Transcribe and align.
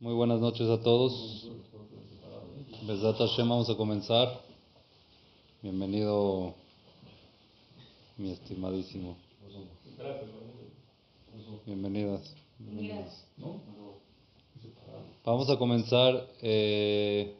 Muy 0.00 0.14
buenas 0.14 0.40
noches 0.40 0.66
a 0.70 0.80
todos. 0.80 1.46
Besat 2.86 3.18
Hashem, 3.18 3.46
vamos 3.46 3.68
a 3.68 3.76
comenzar. 3.76 4.40
Bienvenido, 5.60 6.54
mi 8.16 8.30
estimadísimo. 8.30 9.18
Bienvenidas. 11.66 12.34
Bienvenidas. 12.58 13.26
Vamos 15.22 15.50
a 15.50 15.58
comenzar. 15.58 16.26
eh, 16.40 17.36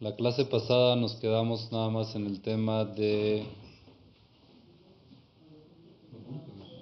la 0.00 0.16
clase 0.16 0.44
pasada 0.44 0.96
nos 0.96 1.14
quedamos 1.14 1.70
nada 1.70 1.88
más 1.88 2.16
en 2.16 2.26
el 2.26 2.40
tema 2.40 2.84
de 2.84 3.46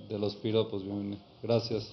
de 0.08 0.18
los 0.18 0.34
piropos. 0.36 0.82
Bienvenido. 0.82 1.20
Gracias. 1.42 1.90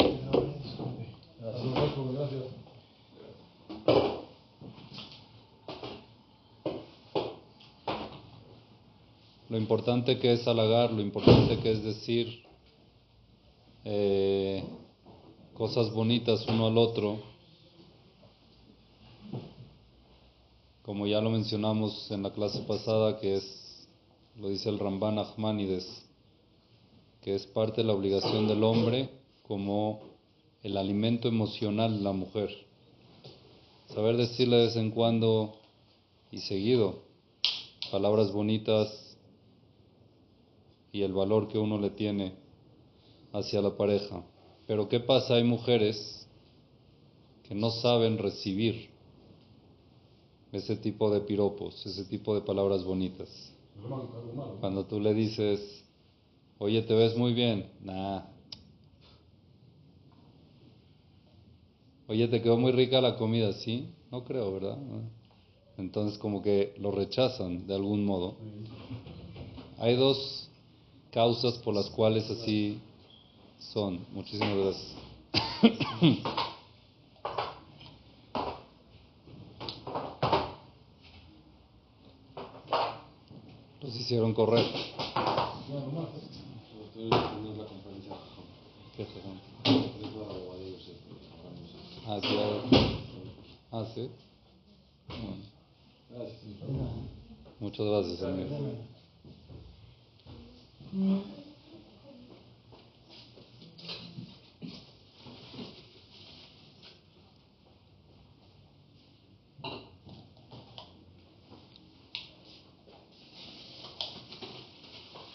Lo 9.50 9.58
importante 9.58 10.18
que 10.18 10.34
es 10.34 10.48
halagar, 10.48 10.92
lo 10.92 11.02
importante 11.02 11.60
que 11.60 11.72
es 11.72 11.84
decir 11.84 12.44
eh, 13.86 14.64
cosas 15.54 15.92
bonitas 15.94 16.46
uno 16.48 16.68
al 16.68 16.78
otro, 16.78 17.20
como 20.82 21.06
ya 21.06 21.22
lo 21.22 21.30
mencionamos 21.30 22.10
en 22.12 22.24
la 22.24 22.32
clase 22.32 22.62
pasada, 22.62 23.20
que 23.20 23.36
es, 23.38 23.88
lo 24.38 24.50
dice 24.50 24.70
el 24.70 24.80
Ramban 24.80 25.20
Ahmanides, 25.20 26.04
que 27.22 27.36
es 27.36 27.46
parte 27.46 27.82
de 27.82 27.88
la 27.88 27.94
obligación 27.94 28.48
del 28.48 28.64
hombre 28.64 29.10
como 29.48 30.07
el 30.68 30.76
alimento 30.76 31.30
emocional 31.30 31.98
de 31.98 32.04
la 32.04 32.12
mujer. 32.12 32.50
Saber 33.88 34.18
decirle 34.18 34.58
de 34.58 34.66
vez 34.66 34.76
en 34.76 34.92
cuando 34.92 35.56
y 36.30 36.40
seguido 36.40 37.04
palabras 37.90 38.34
bonitas 38.34 39.16
y 40.92 41.04
el 41.04 41.14
valor 41.14 41.48
que 41.48 41.58
uno 41.58 41.80
le 41.80 41.92
tiene 41.92 42.34
hacia 43.32 43.62
la 43.62 43.78
pareja. 43.78 44.26
Pero 44.68 44.90
¿qué 44.90 45.00
pasa? 45.00 45.36
Hay 45.36 45.46
mujeres 45.46 46.28
que 47.48 47.56
no 47.56 47.72
saben 47.72 48.18
recibir 48.18 48.90
ese 50.52 50.76
tipo 50.76 51.10
de 51.10 51.22
piropos, 51.22 51.86
ese 51.86 52.04
tipo 52.04 52.36
de 52.36 52.42
palabras 52.42 52.84
bonitas. 52.84 53.30
Cuando 54.60 54.86
tú 54.86 55.00
le 55.00 55.14
dices, 55.14 55.86
oye, 56.58 56.82
te 56.82 56.94
ves 56.94 57.16
muy 57.16 57.34
bien, 57.34 57.72
nah. 57.80 58.37
Oye, 62.10 62.28
te 62.30 62.42
quedó 62.42 62.58
muy 62.58 62.72
rica 62.72 63.02
la 63.02 63.18
comida, 63.18 63.52
¿sí? 63.52 63.90
No 64.12 64.24
creo, 64.24 64.54
¿verdad? 64.54 64.78
Entonces 65.78 66.18
como 66.18 66.42
que 66.42 66.74
lo 66.80 66.92
rechazan 66.92 67.68
de 67.68 67.76
algún 67.76 68.06
modo. 68.06 68.38
Hay 69.78 69.96
dos 69.96 70.50
causas 71.12 71.56
por 71.60 71.76
las 71.76 71.90
cuales 71.90 72.30
así 72.30 72.80
son. 73.60 74.06
Muchísimas 74.14 74.56
gracias. 74.56 74.96
Los 83.82 83.96
hicieron 83.96 84.34
correr. 84.34 84.66
¿Qué 88.96 89.06
Ah, 92.10 92.22
sí. 93.94 94.10
Bueno. 95.10 95.44
Muchas 97.60 97.86
gracias, 97.86 98.24
amigo. 98.24 98.58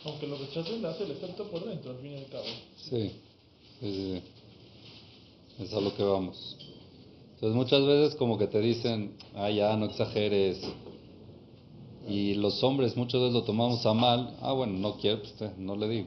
Aunque 0.05 0.27
lo 0.27 0.39
rechacen, 0.39 0.81
le 0.81 0.89
hace 0.89 1.05
el 1.05 1.11
efecto 1.11 1.51
por 1.51 1.67
dentro, 1.67 1.91
al 1.91 1.99
fin 1.99 2.13
y 2.13 2.17
al 2.17 2.29
cabo. 2.29 2.45
Sí, 2.79 3.13
sí, 3.79 3.81
sí, 3.81 3.93
sí. 4.15 4.23
Es 5.63 5.75
a 5.75 5.81
lo 5.81 5.95
que 5.95 6.03
vamos. 6.03 6.57
Entonces 7.43 7.57
muchas 7.57 7.85
veces 7.85 8.15
como 8.15 8.39
que 8.39 8.47
te 8.47 8.61
dicen, 8.61 9.17
ah, 9.35 9.51
ya, 9.51 9.77
no 9.77 9.87
exageres. 9.87 10.63
Y 12.09 12.35
los 12.35 12.63
hombres 12.63 12.97
muchas 12.97 13.21
veces 13.21 13.35
lo 13.35 13.43
tomamos 13.43 13.85
a 13.85 13.93
mal. 13.93 14.37
Ah, 14.41 14.53
bueno, 14.53 14.79
no 14.79 14.95
quiero, 14.99 15.23
pues 15.23 15.59
no 15.59 15.75
le 15.75 15.89
digo. 15.89 16.07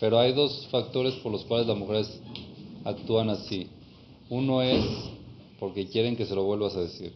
Pero 0.00 0.18
hay 0.18 0.32
dos 0.32 0.66
factores 0.72 1.14
por 1.14 1.30
los 1.30 1.44
cuales 1.44 1.68
las 1.68 1.78
mujeres 1.78 2.20
actúan 2.82 3.30
así. 3.30 3.68
Uno 4.30 4.62
es 4.62 4.84
porque 5.60 5.86
quieren 5.86 6.16
que 6.16 6.26
se 6.26 6.34
lo 6.34 6.42
vuelvas 6.42 6.74
a 6.74 6.80
decir. 6.80 7.14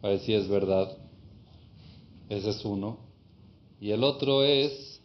Para 0.00 0.20
si 0.20 0.32
es 0.32 0.46
verdad. 0.46 0.96
Ese 2.28 2.50
es 2.50 2.64
uno. 2.64 2.98
Y 3.80 3.90
el 3.90 4.04
otro 4.04 4.44
es 4.44 4.97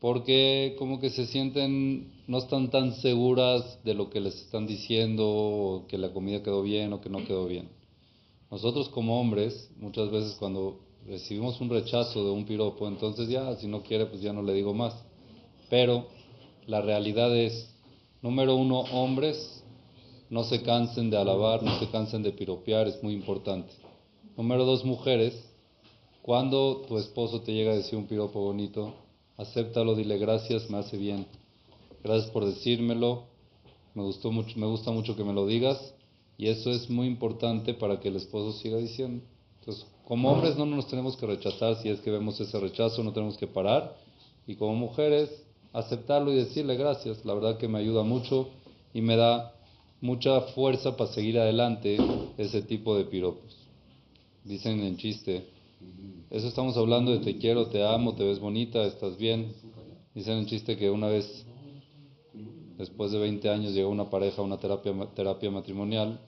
porque 0.00 0.76
como 0.78 0.98
que 0.98 1.10
se 1.10 1.26
sienten, 1.26 2.10
no 2.26 2.38
están 2.38 2.70
tan 2.70 2.94
seguras 2.94 3.78
de 3.84 3.92
lo 3.92 4.08
que 4.08 4.20
les 4.20 4.34
están 4.34 4.66
diciendo, 4.66 5.84
que 5.88 5.98
la 5.98 6.12
comida 6.12 6.42
quedó 6.42 6.62
bien 6.62 6.92
o 6.94 7.02
que 7.02 7.10
no 7.10 7.24
quedó 7.24 7.46
bien. 7.46 7.68
Nosotros 8.50 8.88
como 8.88 9.20
hombres, 9.20 9.70
muchas 9.76 10.10
veces 10.10 10.36
cuando 10.38 10.80
recibimos 11.06 11.60
un 11.60 11.68
rechazo 11.68 12.24
de 12.24 12.30
un 12.30 12.46
piropo, 12.46 12.88
entonces 12.88 13.28
ya, 13.28 13.54
si 13.56 13.66
no 13.68 13.82
quiere, 13.82 14.06
pues 14.06 14.22
ya 14.22 14.32
no 14.32 14.42
le 14.42 14.54
digo 14.54 14.72
más. 14.72 14.94
Pero 15.68 16.06
la 16.66 16.80
realidad 16.80 17.36
es, 17.36 17.70
número 18.22 18.56
uno, 18.56 18.80
hombres, 18.80 19.62
no 20.30 20.44
se 20.44 20.62
cansen 20.62 21.10
de 21.10 21.18
alabar, 21.18 21.62
no 21.62 21.78
se 21.78 21.88
cansen 21.90 22.22
de 22.22 22.32
piropear, 22.32 22.88
es 22.88 23.02
muy 23.02 23.12
importante. 23.12 23.72
Número 24.36 24.64
dos, 24.64 24.84
mujeres, 24.84 25.34
cuando 26.22 26.84
tu 26.88 26.96
esposo 26.96 27.42
te 27.42 27.52
llega 27.52 27.72
a 27.72 27.76
decir 27.76 27.98
un 27.98 28.06
piropo 28.06 28.40
bonito, 28.40 28.94
acéptalo, 29.40 29.94
dile 29.94 30.18
gracias, 30.18 30.68
me 30.70 30.78
hace 30.78 30.96
bien. 30.96 31.26
Gracias 32.04 32.30
por 32.30 32.44
decírmelo. 32.44 33.24
Me 33.94 34.02
gustó 34.02 34.30
mucho, 34.30 34.58
me 34.58 34.66
gusta 34.66 34.90
mucho 34.90 35.16
que 35.16 35.24
me 35.24 35.32
lo 35.32 35.46
digas 35.46 35.94
y 36.38 36.48
eso 36.48 36.70
es 36.70 36.88
muy 36.88 37.06
importante 37.06 37.74
para 37.74 38.00
que 38.00 38.08
el 38.08 38.16
esposo 38.16 38.56
siga 38.58 38.76
diciendo. 38.76 39.22
Entonces, 39.58 39.86
como 40.06 40.30
hombres 40.30 40.56
no 40.56 40.66
nos 40.66 40.88
tenemos 40.88 41.16
que 41.16 41.26
rechazar 41.26 41.76
si 41.76 41.88
es 41.88 42.00
que 42.00 42.10
vemos 42.10 42.40
ese 42.40 42.58
rechazo, 42.60 43.02
no 43.02 43.12
tenemos 43.12 43.36
que 43.36 43.46
parar 43.46 43.96
y 44.46 44.54
como 44.54 44.74
mujeres 44.74 45.30
aceptarlo 45.72 46.32
y 46.32 46.36
decirle 46.36 46.76
gracias. 46.76 47.24
La 47.24 47.34
verdad 47.34 47.58
que 47.58 47.68
me 47.68 47.78
ayuda 47.78 48.02
mucho 48.02 48.48
y 48.94 49.00
me 49.00 49.16
da 49.16 49.54
mucha 50.00 50.40
fuerza 50.40 50.96
para 50.96 51.12
seguir 51.12 51.38
adelante 51.38 51.98
ese 52.38 52.62
tipo 52.62 52.96
de 52.96 53.04
piropos. 53.04 53.56
Dicen 54.44 54.80
en 54.80 54.96
chiste, 54.96 55.46
eso 56.30 56.46
estamos 56.46 56.76
hablando 56.76 57.10
de 57.10 57.18
te 57.18 57.38
quiero, 57.38 57.66
te 57.66 57.84
amo, 57.84 58.14
te 58.14 58.22
ves 58.22 58.38
bonita, 58.38 58.84
estás 58.84 59.16
bien. 59.16 59.52
Dicen 60.14 60.38
en 60.38 60.46
chiste 60.46 60.76
que 60.76 60.88
una 60.88 61.08
vez, 61.08 61.44
después 62.78 63.10
de 63.10 63.18
20 63.18 63.50
años, 63.50 63.72
llegó 63.72 63.90
una 63.90 64.08
pareja 64.08 64.40
a 64.40 64.44
una 64.44 64.56
terapia, 64.58 64.94
terapia 65.14 65.50
matrimonial 65.50 66.20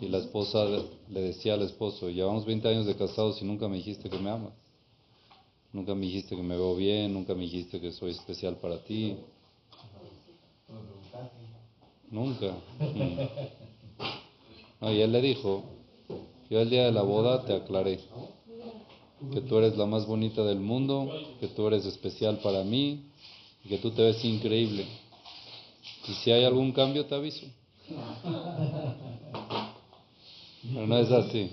y 0.00 0.08
la 0.08 0.18
esposa 0.18 0.64
le 1.08 1.20
decía 1.20 1.54
al 1.54 1.62
esposo, 1.62 2.08
llevamos 2.08 2.46
20 2.46 2.68
años 2.68 2.86
de 2.86 2.94
casados 2.94 3.42
y 3.42 3.44
nunca 3.44 3.66
me 3.68 3.76
dijiste 3.76 4.08
que 4.08 4.18
me 4.18 4.30
amas. 4.30 4.52
Nunca 5.72 5.94
me 5.94 6.02
dijiste 6.02 6.36
que 6.36 6.42
me 6.42 6.56
veo 6.56 6.76
bien, 6.76 7.12
nunca 7.12 7.34
me 7.34 7.42
dijiste 7.42 7.80
que 7.80 7.90
soy 7.90 8.12
especial 8.12 8.56
para 8.56 8.78
ti. 8.84 9.16
Nunca. 12.10 12.54
No, 14.80 14.92
y 14.92 15.00
él 15.00 15.12
le 15.12 15.20
dijo, 15.20 15.64
yo 16.50 16.60
el 16.60 16.70
día 16.70 16.84
de 16.84 16.92
la 16.92 17.02
boda 17.02 17.44
te 17.44 17.54
aclaré 17.54 17.98
que 19.30 19.40
tú 19.42 19.58
eres 19.58 19.76
la 19.76 19.86
más 19.86 20.06
bonita 20.06 20.42
del 20.44 20.60
mundo, 20.60 21.10
que 21.40 21.48
tú 21.48 21.66
eres 21.68 21.84
especial 21.86 22.38
para 22.38 22.64
mí 22.64 23.04
y 23.64 23.68
que 23.68 23.78
tú 23.78 23.90
te 23.90 24.02
ves 24.02 24.24
increíble. 24.24 24.86
Y 26.08 26.12
si 26.14 26.32
hay 26.32 26.44
algún 26.44 26.72
cambio 26.72 27.06
te 27.06 27.14
aviso. 27.14 27.46
Pero 30.74 30.86
no 30.86 30.98
es 30.98 31.10
así. 31.10 31.50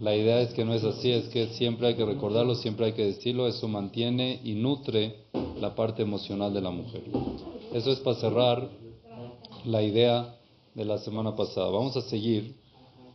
La 0.00 0.14
idea 0.14 0.40
es 0.40 0.54
que 0.54 0.64
no 0.64 0.74
es 0.74 0.84
así, 0.84 1.10
es 1.10 1.28
que 1.28 1.48
siempre 1.48 1.88
hay 1.88 1.94
que 1.94 2.04
recordarlo, 2.04 2.54
siempre 2.54 2.86
hay 2.86 2.92
que 2.92 3.04
decirlo, 3.04 3.48
eso 3.48 3.66
mantiene 3.66 4.40
y 4.44 4.52
nutre 4.54 5.24
la 5.60 5.74
parte 5.74 6.02
emocional 6.02 6.54
de 6.54 6.60
la 6.60 6.70
mujer. 6.70 7.02
Eso 7.72 7.90
es 7.90 7.98
para 7.98 8.18
cerrar 8.18 8.68
la 9.64 9.82
idea 9.82 10.36
de 10.74 10.84
la 10.84 10.98
semana 10.98 11.34
pasada. 11.34 11.68
Vamos 11.70 11.96
a 11.96 12.02
seguir 12.02 12.54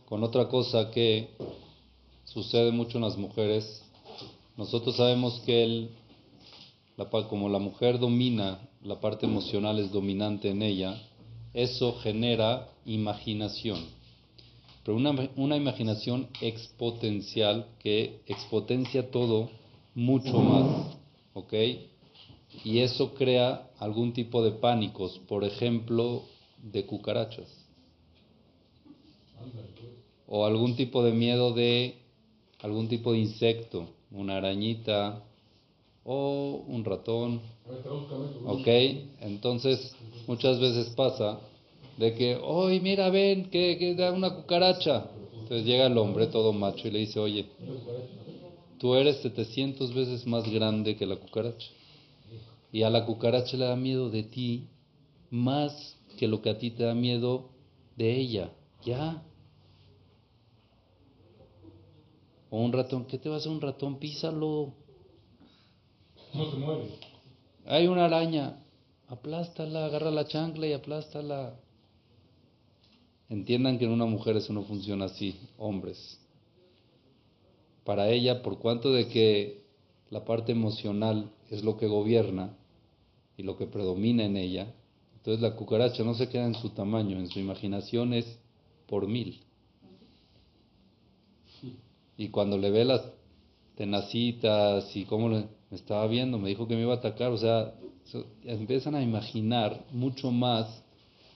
con 0.04 0.22
otra 0.22 0.48
cosa 0.48 0.90
que 0.90 1.30
sucede 2.24 2.70
mucho 2.70 2.98
en 2.98 3.04
las 3.04 3.16
mujeres. 3.16 3.82
Nosotros 4.56 4.96
sabemos 4.96 5.40
que 5.46 5.64
el, 5.64 5.90
la, 6.96 7.08
como 7.28 7.48
la 7.48 7.58
mujer 7.58 7.98
domina 7.98 8.60
la 8.82 9.00
parte 9.00 9.26
emocional 9.26 9.78
es 9.78 9.90
dominante 9.90 10.50
en 10.50 10.62
ella, 10.62 11.00
eso 11.54 11.94
genera 12.00 12.68
imaginación. 12.84 13.80
Pero 14.84 14.98
una, 14.98 15.30
una 15.36 15.56
imaginación 15.56 16.28
exponencial 16.42 17.66
que 17.78 18.20
expotencia 18.26 19.10
todo 19.10 19.50
mucho 19.94 20.38
más, 20.38 20.96
¿ok? 21.32 21.54
Y 22.64 22.80
eso 22.80 23.14
crea 23.14 23.70
algún 23.78 24.12
tipo 24.12 24.44
de 24.44 24.52
pánicos, 24.52 25.18
por 25.26 25.44
ejemplo, 25.44 26.24
de 26.62 26.84
cucarachas. 26.84 27.48
O 30.26 30.44
algún 30.44 30.76
tipo 30.76 31.02
de 31.02 31.12
miedo 31.12 31.52
de 31.52 32.03
algún 32.64 32.88
tipo 32.88 33.12
de 33.12 33.18
insecto, 33.20 33.78
una 34.10 34.38
arañita 34.38 35.22
o 36.04 36.64
un 36.68 36.84
ratón. 36.84 37.42
¿Ok? 38.44 38.66
Entonces, 39.20 39.96
muchas 40.26 40.60
veces 40.60 40.90
pasa 40.90 41.40
de 41.96 42.14
que, 42.14 42.36
hoy 42.42 42.80
mira, 42.80 43.10
ven, 43.10 43.50
que, 43.50 43.76
que 43.78 43.94
da 43.94 44.12
una 44.12 44.34
cucaracha. 44.34 45.10
Entonces 45.42 45.66
llega 45.66 45.86
el 45.86 45.98
hombre 45.98 46.26
todo 46.28 46.52
macho 46.52 46.88
y 46.88 46.90
le 46.92 47.00
dice, 47.00 47.20
oye, 47.20 47.52
tú 48.78 48.94
eres 48.94 49.16
700 49.22 49.92
veces 49.94 50.26
más 50.26 50.48
grande 50.48 50.96
que 50.96 51.06
la 51.06 51.16
cucaracha. 51.16 51.70
Y 52.72 52.82
a 52.82 52.90
la 52.90 53.06
cucaracha 53.06 53.56
le 53.56 53.64
da 53.66 53.76
miedo 53.76 54.10
de 54.10 54.24
ti 54.24 54.68
más 55.30 55.98
que 56.16 56.28
lo 56.28 56.42
que 56.42 56.50
a 56.50 56.58
ti 56.58 56.70
te 56.70 56.84
da 56.84 56.94
miedo 56.94 57.50
de 57.96 58.16
ella. 58.16 58.52
Ya. 58.82 59.22
O 62.54 62.58
un 62.58 62.72
ratón, 62.72 63.04
¿qué 63.06 63.18
te 63.18 63.28
va 63.28 63.34
a 63.34 63.38
hacer 63.38 63.50
un 63.50 63.60
ratón? 63.60 63.98
Písalo. 63.98 64.74
No 66.32 66.50
se 66.52 66.56
muere. 66.56 66.88
Hay 67.66 67.88
una 67.88 68.04
araña, 68.04 68.62
aplástala, 69.08 69.86
agarra 69.86 70.12
la 70.12 70.28
chancla 70.28 70.68
y 70.68 70.72
aplástala. 70.72 71.58
Entiendan 73.28 73.76
que 73.76 73.86
en 73.86 73.90
una 73.90 74.04
mujer 74.06 74.36
eso 74.36 74.52
no 74.52 74.62
funciona 74.62 75.06
así, 75.06 75.36
hombres. 75.58 76.20
Para 77.82 78.08
ella, 78.08 78.40
por 78.40 78.60
cuanto 78.60 78.92
de 78.92 79.08
que 79.08 79.64
la 80.10 80.24
parte 80.24 80.52
emocional 80.52 81.32
es 81.50 81.64
lo 81.64 81.76
que 81.76 81.88
gobierna 81.88 82.56
y 83.36 83.42
lo 83.42 83.58
que 83.58 83.66
predomina 83.66 84.26
en 84.26 84.36
ella, 84.36 84.72
entonces 85.16 85.42
la 85.42 85.56
cucaracha 85.56 86.04
no 86.04 86.14
se 86.14 86.28
queda 86.28 86.46
en 86.46 86.54
su 86.54 86.68
tamaño, 86.68 87.18
en 87.18 87.26
su 87.30 87.40
imaginación 87.40 88.14
es 88.14 88.38
por 88.86 89.08
mil. 89.08 89.40
Y 92.16 92.28
cuando 92.28 92.58
le 92.58 92.70
ve 92.70 92.84
las 92.84 93.02
tenacitas 93.76 94.94
y 94.96 95.04
cómo 95.04 95.28
le 95.28 95.46
estaba 95.70 96.06
viendo, 96.06 96.38
me 96.38 96.48
dijo 96.48 96.68
que 96.68 96.76
me 96.76 96.82
iba 96.82 96.94
a 96.94 96.98
atacar, 96.98 97.32
o 97.32 97.38
sea, 97.38 97.74
empiezan 98.44 98.94
a 98.94 99.02
imaginar 99.02 99.84
mucho 99.90 100.30
más 100.30 100.82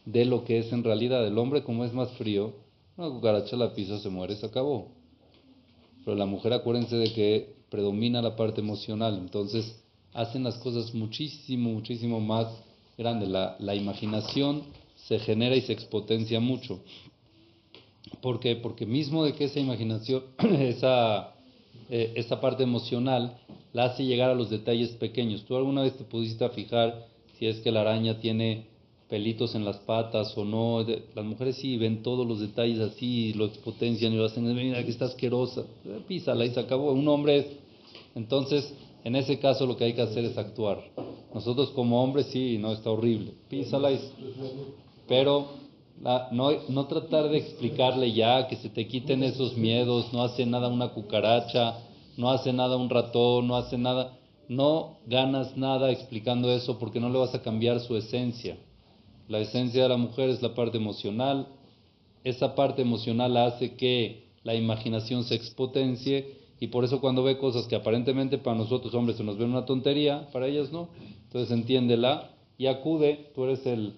de 0.04 0.24
lo 0.24 0.44
que 0.44 0.58
es 0.58 0.72
en 0.72 0.84
realidad. 0.84 1.26
El 1.26 1.38
hombre 1.38 1.62
como 1.64 1.84
es 1.84 1.92
más 1.92 2.10
frío, 2.12 2.54
una 2.96 3.10
cucaracha 3.10 3.56
la 3.56 3.74
pisa, 3.74 3.98
se 3.98 4.08
muere, 4.08 4.36
se 4.36 4.46
acabó. 4.46 4.88
Pero 6.04 6.16
la 6.16 6.26
mujer 6.26 6.52
acuérdense 6.52 6.96
de 6.96 7.12
que 7.12 7.54
predomina 7.70 8.22
la 8.22 8.36
parte 8.36 8.60
emocional, 8.60 9.18
entonces 9.18 9.82
hacen 10.14 10.44
las 10.44 10.56
cosas 10.58 10.94
muchísimo, 10.94 11.70
muchísimo 11.70 12.20
más 12.20 12.48
grandes. 12.96 13.28
La, 13.28 13.56
la 13.58 13.74
imaginación 13.74 14.62
se 15.06 15.18
genera 15.18 15.56
y 15.56 15.60
se 15.62 15.72
expotencia 15.72 16.40
mucho. 16.40 16.80
¿Por 18.20 18.40
qué? 18.40 18.56
Porque 18.56 18.86
mismo 18.86 19.24
de 19.24 19.32
que 19.32 19.44
esa 19.44 19.60
imaginación, 19.60 20.24
esa, 20.38 21.34
eh, 21.90 22.12
esa 22.16 22.40
parte 22.40 22.62
emocional, 22.62 23.38
la 23.72 23.86
hace 23.86 24.04
llegar 24.04 24.30
a 24.30 24.34
los 24.34 24.50
detalles 24.50 24.90
pequeños. 24.90 25.44
¿Tú 25.44 25.56
alguna 25.56 25.82
vez 25.82 25.96
te 25.96 26.04
pudiste 26.04 26.48
fijar 26.50 27.06
si 27.38 27.46
es 27.46 27.60
que 27.60 27.70
la 27.70 27.82
araña 27.82 28.20
tiene 28.20 28.66
pelitos 29.08 29.54
en 29.54 29.64
las 29.64 29.76
patas 29.78 30.36
o 30.36 30.44
no? 30.44 30.84
Las 31.14 31.24
mujeres 31.24 31.56
sí 31.56 31.76
ven 31.76 32.02
todos 32.02 32.26
los 32.26 32.40
detalles 32.40 32.80
así, 32.80 33.32
lo 33.34 33.46
expotencian 33.46 34.12
y 34.12 34.16
lo 34.16 34.24
hacen, 34.24 34.52
mira 34.54 34.84
que 34.84 34.90
está 34.90 35.06
asquerosa, 35.06 35.62
eh, 35.84 36.00
písala 36.06 36.44
y 36.44 36.50
se 36.50 36.60
acabó. 36.60 36.92
Un 36.92 37.06
hombre, 37.08 37.46
entonces, 38.14 38.72
en 39.04 39.16
ese 39.16 39.38
caso 39.38 39.66
lo 39.66 39.76
que 39.76 39.84
hay 39.84 39.92
que 39.92 40.02
hacer 40.02 40.24
es 40.24 40.36
actuar. 40.36 40.82
Nosotros 41.34 41.70
como 41.70 42.02
hombres 42.02 42.26
sí, 42.26 42.58
no, 42.58 42.72
está 42.72 42.90
horrible, 42.90 43.32
písala 43.48 43.92
y... 43.92 44.00
Pero 45.06 45.48
no, 46.00 46.50
no 46.68 46.86
tratar 46.86 47.28
de 47.28 47.38
explicarle 47.38 48.12
ya 48.12 48.46
que 48.48 48.56
se 48.56 48.68
te 48.68 48.86
quiten 48.86 49.22
esos 49.22 49.56
miedos, 49.56 50.12
no 50.12 50.22
hace 50.22 50.46
nada 50.46 50.68
una 50.68 50.90
cucaracha, 50.90 51.78
no 52.16 52.30
hace 52.30 52.52
nada 52.52 52.76
un 52.76 52.90
ratón, 52.90 53.48
no 53.48 53.56
hace 53.56 53.78
nada. 53.78 54.14
No 54.48 54.98
ganas 55.06 55.56
nada 55.56 55.90
explicando 55.90 56.50
eso 56.50 56.78
porque 56.78 57.00
no 57.00 57.10
le 57.10 57.18
vas 57.18 57.34
a 57.34 57.42
cambiar 57.42 57.80
su 57.80 57.96
esencia. 57.96 58.56
La 59.28 59.40
esencia 59.40 59.82
de 59.82 59.88
la 59.90 59.98
mujer 59.98 60.30
es 60.30 60.40
la 60.40 60.54
parte 60.54 60.78
emocional. 60.78 61.48
Esa 62.24 62.54
parte 62.54 62.80
emocional 62.80 63.36
hace 63.36 63.74
que 63.74 64.28
la 64.44 64.54
imaginación 64.54 65.24
se 65.24 65.34
expotencie 65.34 66.38
y 66.60 66.68
por 66.68 66.84
eso 66.84 67.00
cuando 67.00 67.22
ve 67.22 67.38
cosas 67.38 67.66
que 67.66 67.76
aparentemente 67.76 68.38
para 68.38 68.56
nosotros 68.56 68.94
hombres 68.94 69.18
se 69.18 69.24
nos 69.24 69.36
ven 69.36 69.50
una 69.50 69.66
tontería, 69.66 70.28
para 70.32 70.46
ellas 70.46 70.72
no. 70.72 70.88
Entonces 71.24 71.50
entiéndela 71.50 72.30
y 72.56 72.66
acude, 72.66 73.30
tú 73.34 73.44
eres 73.44 73.66
el 73.66 73.94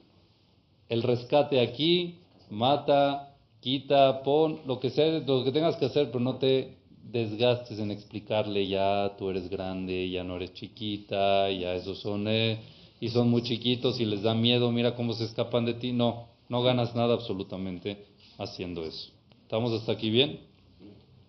el 0.91 1.03
rescate 1.05 1.61
aquí, 1.61 2.17
mata, 2.51 3.37
quita, 3.61 4.23
pon, 4.23 4.61
lo 4.67 4.81
que 4.81 4.91
sea, 4.91 5.21
lo 5.21 5.45
que 5.45 5.53
tengas 5.53 5.77
que 5.77 5.87
hacer, 5.87 6.09
pero 6.09 6.19
no 6.19 6.37
te 6.37 6.77
desgastes 7.11 7.79
en 7.79 7.93
explicarle 7.93 8.67
ya 8.67 9.15
tú 9.17 9.31
eres 9.31 9.49
grande, 9.49 10.11
ya 10.11 10.25
no 10.25 10.37
eres 10.37 10.53
chiquita, 10.53 11.51
ya 11.51 11.75
esos 11.75 12.01
son 12.01 12.27
eh, 12.29 12.61
y 13.01 13.09
son 13.09 13.31
muy 13.31 13.43
chiquitos 13.43 14.01
y 14.01 14.05
les 14.05 14.23
da 14.23 14.35
miedo, 14.35 14.71
mira 14.73 14.97
cómo 14.97 15.13
se 15.13 15.25
escapan 15.25 15.65
de 15.65 15.75
ti. 15.75 15.93
No, 15.93 16.27
no 16.49 16.63
ganas 16.63 16.95
nada 16.97 17.15
absolutamente 17.15 18.07
haciendo 18.37 18.85
eso. 18.85 19.13
¿Estamos 19.43 19.73
hasta 19.73 19.93
aquí 19.93 20.11
bien? 20.11 20.41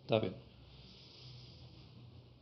Está 0.01 0.19
bien. 0.19 0.33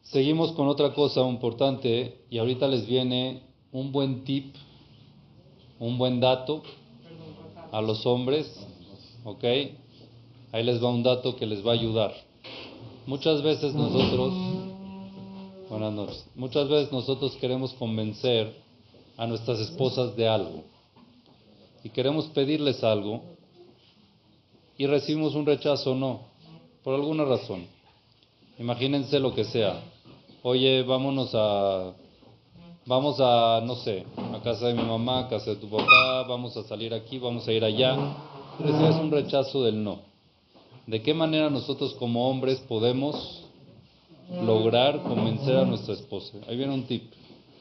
Seguimos 0.03 0.53
con 0.53 0.67
otra 0.69 0.93
cosa 0.93 1.21
importante 1.27 2.21
y 2.29 2.37
ahorita 2.37 2.67
les 2.67 2.87
viene 2.87 3.43
un 3.73 3.91
buen 3.91 4.23
tip, 4.23 4.55
un 5.79 5.97
buen 5.97 6.21
dato 6.21 6.63
a 7.71 7.81
los 7.81 8.05
hombres, 8.05 8.47
¿ok? 9.23 9.43
Ahí 10.51 10.63
les 10.63 10.83
va 10.83 10.89
un 10.89 11.03
dato 11.03 11.35
que 11.35 11.45
les 11.45 11.65
va 11.65 11.71
a 11.71 11.75
ayudar. 11.75 12.13
Muchas 13.05 13.41
veces 13.41 13.73
nosotros, 13.73 14.33
buenas 15.69 15.93
noches, 15.93 16.25
muchas 16.35 16.67
veces 16.67 16.91
nosotros 16.91 17.35
queremos 17.37 17.73
convencer 17.73 18.53
a 19.17 19.27
nuestras 19.27 19.59
esposas 19.59 20.15
de 20.15 20.27
algo 20.27 20.63
y 21.83 21.89
queremos 21.89 22.25
pedirles 22.27 22.83
algo 22.83 23.21
y 24.77 24.85
recibimos 24.87 25.35
un 25.35 25.45
rechazo 25.45 25.91
o 25.91 25.95
no, 25.95 26.21
por 26.83 26.95
alguna 26.95 27.25
razón. 27.25 27.65
Imagínense 28.57 29.19
lo 29.19 29.33
que 29.33 29.43
sea. 29.43 29.81
Oye, 30.41 30.83
vámonos 30.83 31.31
a 31.33 31.93
vamos 32.89 33.19
a, 33.19 33.61
no 33.63 33.75
sé, 33.75 34.03
a 34.17 34.41
casa 34.41 34.65
de 34.65 34.73
mi 34.73 34.81
mamá, 34.81 35.19
a 35.19 35.29
casa 35.29 35.51
de 35.51 35.57
tu 35.57 35.69
papá, 35.69 36.23
vamos 36.27 36.57
a 36.57 36.63
salir 36.63 36.91
aquí, 36.91 37.19
vamos 37.19 37.47
a 37.47 37.53
ir 37.53 37.63
allá. 37.63 37.95
Es 38.59 38.95
un 38.95 39.11
rechazo 39.11 39.63
del 39.63 39.83
no. 39.83 39.99
¿De 40.87 41.03
qué 41.03 41.13
manera 41.13 41.51
nosotros 41.51 41.93
como 41.99 42.27
hombres 42.27 42.59
podemos 42.61 43.43
lograr 44.43 45.03
convencer 45.03 45.57
a 45.57 45.65
nuestra 45.65 45.93
esposa? 45.93 46.39
Ahí 46.47 46.57
viene 46.57 46.73
un 46.73 46.85
tip. 46.85 47.03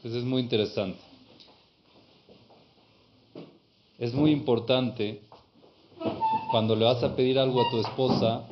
Ese 0.03 0.17
es 0.17 0.23
muy 0.23 0.41
interesante. 0.41 0.97
Es 3.99 4.11
muy 4.15 4.31
importante 4.31 5.21
cuando 6.49 6.75
le 6.75 6.85
vas 6.85 7.03
a 7.03 7.15
pedir 7.15 7.37
algo 7.37 7.61
a 7.61 7.69
tu 7.69 7.77
esposa, 7.81 8.45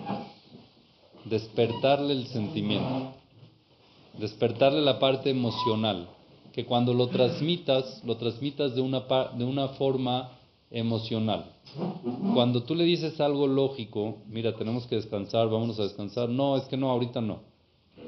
despertarle 1.25 2.13
el 2.13 2.27
sentimiento, 2.27 3.13
despertarle 4.19 4.81
la 4.81 4.99
parte 4.99 5.31
emocional 5.31 6.09
que 6.57 6.65
cuando 6.65 6.91
lo 6.91 7.09
transmitas, 7.09 8.03
lo 8.03 8.17
transmitas 8.17 8.73
de 8.73 8.81
una, 8.81 9.01
de 9.37 9.45
una 9.45 9.67
forma 9.67 10.31
emocional. 10.71 11.45
Cuando 12.33 12.63
tú 12.63 12.73
le 12.73 12.83
dices 12.83 13.21
algo 13.21 13.45
lógico, 13.45 14.23
mira, 14.27 14.55
tenemos 14.55 14.87
que 14.87 14.95
descansar, 14.95 15.49
vámonos 15.49 15.79
a 15.79 15.83
descansar, 15.83 16.29
no, 16.29 16.57
es 16.57 16.63
que 16.63 16.75
no, 16.75 16.89
ahorita 16.89 17.21
no, 17.21 17.41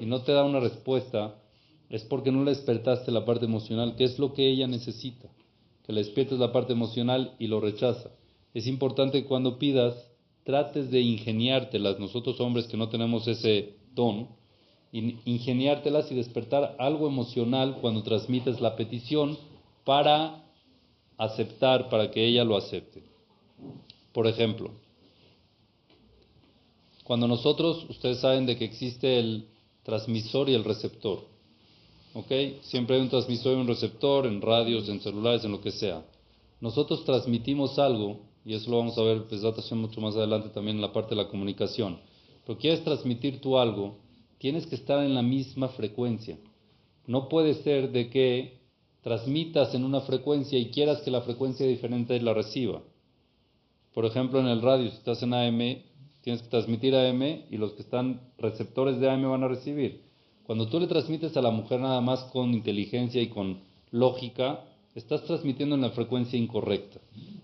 y 0.02 0.08
no 0.08 0.24
te 0.24 0.32
da 0.32 0.44
una 0.46 0.60
respuesta, 0.60 1.36
es 1.92 2.02
porque 2.06 2.32
no 2.32 2.44
le 2.44 2.50
despertaste 2.50 3.12
la 3.12 3.24
parte 3.24 3.46
emocional, 3.46 3.96
que 3.96 4.06
es 4.06 4.18
lo 4.18 4.34
que 4.34 4.50
ella 4.50 4.66
necesita, 4.66 5.30
que 5.86 5.94
le 5.94 6.02
despiertes 6.02 6.40
la 6.40 6.52
parte 6.52 6.74
emocional 6.74 7.36
y 7.38 7.46
lo 7.46 7.60
rechaza. 7.60 8.10
Es 8.56 8.66
importante 8.66 9.22
que 9.22 9.28
cuando 9.28 9.60
pidas, 9.60 9.94
trates 10.44 10.90
de 10.90 11.02
ingeniártelas, 11.02 12.00
nosotros 12.00 12.42
hombres 12.42 12.66
que 12.66 12.78
no 12.78 12.90
tenemos 12.90 13.28
ese 13.28 13.76
don, 13.94 14.39
ingeniártelas 14.92 16.12
y 16.12 16.16
despertar 16.16 16.76
algo 16.80 17.08
emocional 17.08 17.78
cuando 17.82 18.04
transmites 18.04 18.60
la 18.60 18.76
petición 18.76 19.38
para 19.84 20.44
aceptar, 21.18 21.90
para 21.90 22.10
que 22.12 22.26
ella 22.26 22.44
lo 22.44 22.58
acepte. 22.58 23.04
Por 24.14 24.26
ejemplo, 24.28 24.72
cuando 27.04 27.28
nosotros, 27.28 27.86
ustedes 27.90 28.20
saben 28.20 28.46
de 28.46 28.58
que 28.58 28.66
existe 28.66 29.20
el 29.20 29.48
transmisor 29.84 30.50
y 30.50 30.54
el 30.54 30.64
receptor. 30.64 31.26
¿ok? 32.14 32.62
Siempre 32.62 32.96
hay 32.96 33.02
un 33.02 33.10
transmisor 33.10 33.58
y 33.58 33.62
un 33.62 33.68
receptor 33.68 34.26
en 34.26 34.42
radios, 34.42 34.90
en 34.90 35.02
celulares, 35.02 35.44
en 35.44 35.52
lo 35.52 35.62
que 35.62 35.72
sea. 35.72 36.06
Nosotros 36.62 37.06
transmitimos 37.06 37.80
algo, 37.80 38.20
y 38.46 38.54
eso 38.54 38.70
lo 38.70 38.78
vamos 38.78 38.98
a 38.98 39.04
ver 39.04 39.26
pues, 39.26 39.42
mucho 39.72 40.02
más 40.02 40.16
adelante 40.16 40.50
también 40.50 40.78
en 40.78 40.82
la 40.82 40.94
parte 40.94 41.16
de 41.16 41.22
la 41.24 41.30
comunicación. 41.30 42.00
Pero 42.46 42.58
quieres 42.58 42.84
transmitir 42.84 43.40
tú 43.42 43.58
algo, 43.58 43.96
tienes 44.40 44.66
que 44.66 44.76
estar 44.76 45.04
en 45.04 45.14
la 45.14 45.22
misma 45.22 45.68
frecuencia. 45.70 46.38
No 47.06 47.30
puede 47.30 47.54
ser 47.56 47.92
de 47.92 48.10
que 48.10 48.60
transmitas 49.02 49.74
en 49.76 49.84
una 49.84 50.02
frecuencia 50.02 50.58
y 50.58 50.72
quieras 50.72 51.02
que 51.02 51.12
la 51.12 51.22
frecuencia 51.22 51.68
diferente 51.68 52.20
la 52.22 52.34
reciba. 52.34 52.82
Por 53.94 54.06
ejemplo, 54.06 54.40
en 54.40 54.48
el 54.48 54.62
radio, 54.62 54.90
si 54.90 54.98
estás 54.98 55.22
en 55.24 55.34
AM, 55.34 55.84
tienes 56.22 56.42
que 56.42 56.50
transmitir 56.50 56.96
AM 56.96 57.22
y 57.50 57.58
los 57.58 57.74
que 57.74 57.82
están 57.82 58.22
receptores 58.38 59.00
de 59.00 59.10
AM 59.10 59.30
van 59.30 59.44
a 59.44 59.48
recibir. 59.48 60.02
Cuando 60.46 60.68
tú 60.68 60.80
le 60.80 60.88
transmites 60.88 61.36
a 61.38 61.42
la 61.42 61.52
mujer 61.52 61.80
nada 61.80 62.02
más 62.02 62.24
con 62.26 62.54
inteligencia 62.54 63.22
y 63.22 63.28
con 63.28 63.60
lógica, 63.92 64.66
estás 64.96 65.24
transmitiendo 65.24 65.76
en 65.76 65.82
la 65.82 65.92
frecuencia 65.92 66.40
incorrecta. 66.40 67.00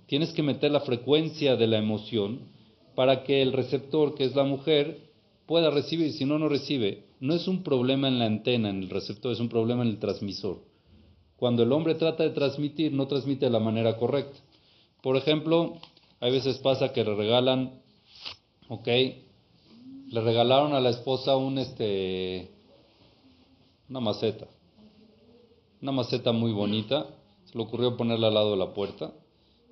Tienes 0.08 0.32
que 0.32 0.44
meter 0.44 0.72
la 0.72 0.82
frecuencia 0.82 1.56
de 1.56 1.68
la 1.68 1.78
emoción 1.78 2.40
para 2.96 3.24
que 3.24 3.42
el 3.42 3.54
receptor, 3.54 4.16
que 4.16 4.26
es 4.26 4.36
la 4.36 4.44
mujer, 4.44 5.06
pueda 5.46 5.70
recibir. 5.70 6.14
Si 6.14 6.26
no, 6.26 6.40
no 6.40 6.50
recibe. 6.50 7.06
No 7.20 7.34
es 7.34 7.48
un 7.48 7.64
problema 7.64 8.08
en 8.08 8.20
la 8.20 8.26
antena, 8.26 8.70
en 8.70 8.84
el 8.84 8.90
receptor, 8.90 9.32
es 9.32 9.40
un 9.40 9.50
problema 9.50 9.84
en 9.84 9.90
el 9.90 10.00
transmisor. 10.00 10.62
Cuando 11.38 11.64
el 11.64 11.72
hombre 11.72 11.96
trata 11.96 12.24
de 12.24 12.30
transmitir, 12.30 12.94
no 12.94 13.08
transmite 13.08 13.46
de 13.46 13.52
la 13.52 13.60
manera 13.60 13.98
correcta. 13.98 14.38
Por 15.02 15.18
ejemplo, 15.18 15.78
hay 16.20 16.32
veces 16.32 16.58
pasa 16.60 16.94
que 16.94 17.04
le 17.04 17.16
regalan, 17.16 17.82
ok, 18.70 18.88
le 18.88 20.22
regalaron 20.22 20.74
a 20.74 20.80
la 20.80 20.90
esposa 20.90 21.36
un 21.36 21.58
este, 21.58 22.50
una 23.90 24.00
maceta, 24.00 24.48
una 25.82 25.92
maceta 25.92 26.32
muy 26.32 26.52
bonita, 26.52 27.08
se 27.46 27.58
le 27.58 27.64
ocurrió 27.64 27.98
ponerla 27.98 28.28
al 28.28 28.34
lado 28.34 28.52
de 28.52 28.58
la 28.58 28.74
puerta, 28.74 29.12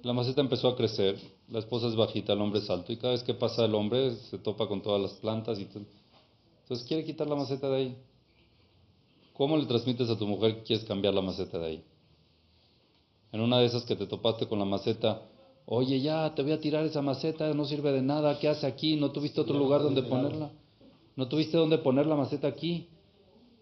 la 0.03 0.11
maceta 0.11 0.41
empezó 0.41 0.67
a 0.67 0.75
crecer, 0.75 1.17
la 1.49 1.59
esposa 1.59 1.87
es 1.87 1.95
bajita, 1.95 2.33
el 2.33 2.41
hombre 2.41 2.59
es 2.59 2.69
alto, 2.69 2.91
y 2.91 2.97
cada 2.97 3.13
vez 3.13 3.23
que 3.23 3.33
pasa 3.33 3.63
el 3.63 3.73
hombre 3.73 4.15
se 4.29 4.37
topa 4.37 4.67
con 4.67 4.81
todas 4.81 5.01
las 5.01 5.13
plantas 5.13 5.57
y 5.59 5.63
entonces 5.63 6.85
quiere 6.87 7.05
quitar 7.05 7.27
la 7.27 7.35
maceta 7.35 7.69
de 7.69 7.75
ahí. 7.77 7.97
¿Cómo 9.33 9.57
le 9.57 9.65
transmites 9.65 10.09
a 10.09 10.17
tu 10.17 10.27
mujer 10.27 10.57
que 10.57 10.63
quieres 10.63 10.85
cambiar 10.85 11.13
la 11.13 11.21
maceta 11.21 11.57
de 11.57 11.65
ahí? 11.65 11.83
En 13.31 13.41
una 13.41 13.59
de 13.59 13.65
esas 13.65 13.83
que 13.83 13.95
te 13.95 14.05
topaste 14.05 14.45
con 14.47 14.59
la 14.59 14.65
maceta, 14.65 15.21
oye, 15.65 16.01
ya 16.01 16.35
te 16.35 16.43
voy 16.43 16.51
a 16.51 16.59
tirar 16.59 16.85
esa 16.85 17.01
maceta, 17.01 17.53
no 17.53 17.65
sirve 17.65 17.93
de 17.93 18.01
nada, 18.01 18.37
¿qué 18.39 18.49
hace 18.49 18.67
aquí? 18.67 18.97
¿No 18.97 19.11
tuviste 19.11 19.39
otro 19.39 19.57
lugar 19.57 19.81
donde 19.81 20.03
ponerla? 20.03 20.51
¿No 21.15 21.27
tuviste 21.29 21.57
dónde 21.57 21.77
poner 21.77 22.07
la 22.07 22.15
maceta 22.15 22.47
aquí? 22.47 22.87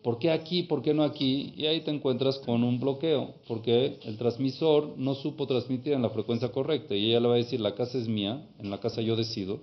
¿Por 0.04 0.18
qué 0.18 0.32
aquí? 0.32 0.64
¿Por 0.64 0.82
qué 0.82 0.94
no 0.94 1.04
aquí? 1.04 1.54
Y 1.56 1.68
ahí 1.68 1.82
te 1.82 1.92
encuentras 1.92 2.40
con 2.40 2.64
un 2.64 2.80
bloqueo, 2.80 3.36
porque 3.48 4.00
el 4.04 4.18
transmisor 4.18 4.96
no 4.98 5.14
supo 5.14 5.46
transmitir 5.46 5.94
en 5.94 6.02
la 6.02 6.10
frecuencia 6.10 6.52
correcta. 6.52 6.96
Y 6.96 7.10
ella 7.10 7.20
le 7.20 7.28
va 7.28 7.34
a 7.36 7.38
decir, 7.38 7.60
la 7.60 7.76
casa 7.76 7.98
es 8.00 8.08
mía, 8.08 8.48
en 8.60 8.72
la 8.72 8.80
casa 8.80 9.02
yo 9.02 9.16
decido, 9.16 9.60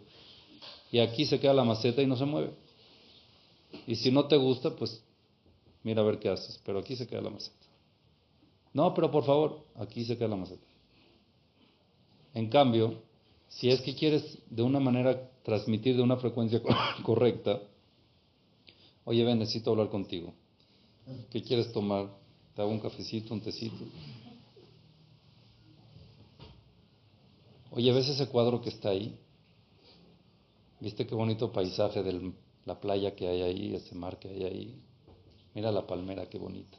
y 0.93 1.01
aquí 1.01 1.25
se 1.27 1.41
queda 1.41 1.55
la 1.55 1.65
maceta 1.65 2.03
y 2.03 2.07
no 2.07 2.17
se 2.17 2.25
mueve. 2.25 2.53
Y 3.87 3.97
si 3.97 4.13
no 4.13 4.27
te 4.27 4.37
gusta, 4.37 4.77
pues 4.77 5.03
mira 5.83 6.03
a 6.03 6.05
ver 6.05 6.19
qué 6.19 6.29
haces, 6.29 6.61
pero 6.65 6.79
aquí 6.79 6.95
se 6.95 7.07
queda 7.07 7.21
la 7.21 7.31
maceta. 7.31 7.57
No, 8.73 8.95
pero 8.95 9.11
por 9.11 9.25
favor, 9.25 9.61
aquí 9.75 10.05
se 10.05 10.17
queda 10.17 10.29
la 10.29 10.37
maceta. 10.37 10.67
En 12.35 12.49
cambio, 12.49 13.03
si 13.49 13.71
es 13.71 13.81
que 13.81 13.95
quieres 13.95 14.39
de 14.49 14.63
una 14.63 14.79
manera 14.79 15.31
transmitir 15.43 15.97
de 15.97 16.03
una 16.03 16.17
frecuencia 16.17 16.63
correcta, 17.03 17.61
oye, 19.09 19.25
ven, 19.25 19.39
necesito 19.39 19.71
hablar 19.71 19.89
contigo. 19.89 20.35
¿Qué 21.31 21.43
quieres 21.43 21.73
tomar? 21.73 22.11
¿Te 22.55 22.61
hago 22.61 22.71
un 22.71 22.79
cafecito, 22.79 23.33
un 23.33 23.41
tecito? 23.41 23.85
Oye, 27.71 27.91
¿ves 27.91 28.09
ese 28.09 28.27
cuadro 28.29 28.61
que 28.61 28.69
está 28.69 28.91
ahí? 28.91 29.19
¿Viste 30.81 31.07
qué 31.07 31.15
bonito 31.15 31.51
paisaje 31.51 32.03
de 32.03 32.33
la 32.67 32.79
playa 32.81 33.17
que 33.17 33.29
hay 33.29 33.41
ahí, 33.41 33.75
ese 33.75 33.95
mar 33.95 34.19
que 34.19 34.29
hay 34.29 34.45
ahí? 34.45 34.83
Mira 35.55 35.73
la 35.73 35.87
palmera, 35.87 36.29
qué 36.29 36.37
bonita. 36.37 36.77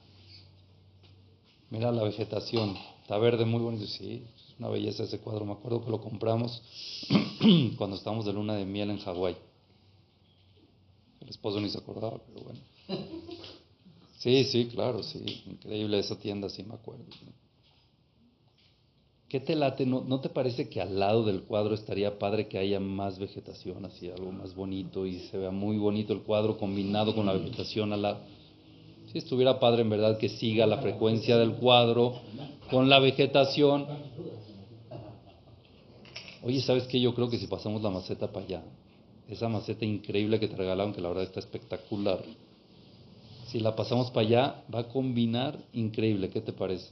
Mira 1.72 1.92
la 1.92 2.04
vegetación, 2.04 2.78
está 3.02 3.18
verde, 3.18 3.44
muy 3.44 3.60
bonito. 3.60 3.88
Sí, 3.88 4.24
es 4.36 4.60
una 4.60 4.70
belleza 4.70 5.04
ese 5.04 5.20
cuadro. 5.20 5.46
Me 5.46 5.54
acuerdo 5.54 5.84
que 5.84 5.90
lo 5.90 6.00
compramos 6.00 6.62
cuando 7.78 7.96
estábamos 7.96 8.26
de 8.26 8.34
luna 8.34 8.54
de 8.54 8.66
miel 8.66 8.92
en 8.92 9.00
Hawái. 9.00 9.49
El 11.30 11.36
esposo 11.36 11.62
ni 11.62 11.70
se 11.70 11.78
acordaba, 11.78 12.20
pero 12.26 12.44
bueno. 12.44 12.60
Sí, 14.18 14.44
sí, 14.44 14.66
claro, 14.66 15.02
sí. 15.02 15.44
Increíble 15.46 15.98
esa 15.98 16.20
tienda, 16.20 16.50
sí 16.50 16.62
me 16.64 16.74
acuerdo. 16.74 17.06
¿Qué 19.30 19.40
te 19.40 19.56
late? 19.56 19.86
¿No, 19.86 20.02
¿No, 20.02 20.20
te 20.20 20.28
parece 20.28 20.68
que 20.68 20.82
al 20.82 21.00
lado 21.00 21.24
del 21.24 21.44
cuadro 21.44 21.74
estaría 21.74 22.20
padre 22.20 22.50
que 22.50 22.58
haya 22.58 22.82
más 22.82 23.18
vegetación, 23.18 23.86
así 23.86 24.10
algo 24.10 24.34
más 24.34 24.54
bonito 24.56 25.06
y 25.06 25.20
se 25.20 25.38
vea 25.38 25.52
muy 25.52 25.78
bonito 25.78 26.12
el 26.12 26.24
cuadro 26.24 26.58
combinado 26.58 27.16
con 27.16 27.28
la 27.28 27.32
vegetación 27.32 27.94
al 27.94 28.02
lado? 28.02 28.20
Si 29.10 29.20
estuviera 29.20 29.58
padre 29.58 29.84
en 29.84 29.90
verdad 29.90 30.18
que 30.18 30.28
siga 30.28 30.68
la 30.68 30.80
frecuencia 30.80 31.38
del 31.38 31.54
cuadro 31.54 32.20
con 32.70 32.90
la 32.90 33.00
vegetación. 33.00 33.88
Oye, 36.44 36.60
¿sabes 36.60 36.88
qué? 36.88 37.00
Yo 37.00 37.16
creo 37.16 37.30
que 37.30 37.38
si 37.38 37.48
pasamos 37.48 37.82
la 37.82 37.90
maceta 37.90 38.28
para 38.28 38.46
allá, 38.46 38.64
esa 39.30 39.48
maceta 39.48 39.86
increíble 39.86 40.40
que 40.40 40.48
te 40.48 40.56
regalaron, 40.56 40.94
que 40.94 41.02
la 41.02 41.10
verdad 41.10 41.26
está 41.26 41.40
espectacular, 41.40 42.24
si 43.48 43.60
la 43.60 43.76
pasamos 43.76 44.12
para 44.12 44.28
allá, 44.28 44.64
va 44.74 44.82
a 44.82 44.88
combinar 44.88 45.58
increíble. 45.74 46.30
¿Qué 46.30 46.40
te 46.40 46.54
parece? 46.54 46.88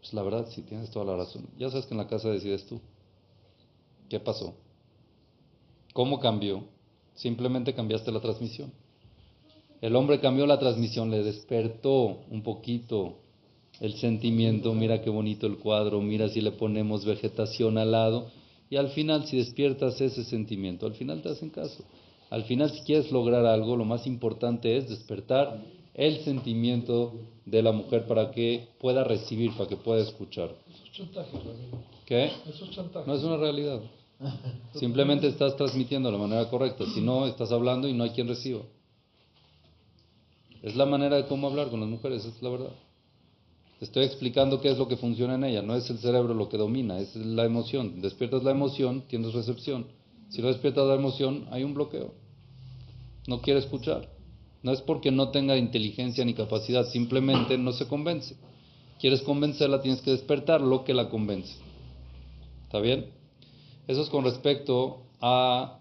Pues 0.00 0.12
la 0.12 0.22
verdad, 0.22 0.48
sí, 0.50 0.62
tienes 0.62 0.90
toda 0.90 1.04
la 1.04 1.16
razón. 1.16 1.46
Ya 1.56 1.70
sabes 1.70 1.86
que 1.86 1.94
en 1.94 1.98
la 1.98 2.08
casa 2.08 2.30
decides 2.30 2.66
tú. 2.66 2.80
¿Qué 4.08 4.18
pasó? 4.18 4.54
¿Cómo 5.92 6.18
cambió? 6.18 6.64
Simplemente 7.14 7.74
cambiaste 7.74 8.10
la 8.10 8.20
transmisión. 8.20 8.72
El 9.80 9.94
hombre 9.94 10.18
cambió 10.18 10.46
la 10.46 10.58
transmisión, 10.58 11.10
le 11.10 11.22
despertó 11.22 12.18
un 12.30 12.42
poquito 12.42 13.18
el 13.80 13.94
sentimiento, 13.94 14.74
mira 14.74 15.02
qué 15.02 15.10
bonito 15.10 15.46
el 15.46 15.58
cuadro, 15.58 16.00
mira 16.00 16.28
si 16.28 16.40
le 16.40 16.52
ponemos 16.52 17.04
vegetación 17.04 17.78
al 17.78 17.92
lado, 17.92 18.30
y 18.74 18.76
al 18.76 18.88
final 18.88 19.24
si 19.24 19.36
despiertas 19.36 20.00
ese 20.00 20.24
sentimiento, 20.24 20.84
al 20.84 20.94
final 20.94 21.22
te 21.22 21.28
hacen 21.28 21.48
caso. 21.48 21.84
Al 22.28 22.42
final 22.42 22.72
si 22.72 22.80
quieres 22.80 23.12
lograr 23.12 23.46
algo, 23.46 23.76
lo 23.76 23.84
más 23.84 24.04
importante 24.04 24.76
es 24.76 24.88
despertar 24.88 25.62
el 25.94 26.24
sentimiento 26.24 27.14
de 27.46 27.62
la 27.62 27.70
mujer 27.70 28.04
para 28.08 28.32
que 28.32 28.66
pueda 28.80 29.04
recibir, 29.04 29.52
para 29.52 29.68
que 29.68 29.76
pueda 29.76 30.02
escuchar. 30.02 30.50
Eso 30.68 30.82
es 30.86 30.92
chantaje, 30.92 31.38
¿Qué? 32.04 32.24
Eso 32.48 32.64
es 32.64 32.70
chantaje. 32.72 33.06
No 33.06 33.14
es 33.14 33.22
una 33.22 33.36
realidad. 33.36 33.80
Simplemente 34.74 35.28
estás 35.28 35.54
transmitiendo 35.54 36.10
de 36.10 36.18
la 36.18 36.26
manera 36.26 36.50
correcta. 36.50 36.84
Si 36.92 37.00
no, 37.00 37.28
estás 37.28 37.52
hablando 37.52 37.86
y 37.86 37.92
no 37.92 38.02
hay 38.02 38.10
quien 38.10 38.26
reciba. 38.26 38.62
Es 40.62 40.74
la 40.74 40.84
manera 40.84 41.14
de 41.14 41.26
cómo 41.26 41.46
hablar 41.46 41.70
con 41.70 41.78
las 41.78 41.88
mujeres, 41.88 42.24
es 42.24 42.42
la 42.42 42.48
verdad. 42.48 42.72
Estoy 43.80 44.04
explicando 44.04 44.60
qué 44.60 44.70
es 44.70 44.78
lo 44.78 44.88
que 44.88 44.96
funciona 44.96 45.34
en 45.34 45.44
ella, 45.44 45.62
no 45.62 45.74
es 45.74 45.90
el 45.90 45.98
cerebro 45.98 46.32
lo 46.32 46.48
que 46.48 46.56
domina, 46.56 46.98
es 47.00 47.14
la 47.16 47.44
emoción. 47.44 48.00
Despiertas 48.00 48.44
la 48.44 48.52
emoción, 48.52 49.02
tienes 49.08 49.34
recepción. 49.34 49.86
Si 50.28 50.40
no 50.40 50.48
despiertas 50.48 50.86
la 50.86 50.94
emoción, 50.94 51.46
hay 51.50 51.64
un 51.64 51.74
bloqueo. 51.74 52.14
No 53.26 53.40
quiere 53.40 53.60
escuchar. 53.60 54.08
No 54.62 54.72
es 54.72 54.80
porque 54.80 55.10
no 55.10 55.28
tenga 55.28 55.56
inteligencia 55.56 56.24
ni 56.24 56.34
capacidad, 56.34 56.86
simplemente 56.86 57.58
no 57.58 57.72
se 57.72 57.86
convence. 57.86 58.36
Quieres 58.98 59.22
convencerla, 59.22 59.82
tienes 59.82 60.00
que 60.00 60.12
despertar 60.12 60.60
lo 60.60 60.84
que 60.84 60.94
la 60.94 61.10
convence. 61.10 61.54
¿Está 62.64 62.80
bien? 62.80 63.06
Eso 63.86 64.00
es 64.00 64.08
con 64.08 64.24
respecto 64.24 65.02
a 65.20 65.78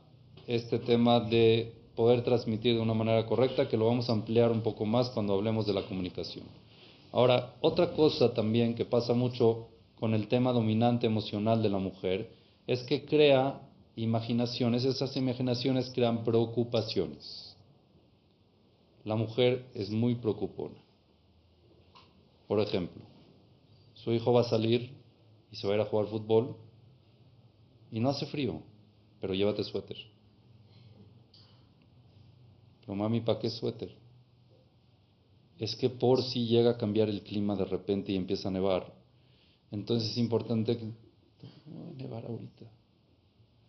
este 0.47 0.79
tema 0.79 1.21
de 1.21 1.73
poder 1.95 2.23
transmitir 2.23 2.75
de 2.75 2.81
una 2.81 2.93
manera 2.93 3.25
correcta, 3.25 3.69
que 3.69 3.77
lo 3.77 3.85
vamos 3.85 4.09
a 4.09 4.13
ampliar 4.13 4.51
un 4.51 4.61
poco 4.61 4.85
más 4.85 5.09
cuando 5.11 5.33
hablemos 5.33 5.65
de 5.65 5.73
la 5.73 5.83
comunicación. 5.83 6.45
Ahora, 7.13 7.53
otra 7.61 7.93
cosa 7.93 8.33
también 8.33 8.73
que 8.73 8.85
pasa 8.85 9.13
mucho 9.13 9.69
con 9.99 10.15
el 10.15 10.27
tema 10.27 10.51
dominante 10.51 11.05
emocional 11.05 11.61
de 11.61 11.69
la 11.69 11.77
mujer 11.77 12.31
es 12.65 12.81
que 12.83 13.05
crea 13.05 13.61
imaginaciones, 13.95 14.83
esas 14.83 15.15
imaginaciones 15.15 15.91
crean 15.93 16.23
preocupaciones. 16.23 17.55
La 19.05 19.15
mujer 19.15 19.63
es 19.75 19.91
muy 19.91 20.15
preocupona. 20.15 20.81
Por 22.47 22.59
ejemplo, 22.59 23.03
su 23.93 24.11
hijo 24.11 24.33
va 24.33 24.41
a 24.41 24.49
salir 24.49 24.91
y 25.51 25.55
se 25.55 25.67
va 25.67 25.73
a 25.73 25.75
ir 25.75 25.81
a 25.83 25.85
jugar 25.85 26.07
fútbol 26.07 26.55
y 27.91 27.99
no 27.99 28.09
hace 28.09 28.25
frío, 28.25 28.59
pero 29.21 29.35
llévate 29.35 29.63
suéter. 29.63 29.97
Pero 32.81 32.95
mami, 32.95 33.21
¿para 33.21 33.37
qué 33.37 33.51
suéter? 33.51 34.02
Es 35.59 35.75
que 35.75 35.89
por 35.89 36.23
si 36.23 36.47
llega 36.47 36.71
a 36.71 36.77
cambiar 36.77 37.09
el 37.09 37.21
clima 37.21 37.55
de 37.55 37.65
repente 37.65 38.11
y 38.11 38.15
empieza 38.15 38.49
a 38.49 38.51
nevar, 38.51 38.93
entonces 39.71 40.11
es 40.11 40.17
importante 40.17 40.77
que... 40.77 40.85
No 41.65 41.85
va 41.85 41.89
a 41.89 41.93
nevar 41.93 42.25
ahorita. 42.25 42.65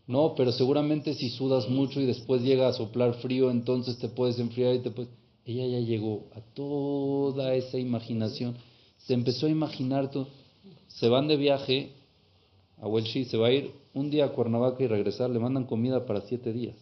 No, 0.06 0.34
pero 0.36 0.52
seguramente 0.52 1.14
si 1.14 1.30
sudas 1.30 1.68
mucho 1.68 2.00
y 2.00 2.06
después 2.06 2.42
llega 2.42 2.68
a 2.68 2.72
soplar 2.72 3.14
frío, 3.14 3.50
entonces 3.50 3.98
te 3.98 4.08
puedes 4.08 4.38
enfriar 4.38 4.74
y 4.74 4.80
te 4.80 4.90
puedes... 4.90 5.10
ella 5.46 5.66
ya 5.66 5.80
llegó 5.80 6.26
a 6.34 6.40
toda 6.40 7.54
esa 7.54 7.78
imaginación. 7.78 8.56
Se 8.98 9.14
empezó 9.14 9.46
a 9.46 9.50
imaginar 9.50 10.10
todo. 10.10 10.28
Se 10.88 11.08
van 11.08 11.26
de 11.26 11.36
viaje 11.36 11.92
a 12.78 12.86
Welshi, 12.86 13.24
se 13.24 13.36
va 13.36 13.48
a 13.48 13.52
ir 13.52 13.72
un 13.94 14.10
día 14.10 14.26
a 14.26 14.32
Cuernavaca 14.32 14.82
y 14.82 14.88
regresar, 14.88 15.30
le 15.30 15.38
mandan 15.38 15.64
comida 15.64 16.04
para 16.04 16.20
siete 16.22 16.52
días. 16.52 16.76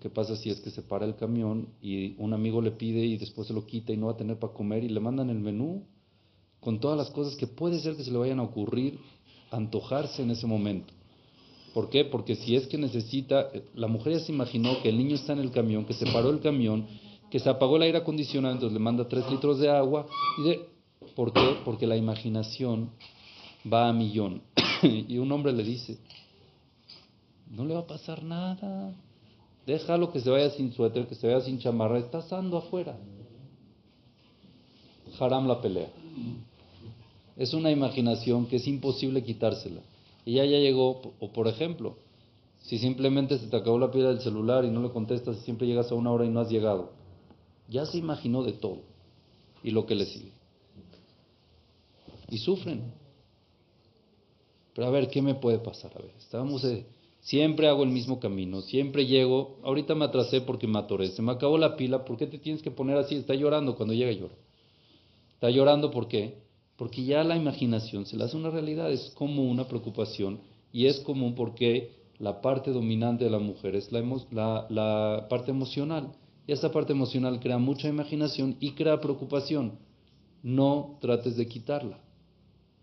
¿Qué 0.00 0.10
pasa 0.10 0.36
si 0.36 0.50
es 0.50 0.60
que 0.60 0.70
se 0.70 0.82
para 0.82 1.06
el 1.06 1.16
camión 1.16 1.68
y 1.80 2.14
un 2.18 2.34
amigo 2.34 2.60
le 2.60 2.70
pide 2.70 3.00
y 3.00 3.16
después 3.16 3.48
se 3.48 3.54
lo 3.54 3.64
quita 3.64 3.92
y 3.92 3.96
no 3.96 4.06
va 4.06 4.12
a 4.12 4.16
tener 4.16 4.38
para 4.38 4.52
comer 4.52 4.84
y 4.84 4.88
le 4.88 5.00
mandan 5.00 5.30
el 5.30 5.40
menú 5.40 5.84
con 6.60 6.80
todas 6.80 6.98
las 6.98 7.10
cosas 7.10 7.36
que 7.36 7.46
puede 7.46 7.78
ser 7.80 7.96
que 7.96 8.04
se 8.04 8.10
le 8.10 8.18
vayan 8.18 8.40
a 8.40 8.42
ocurrir, 8.42 8.98
antojarse 9.50 10.22
en 10.22 10.30
ese 10.30 10.46
momento? 10.46 10.92
¿Por 11.72 11.88
qué? 11.88 12.04
Porque 12.04 12.36
si 12.36 12.56
es 12.56 12.66
que 12.66 12.76
necesita, 12.76 13.48
la 13.74 13.86
mujer 13.86 14.14
ya 14.14 14.20
se 14.20 14.32
imaginó 14.32 14.82
que 14.82 14.88
el 14.88 14.98
niño 14.98 15.14
está 15.14 15.32
en 15.32 15.38
el 15.38 15.50
camión, 15.50 15.86
que 15.86 15.94
se 15.94 16.06
paró 16.06 16.30
el 16.30 16.40
camión, 16.40 16.86
que 17.30 17.38
se 17.38 17.48
apagó 17.48 17.76
el 17.76 17.82
aire 17.82 17.98
acondicionado, 17.98 18.54
entonces 18.54 18.74
le 18.74 18.80
manda 18.80 19.08
tres 19.08 19.30
litros 19.30 19.60
de 19.60 19.70
agua. 19.70 20.06
Y 20.38 20.42
de, 20.42 20.68
¿Por 21.14 21.32
qué? 21.32 21.56
Porque 21.64 21.86
la 21.86 21.96
imaginación 21.96 22.90
va 23.70 23.88
a 23.88 23.92
millón. 23.92 24.42
y 24.82 25.16
un 25.18 25.30
hombre 25.32 25.52
le 25.52 25.62
dice, 25.62 25.98
no 27.48 27.64
le 27.64 27.74
va 27.74 27.80
a 27.80 27.86
pasar 27.86 28.22
nada. 28.22 28.94
Déjalo 29.70 30.10
que 30.10 30.18
se 30.18 30.28
vaya 30.28 30.50
sin 30.50 30.72
suéter, 30.72 31.06
que 31.06 31.14
se 31.14 31.28
vaya 31.28 31.42
sin 31.42 31.60
chamarra, 31.60 32.00
está 32.00 32.18
asando 32.18 32.56
afuera. 32.56 32.98
Haram 35.20 35.46
la 35.46 35.62
pelea. 35.62 35.88
Es 37.36 37.54
una 37.54 37.70
imaginación 37.70 38.46
que 38.46 38.56
es 38.56 38.66
imposible 38.66 39.22
quitársela. 39.22 39.80
Y 40.24 40.34
ya, 40.34 40.44
ya 40.44 40.58
llegó, 40.58 41.14
o 41.20 41.32
por 41.32 41.46
ejemplo, 41.46 41.94
si 42.62 42.78
simplemente 42.78 43.38
se 43.38 43.46
te 43.46 43.56
acabó 43.56 43.78
la 43.78 43.92
pila 43.92 44.08
del 44.08 44.20
celular 44.20 44.64
y 44.64 44.70
no 44.70 44.82
le 44.82 44.90
contestas 44.90 45.36
y 45.36 45.44
siempre 45.44 45.68
llegas 45.68 45.92
a 45.92 45.94
una 45.94 46.10
hora 46.10 46.24
y 46.24 46.30
no 46.30 46.40
has 46.40 46.50
llegado, 46.50 46.90
ya 47.68 47.86
se 47.86 47.98
imaginó 47.98 48.42
de 48.42 48.54
todo 48.54 48.78
y 49.62 49.70
lo 49.70 49.86
que 49.86 49.94
le 49.94 50.06
sigue. 50.06 50.32
Y 52.28 52.38
sufren. 52.38 52.92
Pero 54.74 54.88
a 54.88 54.90
ver, 54.90 55.08
¿qué 55.10 55.22
me 55.22 55.36
puede 55.36 55.60
pasar? 55.60 55.92
A 55.94 56.00
ver, 56.00 56.12
estábamos, 56.18 56.64
siempre 57.20 57.68
hago 57.68 57.82
el 57.82 57.90
mismo 57.90 58.18
camino, 58.20 58.62
siempre 58.62 59.06
llego, 59.06 59.58
ahorita 59.62 59.94
me 59.94 60.04
atrasé 60.04 60.40
porque 60.40 60.66
me 60.66 60.78
atoré, 60.78 61.08
se 61.08 61.22
me 61.22 61.32
acabó 61.32 61.58
la 61.58 61.76
pila, 61.76 62.04
¿por 62.04 62.16
qué 62.16 62.26
te 62.26 62.38
tienes 62.38 62.62
que 62.62 62.70
poner 62.70 62.96
así? 62.96 63.16
Está 63.16 63.34
llorando, 63.34 63.76
cuando 63.76 63.94
llega 63.94 64.12
llora. 64.12 64.34
Está 65.34 65.50
llorando 65.50 65.90
¿por 65.90 66.08
qué? 66.08 66.38
Porque 66.76 67.04
ya 67.04 67.24
la 67.24 67.36
imaginación 67.36 68.06
se 68.06 68.16
le 68.16 68.24
hace 68.24 68.36
una 68.36 68.50
realidad, 68.50 68.90
es 68.90 69.12
como 69.14 69.44
una 69.44 69.68
preocupación 69.68 70.40
y 70.72 70.86
es 70.86 71.00
común 71.00 71.34
porque 71.34 72.00
la 72.18 72.42
parte 72.42 72.70
dominante 72.70 73.24
de 73.24 73.30
la 73.30 73.38
mujer 73.38 73.74
es 73.74 73.90
la, 73.90 74.66
la, 74.68 75.26
parte 75.28 75.50
emocional. 75.50 76.12
Y 76.46 76.52
esa 76.52 76.70
parte 76.70 76.92
emocional 76.92 77.40
crea 77.40 77.58
mucha 77.58 77.88
imaginación 77.88 78.56
y 78.60 78.72
crea 78.72 79.00
preocupación. 79.00 79.78
No 80.42 80.98
trates 81.00 81.36
de 81.36 81.46
quitarla. 81.46 81.98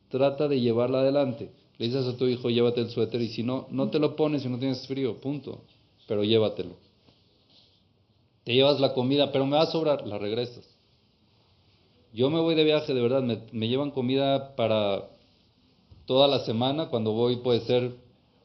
Trata 0.10 0.48
de 0.48 0.60
llevarla 0.60 1.02
adelante. 1.02 1.52
Le 1.78 1.86
dices 1.86 2.06
a 2.06 2.18
tu 2.18 2.26
hijo, 2.26 2.50
llévate 2.50 2.82
el 2.82 2.90
suéter 2.90 3.22
y 3.22 3.30
si 3.30 3.44
no, 3.44 3.68
no 3.70 3.90
te 3.90 4.00
lo 4.00 4.16
pones 4.16 4.42
si 4.42 4.50
no 4.50 4.58
tienes 4.58 4.88
frío, 4.88 5.20
punto. 5.22 5.62
Pero 6.08 6.24
llévatelo. 6.24 6.76
Te 8.44 8.54
llevas 8.54 8.80
la 8.80 8.94
comida, 8.94 9.32
pero 9.32 9.46
me 9.46 9.58
va 9.58 9.64
a 9.64 9.72
sobrar, 9.72 10.08
la 10.08 10.18
regresas. 10.18 10.66
Yo 12.14 12.30
me 12.30 12.40
voy 12.40 12.56
de 12.56 12.64
viaje, 12.64 12.94
de 12.94 13.02
verdad, 13.02 13.22
me, 13.22 13.68
llevan 13.68 13.92
comida 13.92 14.56
para 14.56 15.10
toda 16.06 16.28
la 16.28 16.40
semana, 16.46 16.88
cuando 16.88 17.12
voy 17.12 17.36
puede 17.38 17.60
ser 17.62 17.92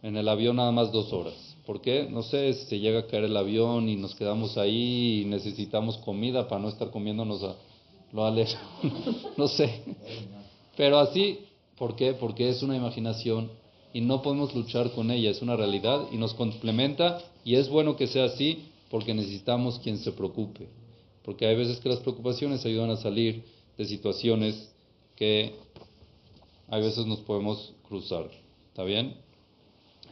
en 0.02 0.16
el 0.16 0.28
avión 0.28 0.56
nada 0.56 0.72
más 0.72 0.90
dos 0.92 1.12
horas. 1.12 1.56
¿Por 1.64 1.80
qué? 1.80 2.08
No 2.10 2.22
sé, 2.22 2.52
se 2.52 2.80
llega 2.80 2.98
a 2.98 3.06
caer 3.06 3.24
el 3.24 3.36
avión 3.36 3.88
y 3.88 3.94
nos 3.94 4.16
quedamos 4.16 4.58
ahí 4.58 5.22
y 5.22 5.24
necesitamos 5.24 5.96
comida 5.98 6.48
para 6.48 6.60
no 6.60 6.68
estar 6.68 6.90
comiéndonos 6.90 7.42
a, 7.44 7.54
lo 8.12 8.26
alejo. 8.26 8.58
no 9.36 9.46
sé. 9.46 9.84
Pero 10.76 10.98
así, 10.98 11.38
¿por 11.78 11.96
qué? 11.96 12.14
Porque 12.14 12.48
es 12.48 12.62
una 12.62 12.76
imaginación 12.76 13.50
y 13.92 14.00
no 14.00 14.22
podemos 14.22 14.54
luchar 14.54 14.92
con 14.92 15.10
ella, 15.10 15.30
es 15.30 15.42
una 15.42 15.56
realidad 15.56 16.06
y 16.10 16.16
nos 16.16 16.34
complementa 16.34 17.22
y 17.44 17.56
es 17.56 17.68
bueno 17.68 17.96
que 17.96 18.06
sea 18.06 18.24
así 18.24 18.64
porque 18.90 19.14
necesitamos 19.14 19.78
quien 19.78 19.98
se 19.98 20.12
preocupe. 20.12 20.68
Porque 21.24 21.46
hay 21.46 21.56
veces 21.56 21.78
que 21.80 21.88
las 21.88 22.00
preocupaciones 22.00 22.64
ayudan 22.64 22.90
a 22.90 22.96
salir 22.96 23.44
de 23.76 23.84
situaciones 23.84 24.70
que 25.16 25.54
a 26.68 26.78
veces 26.78 27.06
nos 27.06 27.20
podemos 27.20 27.74
cruzar. 27.88 28.30
¿Está 28.68 28.82
bien? 28.84 29.16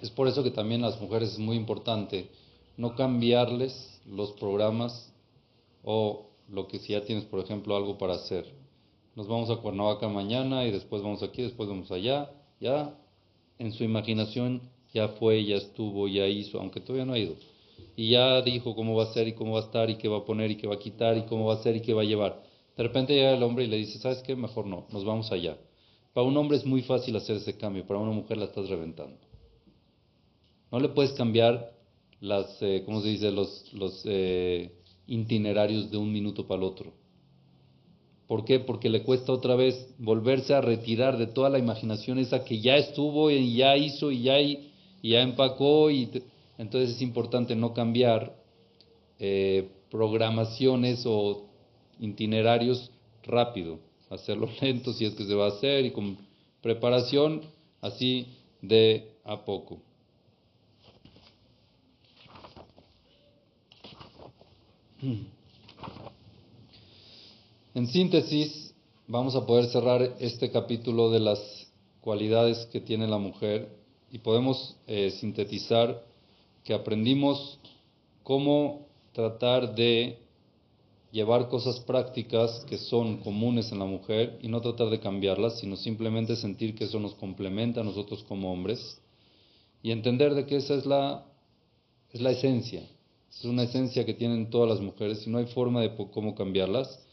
Es 0.02 0.10
por 0.10 0.28
eso 0.28 0.42
que 0.42 0.50
también 0.50 0.82
las 0.82 1.00
mujeres 1.00 1.32
es 1.32 1.38
muy 1.38 1.56
importante 1.56 2.28
no 2.76 2.94
cambiarles 2.94 4.00
los 4.06 4.32
programas 4.32 5.12
o 5.84 6.26
lo 6.48 6.66
que 6.66 6.78
si 6.78 6.92
ya 6.92 7.04
tienes, 7.04 7.24
por 7.24 7.40
ejemplo, 7.40 7.76
algo 7.76 7.98
para 7.98 8.14
hacer. 8.14 8.59
Nos 9.16 9.26
vamos 9.26 9.50
a 9.50 9.56
Cuernavaca 9.56 10.08
mañana 10.08 10.64
y 10.66 10.70
después 10.70 11.02
vamos 11.02 11.22
aquí, 11.22 11.42
después 11.42 11.68
vamos 11.68 11.90
allá. 11.90 12.30
Ya 12.60 12.94
en 13.58 13.72
su 13.72 13.84
imaginación 13.84 14.62
ya 14.94 15.08
fue, 15.08 15.44
ya 15.44 15.56
estuvo, 15.56 16.08
ya 16.08 16.26
hizo, 16.26 16.60
aunque 16.60 16.80
todavía 16.80 17.04
no 17.04 17.14
ha 17.14 17.18
ido. 17.18 17.34
Y 17.96 18.10
ya 18.10 18.40
dijo 18.42 18.74
cómo 18.74 18.94
va 18.94 19.04
a 19.04 19.12
ser 19.12 19.28
y 19.28 19.34
cómo 19.34 19.52
va 19.52 19.60
a 19.60 19.64
estar 19.64 19.90
y 19.90 19.96
qué 19.96 20.08
va 20.08 20.18
a 20.18 20.24
poner 20.24 20.50
y 20.50 20.56
qué 20.56 20.66
va 20.66 20.76
a 20.76 20.78
quitar 20.78 21.16
y 21.18 21.22
cómo 21.22 21.46
va 21.46 21.54
a 21.54 21.62
ser 21.62 21.76
y 21.76 21.80
qué 21.80 21.92
va 21.92 22.02
a 22.02 22.04
llevar. 22.04 22.42
De 22.76 22.82
repente 22.82 23.14
llega 23.14 23.34
el 23.34 23.42
hombre 23.42 23.64
y 23.64 23.66
le 23.66 23.76
dice, 23.76 23.98
¿sabes 23.98 24.22
qué? 24.22 24.36
Mejor 24.36 24.66
no, 24.66 24.86
nos 24.90 25.04
vamos 25.04 25.32
allá. 25.32 25.58
Para 26.14 26.26
un 26.26 26.36
hombre 26.36 26.56
es 26.56 26.64
muy 26.64 26.82
fácil 26.82 27.16
hacer 27.16 27.36
ese 27.36 27.56
cambio, 27.56 27.86
para 27.86 28.00
una 28.00 28.12
mujer 28.12 28.38
la 28.38 28.46
estás 28.46 28.68
reventando. 28.68 29.18
No 30.70 30.78
le 30.78 30.88
puedes 30.88 31.12
cambiar 31.12 31.72
las, 32.20 32.62
eh, 32.62 32.82
¿cómo 32.86 33.00
se 33.02 33.08
dice? 33.08 33.30
Los, 33.30 33.72
los 33.72 34.02
eh, 34.04 34.72
itinerarios 35.06 35.90
de 35.90 35.96
un 35.96 36.12
minuto 36.12 36.46
para 36.46 36.58
el 36.58 36.64
otro. 36.64 36.99
¿Por 38.30 38.44
qué? 38.44 38.60
Porque 38.60 38.88
le 38.88 39.02
cuesta 39.02 39.32
otra 39.32 39.56
vez 39.56 39.92
volverse 39.98 40.54
a 40.54 40.60
retirar 40.60 41.18
de 41.18 41.26
toda 41.26 41.50
la 41.50 41.58
imaginación 41.58 42.20
esa 42.20 42.44
que 42.44 42.60
ya 42.60 42.76
estuvo 42.76 43.28
y 43.28 43.56
ya 43.56 43.76
hizo 43.76 44.12
y 44.12 44.22
ya, 44.22 44.40
y 44.40 44.70
ya 45.02 45.20
empacó. 45.20 45.90
y 45.90 46.08
Entonces 46.56 46.94
es 46.94 47.02
importante 47.02 47.56
no 47.56 47.74
cambiar 47.74 48.32
eh, 49.18 49.68
programaciones 49.90 51.02
o 51.06 51.48
itinerarios 51.98 52.92
rápido, 53.24 53.80
hacerlo 54.10 54.48
lento 54.60 54.92
si 54.92 55.06
es 55.06 55.14
que 55.14 55.24
se 55.24 55.34
va 55.34 55.46
a 55.46 55.48
hacer 55.48 55.84
y 55.86 55.90
con 55.90 56.16
preparación 56.62 57.40
así 57.80 58.28
de 58.62 59.08
a 59.24 59.44
poco. 59.44 59.82
En 67.72 67.86
síntesis, 67.86 68.74
vamos 69.06 69.36
a 69.36 69.46
poder 69.46 69.66
cerrar 69.66 70.16
este 70.18 70.50
capítulo 70.50 71.08
de 71.12 71.20
las 71.20 71.38
cualidades 72.00 72.66
que 72.72 72.80
tiene 72.80 73.06
la 73.06 73.18
mujer 73.18 73.68
y 74.10 74.18
podemos 74.18 74.76
eh, 74.88 75.12
sintetizar 75.12 76.02
que 76.64 76.74
aprendimos 76.74 77.60
cómo 78.24 78.88
tratar 79.12 79.72
de 79.76 80.18
llevar 81.12 81.48
cosas 81.48 81.78
prácticas 81.78 82.64
que 82.68 82.76
son 82.76 83.18
comunes 83.18 83.70
en 83.70 83.78
la 83.78 83.84
mujer 83.84 84.40
y 84.42 84.48
no 84.48 84.60
tratar 84.60 84.90
de 84.90 84.98
cambiarlas, 84.98 85.60
sino 85.60 85.76
simplemente 85.76 86.34
sentir 86.34 86.74
que 86.74 86.84
eso 86.86 86.98
nos 86.98 87.14
complementa 87.14 87.82
a 87.82 87.84
nosotros 87.84 88.24
como 88.24 88.52
hombres 88.52 89.00
y 89.80 89.92
entender 89.92 90.34
de 90.34 90.44
que 90.44 90.56
esa 90.56 90.74
es 90.74 90.86
la, 90.86 91.24
es 92.10 92.20
la 92.20 92.32
esencia. 92.32 92.82
Es 93.30 93.44
una 93.44 93.62
esencia 93.62 94.04
que 94.04 94.14
tienen 94.14 94.50
todas 94.50 94.68
las 94.68 94.80
mujeres 94.80 95.24
y 95.24 95.30
no 95.30 95.38
hay 95.38 95.46
forma 95.46 95.82
de 95.82 95.94
cómo 95.94 96.34
cambiarlas. 96.34 97.06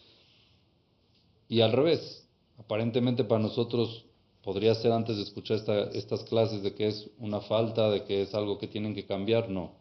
Y 1.49 1.61
al 1.61 1.71
revés, 1.71 2.27
aparentemente 2.57 3.23
para 3.23 3.41
nosotros 3.41 4.05
podría 4.43 4.75
ser 4.75 4.91
antes 4.91 5.17
de 5.17 5.23
escuchar 5.23 5.59
estas 5.93 6.23
clases 6.23 6.63
de 6.63 6.73
que 6.73 6.87
es 6.87 7.09
una 7.19 7.41
falta, 7.41 7.89
de 7.89 8.03
que 8.03 8.21
es 8.21 8.33
algo 8.33 8.57
que 8.57 8.67
tienen 8.67 8.95
que 8.95 9.05
cambiar, 9.05 9.49
no, 9.49 9.71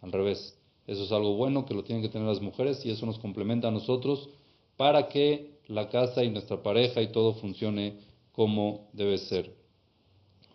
al 0.00 0.12
revés 0.12 0.56
eso 0.86 1.04
es 1.04 1.12
algo 1.12 1.34
bueno 1.34 1.64
que 1.64 1.74
lo 1.74 1.82
tienen 1.82 2.02
que 2.02 2.10
tener 2.10 2.28
las 2.28 2.42
mujeres 2.42 2.84
y 2.84 2.90
eso 2.90 3.06
nos 3.06 3.18
complementa 3.18 3.68
a 3.68 3.70
nosotros 3.70 4.28
para 4.76 5.08
que 5.08 5.58
la 5.66 5.88
casa 5.88 6.22
y 6.22 6.30
nuestra 6.30 6.62
pareja 6.62 7.00
y 7.00 7.10
todo 7.10 7.34
funcione 7.34 8.00
como 8.32 8.88
debe 8.92 9.16
ser. 9.18 9.54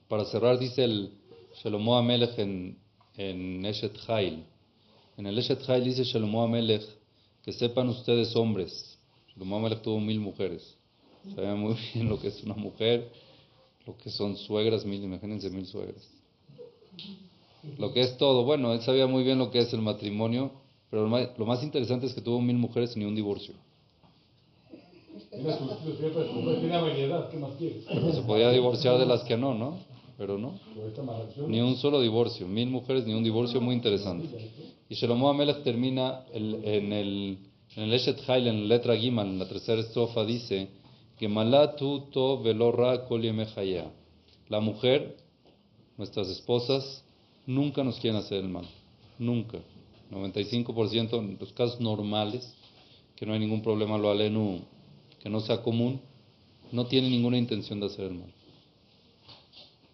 Para 0.07 0.25
cerrar, 0.25 0.59
dice 0.59 0.83
el 0.83 1.13
Shalomo 1.63 1.97
Amelech 1.97 2.37
en, 2.37 2.77
en 3.15 3.65
Eshet 3.65 3.97
Hail. 4.07 4.43
En 5.17 5.25
el 5.25 5.37
Eshet 5.37 5.67
Hail 5.67 5.83
dice 5.83 6.03
Shalomo 6.03 6.43
Amelech 6.43 6.83
que 7.43 7.51
sepan 7.51 7.89
ustedes 7.89 8.35
hombres. 8.35 8.88
Shalomo 9.33 9.57
Amelech 9.57 9.81
tuvo 9.81 9.99
mil 9.99 10.19
mujeres. 10.19 10.75
Saben 11.35 11.59
muy 11.59 11.75
bien 11.93 12.09
lo 12.09 12.19
que 12.19 12.27
es 12.29 12.43
una 12.43 12.55
mujer, 12.55 13.11
lo 13.85 13.97
que 13.97 14.09
son 14.09 14.35
suegras, 14.37 14.85
mil, 14.85 15.03
imagínense 15.03 15.49
mil 15.49 15.65
suegras 15.65 16.07
lo 17.77 17.93
que 17.93 18.01
es 18.01 18.17
todo. 18.17 18.43
Bueno, 18.43 18.73
él 18.73 18.81
sabía 18.81 19.07
muy 19.07 19.23
bien 19.23 19.37
lo 19.37 19.51
que 19.51 19.59
es 19.59 19.73
el 19.73 19.81
matrimonio, 19.81 20.51
pero 20.89 21.03
lo 21.03 21.45
más, 21.45 21.63
interesante 21.63 22.05
es 22.07 22.13
que 22.13 22.21
tuvo 22.21 22.41
mil 22.41 22.57
mujeres 22.57 22.95
y 22.95 22.99
ni 22.99 23.05
un 23.05 23.15
divorcio. 23.15 23.53
Se 28.11 28.21
podía 28.25 28.49
divorciar 28.51 28.97
de 28.97 29.05
las 29.05 29.23
que 29.23 29.37
no, 29.37 29.53
¿no? 29.53 29.77
pero 30.17 30.37
no. 30.37 30.59
Ni 31.47 31.61
un 31.61 31.77
solo 31.77 32.01
divorcio, 32.01 32.45
mil 32.45 32.69
mujeres, 32.69 33.05
ni 33.05 33.13
un 33.13 33.23
divorcio 33.23 33.61
muy 33.61 33.73
interesante. 33.73 34.27
Y 34.89 34.95
Shlomo 34.95 35.29
Amelech 35.29 35.63
termina 35.63 36.25
en 36.33 36.91
el 36.91 37.37
en 37.75 37.84
el 37.84 37.93
Eshet 37.93 38.27
Hail, 38.27 38.47
en 38.47 38.62
la 38.62 38.75
letra 38.75 38.97
Gimal, 38.97 39.27
en 39.27 39.39
la 39.39 39.47
tercera 39.47 39.82
estrofa, 39.82 40.25
dice 40.25 40.69
que 41.17 41.27
Malatu 41.27 42.10
to 42.12 42.41
velorra 42.41 43.05
La 44.47 44.60
mujer, 44.60 45.17
nuestras 45.97 46.29
esposas, 46.29 47.03
nunca 47.45 47.84
nos 47.84 47.99
quieren 47.99 48.19
hacer 48.19 48.39
el 48.39 48.49
mal. 48.49 48.65
Nunca. 49.19 49.60
95% 50.12 51.19
en 51.19 51.38
los 51.39 51.53
casos 51.53 51.79
normales, 51.79 52.55
que 53.15 53.25
no 53.25 53.34
hay 53.34 53.39
ningún 53.39 53.62
problema, 53.62 53.97
lo 53.97 54.10
alenu, 54.10 54.62
que 55.21 55.29
no 55.29 55.39
sea 55.41 55.62
común, 55.62 56.01
no 56.71 56.88
tiene 56.88 57.10
ninguna 57.10 57.38
intención 57.38 57.79
de 57.79 57.88
hacer 57.88 58.05
el 58.05 58.15
mal. 58.15 58.34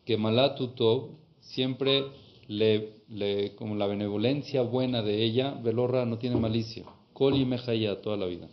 Que 0.05 0.15
Malatu 0.15 0.69
to 0.69 1.09
siempre 1.41 2.05
le, 2.47 2.93
le, 3.09 3.55
como 3.55 3.75
la 3.75 3.87
benevolencia 3.87 4.61
buena 4.61 5.01
de 5.01 5.23
ella, 5.23 5.51
velorra 5.51 6.05
no 6.05 6.17
tiene 6.17 6.35
malicia. 6.35 6.85
Col 7.15 7.37
y 7.37 7.45
Mejaya 7.45 8.01
toda 8.01 8.17
la 8.17 8.25
vida. 8.25 8.49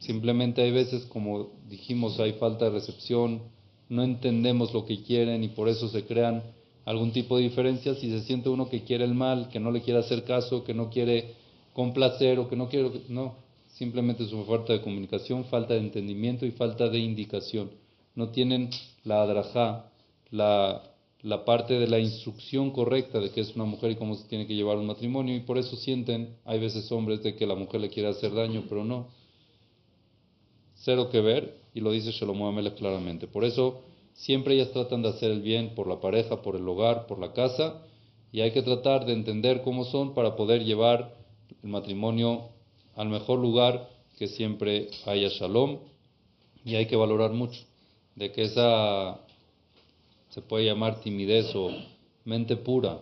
Simplemente 0.00 0.62
hay 0.62 0.72
veces, 0.72 1.06
como 1.06 1.50
dijimos, 1.68 2.18
hay 2.18 2.32
falta 2.32 2.64
de 2.64 2.72
recepción, 2.72 3.40
no 3.88 4.02
entendemos 4.02 4.74
lo 4.74 4.84
que 4.84 5.00
quieren 5.04 5.44
y 5.44 5.48
por 5.48 5.68
eso 5.68 5.88
se 5.88 6.04
crean 6.04 6.42
algún 6.84 7.12
tipo 7.12 7.36
de 7.36 7.44
diferencias 7.44 8.02
y 8.02 8.10
se 8.10 8.22
siente 8.22 8.48
uno 8.48 8.68
que 8.68 8.82
quiere 8.82 9.04
el 9.04 9.14
mal, 9.14 9.48
que 9.48 9.60
no 9.60 9.70
le 9.70 9.82
quiere 9.82 10.00
hacer 10.00 10.24
caso, 10.24 10.64
que 10.64 10.74
no 10.74 10.90
quiere 10.90 11.34
complacer 11.72 12.40
o 12.40 12.48
que 12.48 12.56
no 12.56 12.68
quiere... 12.68 12.90
No, 13.08 13.36
simplemente 13.68 14.24
es 14.24 14.32
una 14.32 14.44
falta 14.44 14.72
de 14.72 14.82
comunicación, 14.82 15.44
falta 15.44 15.74
de 15.74 15.80
entendimiento 15.80 16.44
y 16.44 16.50
falta 16.50 16.88
de 16.88 16.98
indicación. 16.98 17.70
No 18.16 18.30
tienen 18.30 18.70
la 19.04 19.22
adrajá, 19.22 19.86
la 20.32 20.91
la 21.22 21.44
parte 21.44 21.74
de 21.78 21.86
la 21.86 22.00
instrucción 22.00 22.72
correcta 22.72 23.20
de 23.20 23.30
qué 23.30 23.40
es 23.40 23.54
una 23.54 23.64
mujer 23.64 23.92
y 23.92 23.96
cómo 23.96 24.16
se 24.16 24.26
tiene 24.26 24.46
que 24.46 24.54
llevar 24.54 24.76
un 24.76 24.86
matrimonio 24.86 25.36
y 25.36 25.40
por 25.40 25.56
eso 25.56 25.76
sienten, 25.76 26.36
hay 26.44 26.58
veces 26.58 26.90
hombres, 26.90 27.22
de 27.22 27.36
que 27.36 27.46
la 27.46 27.54
mujer 27.54 27.80
le 27.80 27.90
quiere 27.90 28.08
hacer 28.08 28.34
daño, 28.34 28.64
pero 28.68 28.84
no. 28.84 29.08
Cero 30.74 31.10
que 31.10 31.20
ver 31.20 31.56
y 31.74 31.80
lo 31.80 31.92
dice 31.92 32.10
Shlomo 32.10 32.48
Amelech 32.48 32.74
claramente. 32.74 33.28
Por 33.28 33.44
eso 33.44 33.82
siempre 34.14 34.54
ellas 34.54 34.72
tratan 34.72 35.02
de 35.02 35.10
hacer 35.10 35.30
el 35.30 35.42
bien 35.42 35.74
por 35.76 35.86
la 35.86 36.00
pareja, 36.00 36.42
por 36.42 36.56
el 36.56 36.68
hogar, 36.68 37.06
por 37.06 37.20
la 37.20 37.32
casa 37.32 37.82
y 38.32 38.40
hay 38.40 38.50
que 38.50 38.62
tratar 38.62 39.06
de 39.06 39.12
entender 39.12 39.62
cómo 39.62 39.84
son 39.84 40.14
para 40.14 40.34
poder 40.34 40.64
llevar 40.64 41.14
el 41.62 41.68
matrimonio 41.68 42.48
al 42.96 43.08
mejor 43.08 43.38
lugar 43.38 43.88
que 44.18 44.26
siempre 44.26 44.88
haya 45.06 45.28
shalom 45.28 45.78
y 46.64 46.74
hay 46.74 46.86
que 46.86 46.96
valorar 46.96 47.32
mucho 47.32 47.60
de 48.16 48.32
que 48.32 48.42
esa 48.42 49.20
se 50.32 50.40
puede 50.40 50.64
llamar 50.64 51.00
timidez 51.00 51.54
o 51.54 51.70
mente 52.24 52.56
pura 52.56 53.00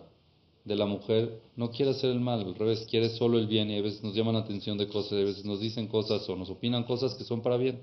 de 0.65 0.75
la 0.75 0.85
mujer, 0.85 1.41
no 1.55 1.71
quiere 1.71 1.91
hacer 1.91 2.11
el 2.11 2.19
mal, 2.19 2.41
al 2.41 2.55
revés, 2.55 2.85
quiere 2.89 3.09
solo 3.09 3.39
el 3.39 3.47
bien 3.47 3.71
y 3.71 3.77
a 3.77 3.81
veces 3.81 4.03
nos 4.03 4.13
llaman 4.13 4.35
la 4.35 4.41
atención 4.41 4.77
de 4.77 4.89
cosas, 4.89 5.13
a 5.13 5.23
veces 5.23 5.45
nos 5.45 5.61
dicen 5.61 5.87
cosas 5.87 6.27
o 6.29 6.35
nos 6.35 6.49
opinan 6.49 6.83
cosas 6.83 7.15
que 7.15 7.23
son 7.23 7.41
para 7.41 7.55
bien. 7.55 7.79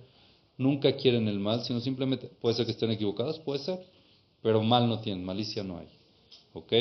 Nunca 0.59 0.95
quieren 0.97 1.29
el 1.29 1.41
mal, 1.41 1.65
sino 1.65 1.81
simplemente, 1.81 2.29
puede 2.41 2.57
ser 2.57 2.67
que 2.67 2.73
estén 2.73 2.91
equivocadas, 2.91 3.39
puede 3.39 3.61
ser, 3.61 3.87
pero 4.43 4.63
mal 4.63 4.87
no 4.87 5.01
tienen, 5.01 5.25
malicia 5.25 5.65
no 5.65 5.79
hay. 5.79 5.89
¿Ok? 6.53 6.73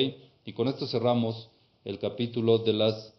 Y 0.45 0.51
con 0.53 0.67
esto 0.67 0.87
cerramos 0.87 1.49
el 1.85 1.99
capítulo 1.99 2.57
de 2.57 2.73
las 2.73 3.13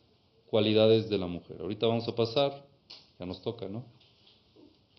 cualidades 0.51 1.09
de 1.09 1.17
la 1.17 1.27
mujer. 1.27 1.63
Ahorita 1.63 1.87
vamos 1.87 2.07
a 2.07 2.15
pasar, 2.15 2.67
ya 3.19 3.25
nos 3.25 3.41
toca, 3.41 3.67
¿no? 3.67 3.85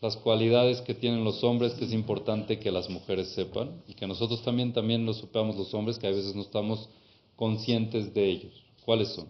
Las 0.02 0.16
cualidades 0.16 0.82
que 0.82 0.94
tienen 0.94 1.24
los 1.24 1.44
hombres 1.44 1.74
que 1.74 1.86
es 1.86 1.94
importante 1.94 2.60
que 2.60 2.72
las 2.72 2.90
mujeres 2.90 3.30
sepan 3.30 3.82
y 3.88 3.94
que 3.96 4.08
nosotros 4.08 4.42
también 4.44 4.72
también 4.72 5.06
lo 5.06 5.14
supamos 5.14 5.58
los 5.58 5.74
hombres 5.74 6.00
que 6.00 6.08
a 6.08 6.12
veces 6.12 6.36
no 6.36 6.42
estamos 6.42 6.90
conscientes 7.36 8.14
de 8.14 8.30
ellos. 8.30 8.64
¿Cuáles 8.86 9.10
son? 9.10 9.28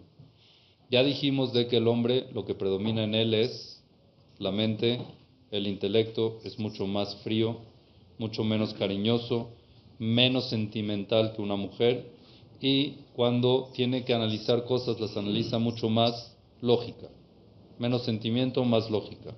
Ya 0.90 1.02
dijimos 1.02 1.52
de 1.52 1.66
que 1.66 1.78
el 1.78 1.88
hombre 1.88 2.26
lo 2.32 2.44
que 2.44 2.54
predomina 2.54 3.04
en 3.04 3.14
él 3.14 3.34
es 3.34 3.82
la 4.38 4.52
mente, 4.52 5.00
el 5.50 5.66
intelecto 5.66 6.38
es 6.44 6.58
mucho 6.58 6.86
más 6.86 7.16
frío, 7.22 7.58
mucho 8.18 8.44
menos 8.44 8.74
cariñoso, 8.74 9.50
menos 9.98 10.50
sentimental 10.50 11.32
que 11.34 11.42
una 11.42 11.56
mujer 11.56 12.12
y 12.60 12.94
cuando 13.14 13.70
tiene 13.74 14.04
que 14.04 14.14
analizar 14.14 14.64
cosas 14.64 15.00
las 15.00 15.16
analiza 15.16 15.58
mucho 15.58 15.88
más 15.88 16.36
lógica, 16.60 17.08
menos 17.78 18.04
sentimiento, 18.04 18.64
más 18.64 18.90
lógica. 18.90 19.34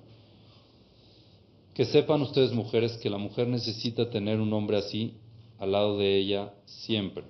Que 1.73 1.85
sepan 1.85 2.21
ustedes 2.21 2.53
mujeres 2.53 2.97
que 2.97 3.09
la 3.09 3.17
mujer 3.17 3.47
necesita 3.47 4.09
tener 4.09 4.39
un 4.39 4.53
hombre 4.53 4.77
así 4.77 5.15
al 5.57 5.71
lado 5.71 5.97
de 5.97 6.17
ella 6.17 6.53
siempre. 6.65 7.23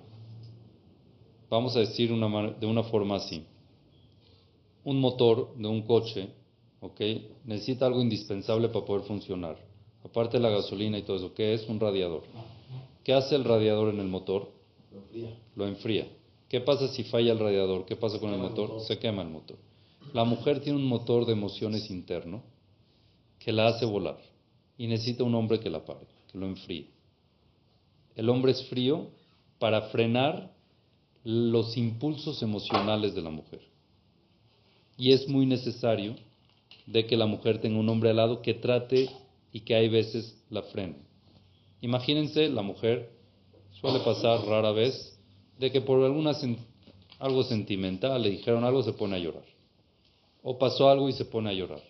Vamos 1.48 1.76
a 1.76 1.80
decir 1.80 2.10
de 2.10 2.66
una 2.66 2.82
forma 2.82 3.16
así. 3.16 3.44
Un 4.84 5.00
motor 5.00 5.56
de 5.56 5.66
un 5.66 5.82
coche, 5.82 6.28
¿ok? 6.80 7.00
Necesita 7.44 7.86
algo 7.86 8.02
indispensable 8.02 8.68
para 8.68 8.84
poder 8.84 9.06
funcionar. 9.06 9.56
Aparte 10.04 10.36
de 10.36 10.42
la 10.42 10.50
gasolina 10.50 10.98
y 10.98 11.02
todo 11.02 11.16
eso, 11.16 11.32
¿qué 11.32 11.54
es? 11.54 11.66
Un 11.66 11.80
radiador. 11.80 12.24
¿Qué 13.02 13.14
hace 13.14 13.36
el 13.36 13.44
radiador 13.44 13.94
en 13.94 14.00
el 14.00 14.08
motor? 14.08 14.50
Lo 14.92 14.98
enfría. 14.98 15.38
Lo 15.56 15.66
enfría. 15.66 16.08
¿Qué 16.50 16.60
pasa 16.60 16.88
si 16.88 17.04
falla 17.04 17.32
el 17.32 17.38
radiador? 17.38 17.86
¿Qué 17.86 17.96
pasa 17.96 18.18
con 18.18 18.34
el 18.34 18.40
motor? 18.40 18.80
Se 18.82 18.98
quema 18.98 19.22
el 19.22 19.30
motor. 19.30 19.56
La 20.12 20.24
mujer 20.24 20.60
tiene 20.60 20.78
un 20.78 20.86
motor 20.86 21.24
de 21.24 21.32
emociones 21.32 21.90
interno 21.90 22.42
que 23.38 23.52
la 23.52 23.68
hace 23.68 23.86
volar 23.86 24.33
y 24.76 24.86
necesita 24.86 25.24
un 25.24 25.34
hombre 25.34 25.60
que 25.60 25.70
la 25.70 25.84
pare, 25.84 26.06
que 26.30 26.38
lo 26.38 26.46
enfríe. 26.46 26.88
El 28.16 28.28
hombre 28.28 28.52
es 28.52 28.66
frío 28.68 29.08
para 29.58 29.82
frenar 29.88 30.52
los 31.24 31.76
impulsos 31.76 32.42
emocionales 32.42 33.14
de 33.14 33.22
la 33.22 33.30
mujer. 33.30 33.60
Y 34.96 35.12
es 35.12 35.28
muy 35.28 35.46
necesario 35.46 36.14
de 36.86 37.06
que 37.06 37.16
la 37.16 37.26
mujer 37.26 37.60
tenga 37.60 37.78
un 37.78 37.88
hombre 37.88 38.10
al 38.10 38.16
lado 38.16 38.42
que 38.42 38.54
trate 38.54 39.08
y 39.52 39.60
que 39.60 39.74
hay 39.74 39.88
veces 39.88 40.36
la 40.50 40.62
frene. 40.62 40.96
Imagínense, 41.80 42.48
la 42.48 42.62
mujer 42.62 43.10
suele 43.80 44.00
pasar 44.00 44.44
rara 44.46 44.72
vez 44.72 45.18
de 45.58 45.70
que 45.70 45.80
por 45.80 46.02
alguna 46.02 46.32
algo 47.18 47.42
sentimental 47.44 48.22
le 48.22 48.30
dijeron 48.30 48.64
algo 48.64 48.82
se 48.82 48.92
pone 48.92 49.16
a 49.16 49.18
llorar. 49.18 49.44
O 50.42 50.58
pasó 50.58 50.88
algo 50.88 51.08
y 51.08 51.12
se 51.12 51.24
pone 51.24 51.50
a 51.50 51.54
llorar. 51.54 51.82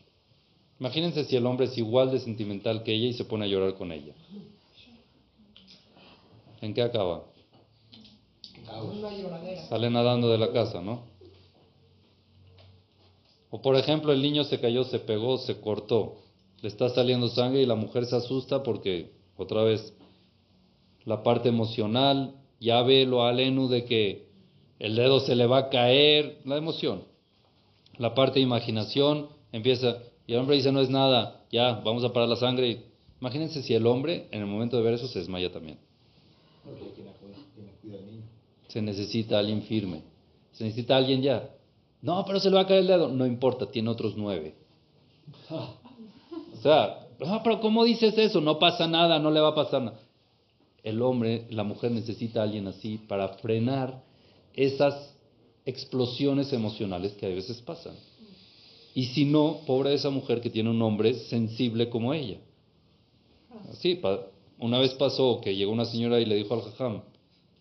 Imagínense 0.84 1.24
si 1.24 1.34
el 1.34 1.46
hombre 1.46 1.64
es 1.64 1.78
igual 1.78 2.10
de 2.10 2.20
sentimental 2.20 2.82
que 2.82 2.92
ella 2.92 3.06
y 3.06 3.14
se 3.14 3.24
pone 3.24 3.46
a 3.46 3.48
llorar 3.48 3.72
con 3.72 3.90
ella. 3.90 4.12
¿En 6.60 6.74
qué 6.74 6.82
acaba? 6.82 7.24
Sale 9.70 9.88
nadando 9.88 10.28
de 10.28 10.36
la 10.36 10.52
casa, 10.52 10.82
¿no? 10.82 11.04
O 13.48 13.62
por 13.62 13.76
ejemplo, 13.76 14.12
el 14.12 14.20
niño 14.20 14.44
se 14.44 14.60
cayó, 14.60 14.84
se 14.84 14.98
pegó, 14.98 15.38
se 15.38 15.58
cortó, 15.58 16.16
le 16.60 16.68
está 16.68 16.90
saliendo 16.90 17.28
sangre 17.28 17.62
y 17.62 17.66
la 17.66 17.76
mujer 17.76 18.04
se 18.04 18.16
asusta 18.16 18.62
porque, 18.62 19.10
otra 19.38 19.62
vez, 19.62 19.94
la 21.06 21.22
parte 21.22 21.48
emocional, 21.48 22.34
ya 22.60 22.82
ve 22.82 23.06
lo 23.06 23.24
alenu 23.24 23.68
de 23.68 23.86
que 23.86 24.26
el 24.78 24.96
dedo 24.96 25.20
se 25.20 25.34
le 25.34 25.46
va 25.46 25.58
a 25.60 25.68
caer, 25.70 26.42
la 26.44 26.58
emoción. 26.58 27.04
La 27.96 28.14
parte 28.14 28.34
de 28.34 28.44
imaginación 28.44 29.30
empieza, 29.50 29.96
y 30.26 30.32
el 30.32 30.38
hombre 30.40 30.56
dice, 30.56 30.72
no 30.72 30.80
es 30.80 30.90
nada, 30.90 31.44
ya, 31.50 31.80
vamos 31.84 32.04
a 32.04 32.12
parar 32.12 32.28
la 32.28 32.36
sangre. 32.36 32.82
Imagínense 33.20 33.62
si 33.62 33.74
el 33.74 33.86
hombre, 33.86 34.28
en 34.30 34.40
el 34.40 34.46
momento 34.46 34.76
de 34.76 34.82
ver 34.82 34.94
eso, 34.94 35.06
se 35.06 35.18
desmaya 35.18 35.52
también. 35.52 35.78
Se 38.68 38.82
necesita 38.82 39.38
alguien 39.38 39.62
firme. 39.62 40.02
Se 40.52 40.64
necesita 40.64 40.96
alguien 40.96 41.22
ya. 41.22 41.50
No, 42.02 42.24
pero 42.26 42.40
se 42.40 42.48
le 42.48 42.56
va 42.56 42.62
a 42.62 42.66
caer 42.66 42.80
el 42.80 42.86
dedo. 42.86 43.08
No 43.08 43.26
importa, 43.26 43.70
tiene 43.70 43.90
otros 43.90 44.14
nueve. 44.16 44.54
O 45.50 46.62
sea, 46.62 47.06
pero 47.18 47.60
¿cómo 47.60 47.84
dices 47.84 48.16
eso? 48.18 48.40
No 48.40 48.58
pasa 48.58 48.86
nada, 48.86 49.18
no 49.18 49.30
le 49.30 49.40
va 49.40 49.48
a 49.48 49.54
pasar 49.54 49.82
nada. 49.82 50.00
El 50.82 51.00
hombre, 51.02 51.46
la 51.50 51.64
mujer 51.64 51.90
necesita 51.92 52.40
a 52.40 52.42
alguien 52.44 52.66
así 52.66 52.98
para 52.98 53.28
frenar 53.28 54.02
esas 54.54 55.14
explosiones 55.64 56.52
emocionales 56.52 57.12
que 57.12 57.26
a 57.26 57.30
veces 57.30 57.60
pasan. 57.62 57.94
Y 58.94 59.06
si 59.06 59.24
no, 59.24 59.60
pobre 59.66 59.92
esa 59.92 60.08
mujer 60.10 60.40
que 60.40 60.50
tiene 60.50 60.70
un 60.70 60.80
hombre 60.80 61.14
sensible 61.14 61.90
como 61.90 62.14
ella. 62.14 62.38
Sí, 63.80 64.00
una 64.58 64.78
vez 64.78 64.94
pasó 64.94 65.40
que 65.42 65.56
llegó 65.56 65.72
una 65.72 65.84
señora 65.84 66.20
y 66.20 66.24
le 66.24 66.36
dijo 66.36 66.54
al 66.54 66.62
jajam, 66.62 67.02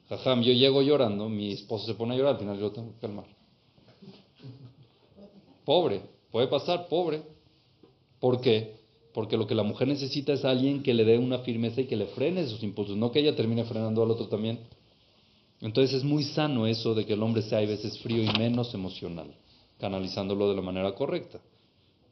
jajam, 0.10 0.44
yo 0.44 0.54
llego 0.54 0.84
llorando, 0.84 1.28
mi 1.30 1.52
esposo 1.54 1.88
se 1.88 1.96
pone 1.96 2.14
a 2.14 2.18
llorar, 2.18 2.34
al 2.34 2.40
final 2.40 2.60
yo 2.60 2.72
tengo 2.72 2.94
que 2.94 3.00
calmar. 3.00 3.26
Pobre, 5.66 6.02
puede 6.32 6.48
pasar, 6.48 6.88
pobre. 6.88 7.24
¿Por 8.20 8.40
qué? 8.40 8.76
Porque 9.12 9.36
lo 9.36 9.48
que 9.48 9.56
la 9.56 9.64
mujer 9.64 9.88
necesita 9.88 10.34
es 10.34 10.46
alguien 10.46 10.84
que 10.84 10.94
le 10.94 11.04
dé 11.04 11.18
una 11.18 11.40
firmeza 11.40 11.82
y 11.82 11.86
que 11.86 11.96
le 11.96 12.08
frene 12.08 12.48
sus 12.48 12.62
impulsos, 12.62 12.96
no 12.96 13.12
que 13.12 13.20
ella 13.20 13.36
termine 13.36 13.64
frenando 13.64 14.04
al 14.04 14.12
otro 14.12 14.28
también. 14.28 14.60
Entonces 15.62 15.98
es 15.98 16.04
muy 16.04 16.24
sano 16.24 16.68
eso 16.68 16.94
de 16.94 17.06
que 17.06 17.14
el 17.14 17.24
hombre 17.24 17.42
sea 17.42 17.58
a 17.58 17.62
veces 17.62 17.98
frío 18.00 18.22
y 18.22 18.38
menos 18.38 18.74
emocional 18.74 19.34
canalizándolo 19.80 20.50
de 20.50 20.56
la 20.56 20.62
manera 20.62 20.96
correcta. 20.96 21.42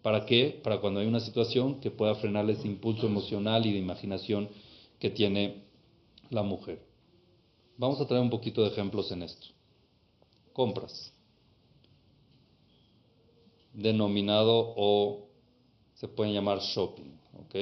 ¿Para 0.01 0.25
qué? 0.25 0.59
Para 0.63 0.79
cuando 0.79 0.99
hay 0.99 1.07
una 1.07 1.19
situación 1.19 1.79
que 1.79 1.91
pueda 1.91 2.15
frenar 2.15 2.49
ese 2.49 2.67
impulso 2.67 3.05
emocional 3.05 3.65
y 3.65 3.73
de 3.73 3.79
imaginación 3.79 4.49
que 4.99 5.09
tiene 5.09 5.63
la 6.29 6.43
mujer. 6.43 6.81
Vamos 7.77 8.01
a 8.01 8.07
traer 8.07 8.23
un 8.23 8.29
poquito 8.29 8.61
de 8.61 8.69
ejemplos 8.69 9.11
en 9.11 9.23
esto. 9.23 9.47
Compras. 10.53 11.13
Denominado 13.73 14.73
o 14.75 15.27
se 15.95 16.07
pueden 16.07 16.33
llamar 16.33 16.59
shopping, 16.59 17.11
¿ok? 17.45 17.55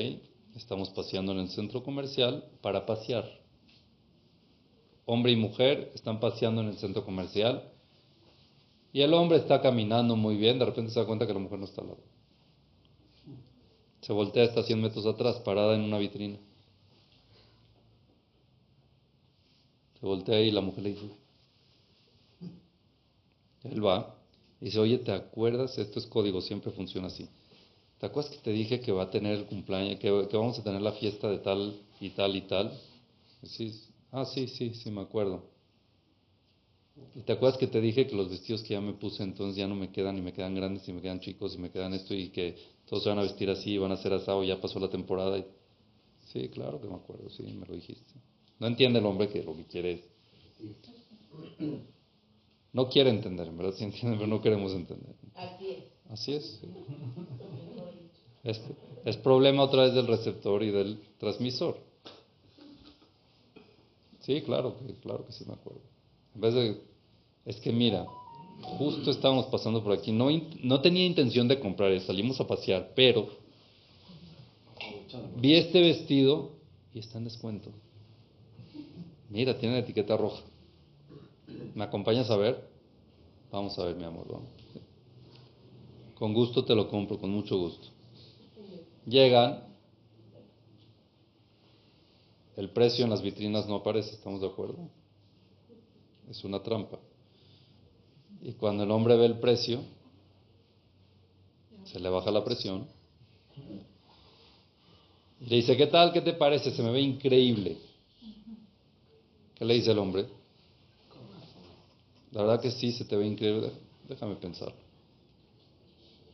Estamos 0.56 0.90
paseando 0.90 1.32
en 1.34 1.40
el 1.40 1.50
centro 1.50 1.84
comercial 1.84 2.46
para 2.62 2.86
pasear. 2.86 3.40
Hombre 5.06 5.32
y 5.32 5.36
mujer 5.36 5.92
están 5.94 6.20
paseando 6.20 6.62
en 6.62 6.68
el 6.68 6.78
centro 6.78 7.04
comercial 7.04 7.72
y 8.92 9.02
el 9.02 9.14
hombre 9.14 9.38
está 9.38 9.62
caminando 9.62 10.16
muy 10.16 10.36
bien, 10.36 10.60
de 10.60 10.66
repente 10.66 10.92
se 10.92 11.00
da 11.00 11.06
cuenta 11.06 11.28
que 11.28 11.34
la 11.34 11.40
mujer 11.40 11.60
no 11.60 11.66
está 11.66 11.82
al 11.82 11.88
lado. 11.90 12.00
Se 14.02 14.14
voltea, 14.14 14.44
está 14.44 14.64
100 14.64 14.82
metros 14.82 15.06
atrás, 15.06 15.38
parada 15.38 15.76
en 15.76 15.82
una 15.82 15.98
vitrina. 15.98 16.40
Se 20.00 20.06
voltea 20.06 20.40
y 20.42 20.52
la 20.52 20.62
mujer 20.62 20.84
le 20.84 20.90
dice, 20.92 21.10
él 23.66 23.86
va 23.86 24.16
y 24.62 24.66
dice, 24.66 24.80
oye, 24.80 24.98
¿te 25.00 25.12
acuerdas? 25.12 25.78
Esto 25.78 26.00
es 26.00 26.06
código, 26.06 26.42
siempre 26.42 26.72
funciona 26.72 27.08
así. 27.08 27.30
¿Te 28.00 28.06
acuerdas 28.06 28.32
que 28.32 28.42
te 28.42 28.52
dije 28.52 28.80
que 28.80 28.94
va 28.94 29.04
a 29.04 29.10
tener 29.10 29.38
el 29.38 29.46
cumpleaños, 29.46 30.00
que, 30.00 30.10
vamos 30.10 30.58
a 30.58 30.64
tener 30.64 30.82
la 30.82 30.94
fiesta 30.94 31.30
de 31.30 31.40
tal 31.40 31.82
y 32.00 32.10
tal 32.12 32.36
y 32.36 32.42
tal? 32.42 32.72
Sí, 33.44 33.82
ah, 34.12 34.26
sí, 34.26 34.48
sí, 34.48 34.74
sí, 34.74 34.90
me 34.90 35.02
acuerdo. 35.02 35.44
¿Y 37.16 37.22
te 37.22 37.34
acuerdas 37.34 37.58
que 37.58 37.68
te 37.68 37.82
dije 37.82 38.08
que 38.08 38.16
los 38.16 38.30
vestidos 38.30 38.64
que 38.64 38.76
ya 38.76 38.82
me 38.82 38.94
puse 38.94 39.24
entonces 39.24 39.56
ya 39.56 39.68
no 39.68 39.76
me 39.76 39.92
quedan 39.92 40.18
y 40.18 40.22
me 40.22 40.34
quedan 40.34 40.56
grandes 40.56 40.88
y 40.88 40.94
me 40.94 41.02
quedan 41.02 41.20
chicos 41.20 41.56
y 41.56 41.58
me 41.58 41.72
quedan 41.72 41.94
esto 41.94 42.14
y 42.14 42.30
que 42.30 42.56
todos 42.86 43.04
se 43.04 43.10
van 43.10 43.20
a 43.20 43.24
vestir 43.24 43.50
así 43.50 43.72
y 43.72 43.78
van 43.78 43.92
a 43.92 43.98
ser 43.98 44.14
asado, 44.14 44.44
ya 44.44 44.60
pasó 44.60 44.80
la 44.80 44.90
temporada? 44.90 45.44
Sí, 46.26 46.50
claro 46.50 46.80
que 46.80 46.88
me 46.88 46.96
acuerdo, 46.96 47.30
sí, 47.30 47.44
me 47.44 47.66
lo 47.66 47.74
dijiste. 47.74 48.14
No 48.60 48.68
entiende 48.68 49.00
el 49.00 49.06
hombre 49.06 49.30
que 49.30 49.44
lo 49.44 49.56
que 49.56 49.66
quiere 49.66 49.94
es... 49.94 50.02
No 52.72 52.88
quiere 52.88 53.10
entender, 53.10 53.48
en 53.48 53.58
verdad 53.58 53.74
sí 53.76 53.84
entiende, 53.84 54.16
pero 54.16 54.28
no 54.28 54.42
queremos 54.44 54.74
entender. 54.74 55.16
Así 55.34 55.72
es. 55.72 55.84
Así 56.08 56.34
es. 56.34 56.62
Es, 59.06 59.18
problema 59.18 59.64
otra 59.64 59.84
vez 59.84 59.94
del 59.94 60.08
receptor 60.08 60.64
y 60.64 60.72
del 60.72 61.00
transmisor. 61.18 61.78
Sí, 64.22 64.42
claro, 64.42 64.76
claro 65.02 65.26
que 65.26 65.34
sí 65.34 65.46
me 65.46 65.54
acuerdo. 65.54 65.82
Es 67.46 67.58
que 67.58 67.72
mira, 67.72 68.06
justo 68.78 69.12
estábamos 69.12 69.46
pasando 69.48 69.84
por 69.84 69.94
aquí, 69.94 70.12
no, 70.12 70.30
no 70.64 70.82
tenía 70.82 71.06
intención 71.06 71.48
de 71.48 71.60
comprar, 71.60 72.00
salimos 72.02 72.40
a 72.40 72.48
pasear, 72.48 72.94
pero 72.96 73.30
vi 75.38 75.56
este 75.56 75.82
vestido 75.82 76.52
y 76.94 77.00
está 77.00 77.18
en 77.18 77.26
descuento. 77.26 77.72
Mira, 79.30 79.58
tiene 79.58 79.76
la 79.76 79.82
etiqueta 79.82 80.18
roja. 80.18 80.42
¿Me 81.76 81.84
acompañas 81.84 82.30
a 82.30 82.38
ver? 82.38 82.68
Vamos 83.52 83.78
a 83.80 83.86
ver, 83.86 83.96
mi 83.96 84.04
amor, 84.04 84.28
vamos. 84.28 84.50
Con 86.16 86.34
gusto 86.34 86.66
te 86.66 86.76
lo 86.76 86.88
compro, 86.90 87.18
con 87.18 87.32
mucho 87.32 87.58
gusto. 87.58 87.88
Llegan, 89.06 89.64
el 92.58 92.70
precio 92.72 93.06
en 93.06 93.12
las 93.12 93.22
vitrinas 93.22 93.68
no 93.68 93.76
aparece, 93.76 94.12
¿estamos 94.12 94.42
de 94.42 94.48
acuerdo? 94.48 94.78
Es 96.30 96.44
una 96.44 96.62
trampa. 96.62 97.00
Y 98.42 98.54
cuando 98.54 98.84
el 98.84 98.92
hombre 98.92 99.18
ve 99.18 99.26
el 99.26 99.40
precio, 99.40 99.82
se 101.86 102.00
le 102.00 102.10
baja 102.10 102.32
la 102.32 102.44
presión. 102.44 102.88
Y 105.42 105.46
le 105.46 105.56
dice, 105.58 105.76
¿qué 105.76 105.88
tal? 105.88 106.14
¿Qué 106.14 106.22
te 106.22 106.34
parece? 106.34 106.72
Se 106.72 106.84
me 106.84 106.92
ve 106.92 107.02
increíble. 107.02 107.78
¿Qué 109.56 109.66
le 109.66 109.74
dice 109.74 109.92
el 109.92 110.00
hombre? 110.00 110.28
La 112.32 112.44
verdad 112.44 112.62
que 112.62 112.72
sí, 112.72 112.92
se 112.92 113.06
te 113.06 113.16
ve 113.16 113.26
increíble. 113.26 113.72
Déjame 114.08 114.36
pensarlo. 114.36 114.76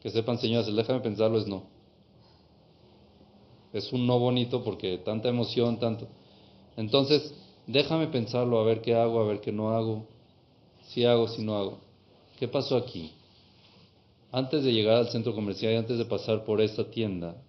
Que 0.02 0.10
sepan, 0.10 0.38
señoras, 0.38 0.68
el 0.68 0.76
déjame 0.76 1.00
pensarlo 1.00 1.40
es 1.40 1.48
no. 1.48 1.64
Es 3.72 3.92
un 3.92 4.06
no 4.06 4.20
bonito 4.20 4.64
porque 4.64 4.98
tanta 5.00 5.30
emoción, 5.30 5.80
tanto. 5.80 6.08
Entonces, 6.78 7.34
déjame 7.68 8.08
pensarlo, 8.08 8.60
a 8.60 8.64
ver 8.64 8.82
qué 8.82 8.96
hago, 8.96 9.22
a 9.22 9.26
ver 9.26 9.42
qué 9.42 9.52
no 9.52 9.72
hago. 9.72 10.08
Si 10.88 11.06
hago, 11.06 11.28
si 11.28 11.44
no 11.44 11.58
hago. 11.58 11.80
¿Qué 12.40 12.48
pasó 12.48 12.78
aquí? 12.78 13.12
Antes 14.32 14.64
de 14.64 14.74
llegar 14.74 14.98
al 14.98 15.10
centro 15.10 15.34
comercial 15.34 15.74
y 15.74 15.78
antes 15.78 15.98
de 15.98 16.06
pasar 16.06 16.44
por 16.44 16.62
esta 16.62 16.90
tienda, 16.90 17.42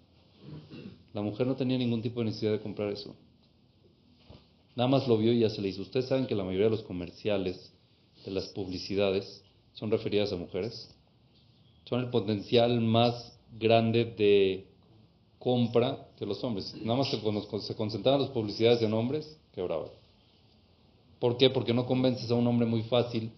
la 1.12 1.22
mujer 1.22 1.46
no 1.46 1.56
tenía 1.56 1.78
ningún 1.78 2.02
tipo 2.02 2.20
de 2.20 2.26
necesidad 2.26 2.52
de 2.52 2.60
comprar 2.60 2.92
eso. 2.92 3.14
Nada 4.76 4.88
más 4.88 5.08
lo 5.08 5.16
vio 5.16 5.32
y 5.32 5.40
ya 5.40 5.50
se 5.50 5.60
le 5.60 5.68
hizo. 5.68 5.82
Ustedes 5.82 6.06
saben 6.06 6.26
que 6.26 6.34
la 6.34 6.44
mayoría 6.44 6.66
de 6.66 6.76
los 6.76 6.82
comerciales, 6.82 7.72
de 8.24 8.30
las 8.30 8.46
publicidades, 8.48 9.42
son 9.72 9.90
referidas 9.90 10.32
a 10.32 10.36
mujeres. 10.36 10.88
Son 11.86 12.00
el 12.00 12.10
potencial 12.10 12.80
más 12.80 13.38
grande 13.58 14.04
de 14.04 14.66
compra 15.38 16.08
que 16.18 16.26
los 16.26 16.42
hombres. 16.44 16.74
Nada 16.82 16.98
más 16.98 17.10
se, 17.10 17.60
se 17.60 17.74
concentraban 17.74 18.20
las 18.20 18.30
publicidades 18.30 18.82
en 18.82 18.92
hombres, 18.92 19.38
quebraban. 19.54 19.88
¿Por 21.18 21.36
qué? 21.36 21.50
Porque 21.50 21.72
no 21.72 21.86
convences 21.86 22.30
a 22.30 22.34
un 22.34 22.46
hombre 22.46 22.66
muy 22.66 22.82
fácil, 22.82 23.30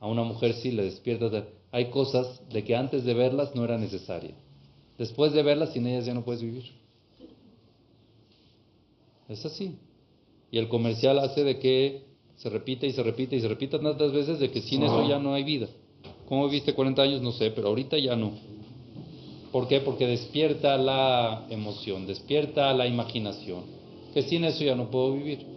a 0.00 0.06
una 0.08 0.22
mujer 0.22 0.54
sí 0.54 0.72
le 0.72 0.84
despiertas. 0.84 1.44
Hay 1.70 1.90
cosas 1.90 2.42
de 2.50 2.64
que 2.64 2.74
antes 2.74 3.04
de 3.04 3.14
verlas 3.14 3.54
no 3.54 3.64
era 3.64 3.78
necesaria. 3.78 4.34
Después 4.98 5.32
de 5.32 5.42
verlas, 5.42 5.72
sin 5.72 5.86
ellas 5.86 6.06
ya 6.06 6.14
no 6.14 6.24
puedes 6.24 6.42
vivir. 6.42 6.64
Es 9.28 9.44
así. 9.46 9.76
Y 10.50 10.58
el 10.58 10.68
comercial 10.68 11.18
hace 11.18 11.44
de 11.44 11.58
que 11.58 12.04
se 12.36 12.50
repite 12.50 12.86
y 12.86 12.92
se 12.92 13.02
repite 13.02 13.36
y 13.36 13.40
se 13.40 13.48
repita 13.48 13.80
tantas 13.80 14.12
veces 14.12 14.38
de 14.38 14.50
que 14.50 14.60
sin 14.60 14.82
eso 14.82 15.08
ya 15.08 15.18
no 15.18 15.32
hay 15.32 15.44
vida. 15.44 15.68
¿Cómo 16.26 16.48
viste 16.48 16.74
40 16.74 17.02
años? 17.02 17.22
No 17.22 17.32
sé, 17.32 17.50
pero 17.50 17.68
ahorita 17.68 17.96
ya 17.98 18.16
no. 18.16 18.32
¿Por 19.52 19.68
qué? 19.68 19.80
Porque 19.80 20.06
despierta 20.06 20.76
la 20.76 21.46
emoción, 21.50 22.06
despierta 22.06 22.72
la 22.72 22.86
imaginación. 22.86 23.64
Que 24.12 24.22
sin 24.22 24.44
eso 24.44 24.64
ya 24.64 24.74
no 24.74 24.90
puedo 24.90 25.14
vivir. 25.14 25.51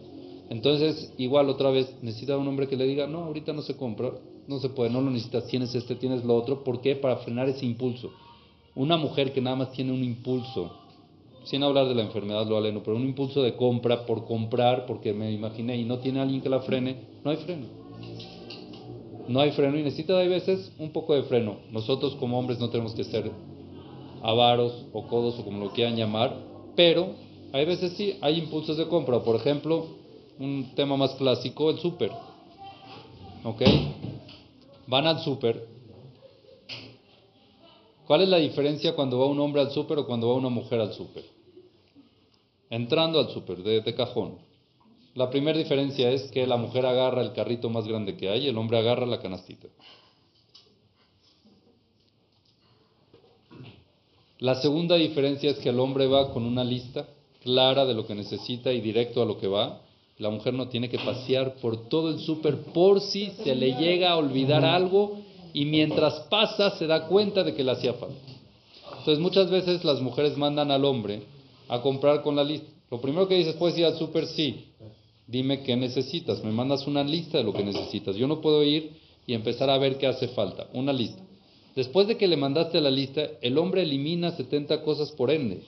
Entonces, 0.49 1.13
igual 1.17 1.49
otra 1.49 1.71
vez, 1.71 1.95
necesita 2.01 2.37
un 2.37 2.47
hombre 2.47 2.67
que 2.67 2.75
le 2.75 2.85
diga, 2.85 3.07
no, 3.07 3.23
ahorita 3.25 3.53
no 3.53 3.61
se 3.61 3.75
compra, 3.75 4.11
no 4.47 4.59
se 4.59 4.69
puede, 4.69 4.91
no 4.91 5.01
lo 5.01 5.09
necesitas, 5.09 5.47
tienes 5.47 5.73
este, 5.73 5.95
tienes 5.95 6.23
lo 6.23 6.35
otro. 6.35 6.63
¿Por 6.63 6.81
qué? 6.81 6.95
Para 6.95 7.17
frenar 7.17 7.49
ese 7.49 7.65
impulso. 7.65 8.11
Una 8.75 8.97
mujer 8.97 9.33
que 9.33 9.41
nada 9.41 9.55
más 9.55 9.71
tiene 9.71 9.91
un 9.91 10.03
impulso 10.03 10.85
sin 11.45 11.63
hablar 11.63 11.87
de 11.87 11.95
la 11.95 12.01
enfermedad 12.01 12.47
lo 12.47 12.57
aleno, 12.57 12.81
pero 12.83 12.97
un 12.97 13.05
impulso 13.05 13.41
de 13.43 13.55
compra 13.55 14.05
por 14.05 14.25
comprar, 14.25 14.85
porque 14.85 15.13
me 15.13 15.31
imaginé 15.31 15.77
y 15.77 15.83
no 15.83 15.99
tiene 15.99 16.19
alguien 16.19 16.41
que 16.41 16.49
la 16.49 16.61
frene, 16.61 16.97
no 17.23 17.31
hay 17.31 17.37
freno. 17.37 17.67
No 19.27 19.39
hay 19.39 19.51
freno 19.51 19.77
y 19.77 19.83
necesita 19.83 20.17
hay 20.17 20.27
veces 20.27 20.71
un 20.79 20.91
poco 20.91 21.13
de 21.15 21.23
freno. 21.23 21.57
Nosotros 21.71 22.15
como 22.15 22.37
hombres 22.37 22.59
no 22.59 22.69
tenemos 22.69 22.93
que 22.93 23.03
ser 23.03 23.31
avaros 24.21 24.85
o 24.91 25.07
codos 25.07 25.39
o 25.39 25.43
como 25.43 25.63
lo 25.63 25.71
quieran 25.71 25.95
llamar, 25.95 26.35
pero 26.75 27.13
hay 27.53 27.65
veces 27.65 27.93
sí 27.93 28.17
hay 28.21 28.39
impulsos 28.39 28.77
de 28.77 28.87
compra. 28.87 29.19
Por 29.21 29.35
ejemplo, 29.35 29.85
un 30.39 30.73
tema 30.75 30.97
más 30.97 31.15
clásico, 31.15 31.69
el 31.69 31.79
súper. 31.79 32.11
¿Ok? 33.43 33.61
Van 34.87 35.07
al 35.07 35.19
súper 35.19 35.75
¿Cuál 38.05 38.21
es 38.21 38.29
la 38.29 38.37
diferencia 38.37 38.95
cuando 38.95 39.19
va 39.19 39.25
un 39.25 39.39
hombre 39.39 39.61
al 39.61 39.71
súper 39.71 39.97
o 39.99 40.05
cuando 40.05 40.29
va 40.29 40.35
una 40.35 40.49
mujer 40.49 40.79
al 40.79 40.93
súper? 40.93 41.25
Entrando 42.69 43.19
al 43.19 43.29
súper, 43.29 43.63
de, 43.63 43.95
cajón. 43.95 44.37
La 45.15 45.29
primera 45.29 45.57
diferencia 45.57 46.11
es 46.11 46.23
que 46.31 46.45
la 46.45 46.57
mujer 46.57 46.85
agarra 46.85 47.21
el 47.21 47.33
carrito 47.33 47.69
más 47.69 47.87
grande 47.87 48.15
que 48.15 48.29
hay 48.29 48.45
y 48.45 48.47
el 48.47 48.57
hombre 48.57 48.77
agarra 48.77 49.05
la 49.05 49.21
canastita. 49.21 49.67
La 54.39 54.55
segunda 54.55 54.95
diferencia 54.95 55.49
es 55.49 55.57
que 55.57 55.69
el 55.69 55.79
hombre 55.79 56.05
va 56.07 56.31
con 56.31 56.43
una 56.43 56.63
lista 56.63 57.07
clara 57.41 57.85
de 57.85 57.93
lo 57.93 58.05
que 58.05 58.13
necesita 58.13 58.71
y 58.71 58.81
directo 58.81 59.21
a 59.21 59.25
lo 59.25 59.39
que 59.39 59.47
va. 59.47 59.81
La 60.17 60.29
mujer 60.29 60.53
no 60.53 60.69
tiene 60.69 60.89
que 60.89 60.97
pasear 60.97 61.55
por 61.55 61.89
todo 61.89 62.09
el 62.09 62.19
súper 62.19 62.57
por 62.73 63.01
si 63.01 63.31
se 63.43 63.53
le 63.53 63.73
llega 63.73 64.11
a 64.11 64.17
olvidar 64.17 64.63
algo 64.63 65.19
y 65.53 65.65
mientras 65.65 66.21
pasa 66.29 66.71
se 66.77 66.87
da 66.87 67.07
cuenta 67.07 67.43
de 67.43 67.53
que 67.53 67.63
le 67.63 67.71
hacía 67.71 67.93
falta. 67.93 68.15
Entonces 68.99 69.19
muchas 69.19 69.49
veces 69.49 69.83
las 69.83 70.01
mujeres 70.01 70.37
mandan 70.37 70.71
al 70.71 70.85
hombre 70.85 71.23
a 71.67 71.81
comprar 71.81 72.21
con 72.21 72.35
la 72.35 72.43
lista. 72.43 72.67
Lo 72.89 73.01
primero 73.01 73.27
que 73.27 73.35
dices, 73.35 73.55
¿puedes 73.55 73.77
ir 73.77 73.85
al 73.85 73.97
súper? 73.97 74.27
Sí. 74.27 74.65
Dime 75.27 75.63
qué 75.63 75.75
necesitas. 75.75 76.43
Me 76.43 76.51
mandas 76.51 76.87
una 76.87 77.03
lista 77.03 77.37
de 77.37 77.43
lo 77.43 77.53
que 77.53 77.63
necesitas. 77.63 78.15
Yo 78.15 78.27
no 78.27 78.41
puedo 78.41 78.63
ir 78.63 78.91
y 79.27 79.33
empezar 79.33 79.69
a 79.69 79.77
ver 79.77 79.97
qué 79.97 80.07
hace 80.07 80.29
falta. 80.29 80.67
Una 80.73 80.93
lista. 80.93 81.21
Después 81.75 82.07
de 82.07 82.15
que 82.15 82.27
le 82.27 82.37
mandaste 82.37 82.79
la 82.79 82.91
lista, 82.91 83.27
el 83.41 83.57
hombre 83.57 83.81
elimina 83.81 84.31
70 84.31 84.81
cosas 84.83 85.11
por 85.11 85.29
ende. 85.29 85.61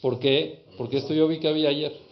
¿Por 0.00 0.20
qué? 0.20 0.60
Porque 0.76 0.98
esto 0.98 1.14
yo 1.14 1.26
vi 1.26 1.40
que 1.40 1.48
había 1.48 1.70
ayer. 1.70 2.09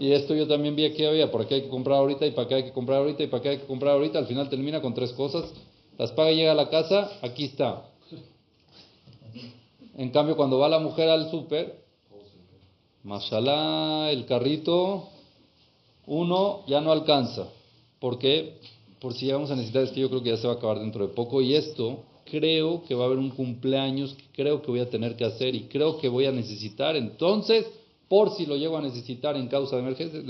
Y 0.00 0.12
esto 0.12 0.34
yo 0.34 0.46
también 0.48 0.74
vi 0.74 0.90
que 0.92 1.06
había. 1.06 1.30
Por 1.30 1.46
qué 1.46 1.56
hay 1.56 1.62
que 1.62 1.68
comprar 1.68 1.98
ahorita 1.98 2.26
y 2.26 2.30
para 2.32 2.48
qué 2.48 2.54
hay 2.54 2.62
que 2.64 2.72
comprar 2.72 2.98
ahorita 2.98 3.22
y 3.22 3.26
para 3.26 3.42
qué 3.42 3.48
hay 3.50 3.58
que 3.58 3.66
comprar 3.66 3.94
ahorita. 3.94 4.18
Al 4.18 4.26
final 4.26 4.48
termina 4.48 4.80
con 4.80 4.94
tres 4.94 5.12
cosas 5.12 5.52
las 5.98 6.12
paga 6.12 6.32
y 6.32 6.36
llega 6.36 6.52
a 6.52 6.56
la 6.56 6.68
casa, 6.68 7.12
aquí 7.22 7.44
está. 7.44 7.84
En 9.96 10.10
cambio, 10.10 10.36
cuando 10.36 10.58
va 10.58 10.68
la 10.68 10.78
mujer 10.78 11.08
al 11.08 11.30
súper, 11.30 11.80
mashallah, 13.02 14.10
el 14.10 14.24
carrito 14.26 15.08
Uno 16.06 16.64
ya 16.66 16.80
no 16.80 16.90
alcanza. 16.90 17.46
¿Por 18.00 18.18
qué? 18.18 18.58
Por 19.00 19.12
si 19.14 19.26
llegamos 19.26 19.50
a 19.50 19.54
necesitar, 19.54 19.84
es 19.84 19.92
que 19.92 20.00
yo 20.00 20.08
creo 20.08 20.22
que 20.22 20.30
ya 20.30 20.36
se 20.36 20.46
va 20.46 20.54
a 20.54 20.56
acabar 20.56 20.80
dentro 20.80 21.06
de 21.06 21.14
poco. 21.14 21.42
Y 21.42 21.54
esto, 21.54 22.00
creo 22.24 22.82
que 22.82 22.94
va 22.94 23.04
a 23.04 23.06
haber 23.06 23.18
un 23.18 23.30
cumpleaños 23.30 24.14
que 24.14 24.24
creo 24.32 24.62
que 24.62 24.70
voy 24.70 24.80
a 24.80 24.90
tener 24.90 25.14
que 25.16 25.24
hacer 25.24 25.54
y 25.54 25.64
creo 25.64 25.98
que 25.98 26.08
voy 26.08 26.26
a 26.26 26.32
necesitar. 26.32 26.96
Entonces, 26.96 27.66
por 28.12 28.34
si 28.36 28.44
lo 28.44 28.58
llego 28.58 28.76
a 28.76 28.82
necesitar 28.82 29.36
en 29.36 29.48
causa 29.48 29.76
de 29.76 29.80
emergencia. 29.80 30.20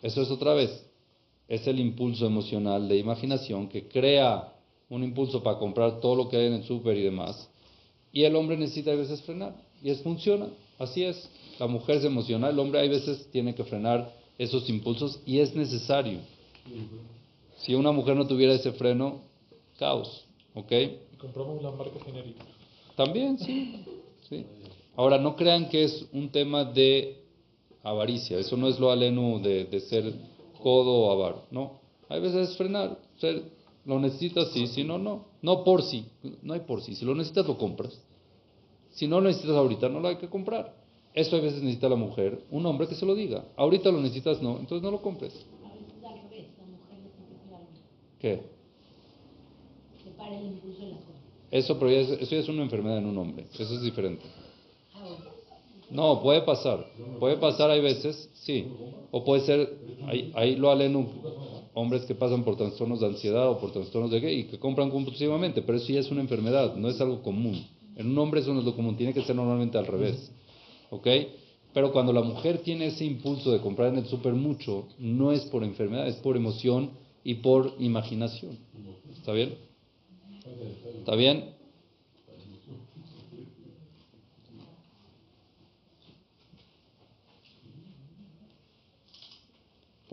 Eso 0.00 0.22
es 0.22 0.30
otra 0.30 0.54
vez. 0.54 0.86
Es 1.48 1.66
el 1.66 1.80
impulso 1.80 2.24
emocional 2.24 2.88
de 2.88 2.98
imaginación 2.98 3.68
que 3.68 3.88
crea 3.88 4.54
un 4.88 5.02
impulso 5.02 5.42
para 5.42 5.58
comprar 5.58 5.98
todo 5.98 6.14
lo 6.14 6.28
que 6.28 6.36
hay 6.36 6.46
en 6.46 6.52
el 6.52 6.62
súper 6.62 6.96
y 6.96 7.02
demás. 7.02 7.50
Y 8.12 8.22
el 8.22 8.36
hombre 8.36 8.56
necesita 8.56 8.92
a 8.92 8.94
veces 8.94 9.22
frenar. 9.22 9.56
Y 9.82 9.90
es 9.90 10.02
funciona. 10.02 10.46
Así 10.78 11.02
es. 11.02 11.28
La 11.58 11.66
mujer 11.66 11.96
es 11.96 12.04
emocional, 12.04 12.52
el 12.52 12.60
hombre 12.60 12.78
a 12.78 12.82
veces 12.82 13.28
tiene 13.32 13.56
que 13.56 13.64
frenar 13.64 14.14
esos 14.38 14.70
impulsos 14.70 15.20
y 15.26 15.40
es 15.40 15.52
necesario. 15.56 16.20
Si 17.56 17.74
una 17.74 17.90
mujer 17.90 18.14
no 18.14 18.28
tuviera 18.28 18.52
ese 18.54 18.70
freno, 18.70 19.22
caos. 19.80 20.24
¿Ok? 20.54 20.70
Compramos 21.18 21.60
la 21.60 21.72
marca 21.72 21.98
genérica. 22.04 22.44
También, 22.94 23.36
sí. 23.36 23.84
sí. 24.28 24.46
Ahora, 24.96 25.18
no 25.18 25.36
crean 25.36 25.68
que 25.68 25.84
es 25.84 26.06
un 26.12 26.30
tema 26.30 26.64
de 26.64 27.22
avaricia. 27.82 28.38
Eso 28.38 28.56
no 28.56 28.68
es 28.68 28.78
lo 28.78 28.90
aleno 28.90 29.38
de, 29.40 29.64
de 29.64 29.80
ser 29.80 30.12
codo 30.62 30.92
o 30.92 31.12
avaro. 31.12 31.42
No. 31.50 31.80
Hay 32.08 32.20
veces 32.20 32.50
es 32.50 32.56
frenar. 32.56 32.98
Ser, 33.18 33.42
lo 33.84 33.98
necesitas, 33.98 34.52
sí. 34.52 34.66
Si 34.68 34.84
no, 34.84 34.98
no. 34.98 35.26
No 35.42 35.64
por 35.64 35.82
sí. 35.82 36.06
No 36.42 36.54
hay 36.54 36.60
por 36.60 36.82
sí. 36.82 36.94
Si 36.94 37.04
lo 37.04 37.14
necesitas, 37.14 37.46
lo 37.46 37.58
compras. 37.58 38.00
Si 38.92 39.08
no 39.08 39.20
lo 39.20 39.28
necesitas 39.28 39.56
ahorita, 39.56 39.88
no 39.88 40.00
lo 40.00 40.08
hay 40.08 40.16
que 40.16 40.28
comprar. 40.28 40.74
Eso 41.14 41.36
a 41.36 41.40
veces 41.40 41.62
necesita 41.62 41.88
la 41.88 41.94
mujer, 41.94 42.42
un 42.50 42.66
hombre 42.66 42.88
que 42.88 42.96
se 42.96 43.06
lo 43.06 43.14
diga. 43.14 43.44
Ahorita 43.56 43.90
lo 43.92 44.00
necesitas, 44.00 44.42
no, 44.42 44.58
entonces 44.58 44.82
no 44.82 44.90
lo 44.90 45.00
compres. 45.00 45.32
¿Qué? 48.18 48.42
Eso, 51.52 51.78
pero 51.78 51.90
eso 51.90 52.16
ya 52.16 52.38
es 52.38 52.48
una 52.48 52.62
enfermedad 52.62 52.98
en 52.98 53.06
un 53.06 53.16
hombre, 53.16 53.46
eso 53.52 53.62
es 53.62 53.82
diferente. 53.82 54.24
No, 55.94 56.20
puede 56.20 56.42
pasar, 56.42 56.84
puede 57.20 57.36
pasar 57.36 57.70
hay 57.70 57.80
veces, 57.80 58.28
sí, 58.34 58.66
o 59.12 59.24
puede 59.24 59.42
ser, 59.42 59.78
ahí, 60.08 60.32
ahí 60.34 60.56
lo 60.56 60.72
alen 60.72 61.08
hombres 61.72 62.04
que 62.04 62.16
pasan 62.16 62.42
por 62.42 62.56
trastornos 62.56 62.98
de 62.98 63.06
ansiedad 63.06 63.48
o 63.48 63.60
por 63.60 63.70
trastornos 63.70 64.10
de 64.10 64.18
gay 64.18 64.40
y 64.40 64.44
que 64.44 64.58
compran 64.58 64.90
compulsivamente, 64.90 65.62
pero 65.62 65.78
eso 65.78 65.92
ya 65.92 66.00
es 66.00 66.10
una 66.10 66.20
enfermedad, 66.20 66.74
no 66.74 66.88
es 66.88 67.00
algo 67.00 67.22
común. 67.22 67.64
En 67.94 68.10
un 68.10 68.18
hombre 68.18 68.40
eso 68.40 68.52
no 68.52 68.58
es 68.58 68.66
lo 68.66 68.74
común, 68.74 68.96
tiene 68.96 69.14
que 69.14 69.22
ser 69.22 69.36
normalmente 69.36 69.78
al 69.78 69.86
revés. 69.86 70.32
¿Ok? 70.90 71.06
Pero 71.72 71.92
cuando 71.92 72.12
la 72.12 72.22
mujer 72.22 72.58
tiene 72.58 72.86
ese 72.86 73.04
impulso 73.04 73.52
de 73.52 73.60
comprar 73.60 73.92
en 73.92 73.98
el 73.98 74.06
súper 74.06 74.32
mucho, 74.32 74.88
no 74.98 75.30
es 75.30 75.42
por 75.42 75.62
enfermedad, 75.62 76.08
es 76.08 76.16
por 76.16 76.36
emoción 76.36 76.90
y 77.22 77.34
por 77.34 77.72
imaginación. 77.78 78.58
¿Está 79.16 79.32
bien? 79.32 79.54
¿Está 80.98 81.14
bien? 81.14 81.53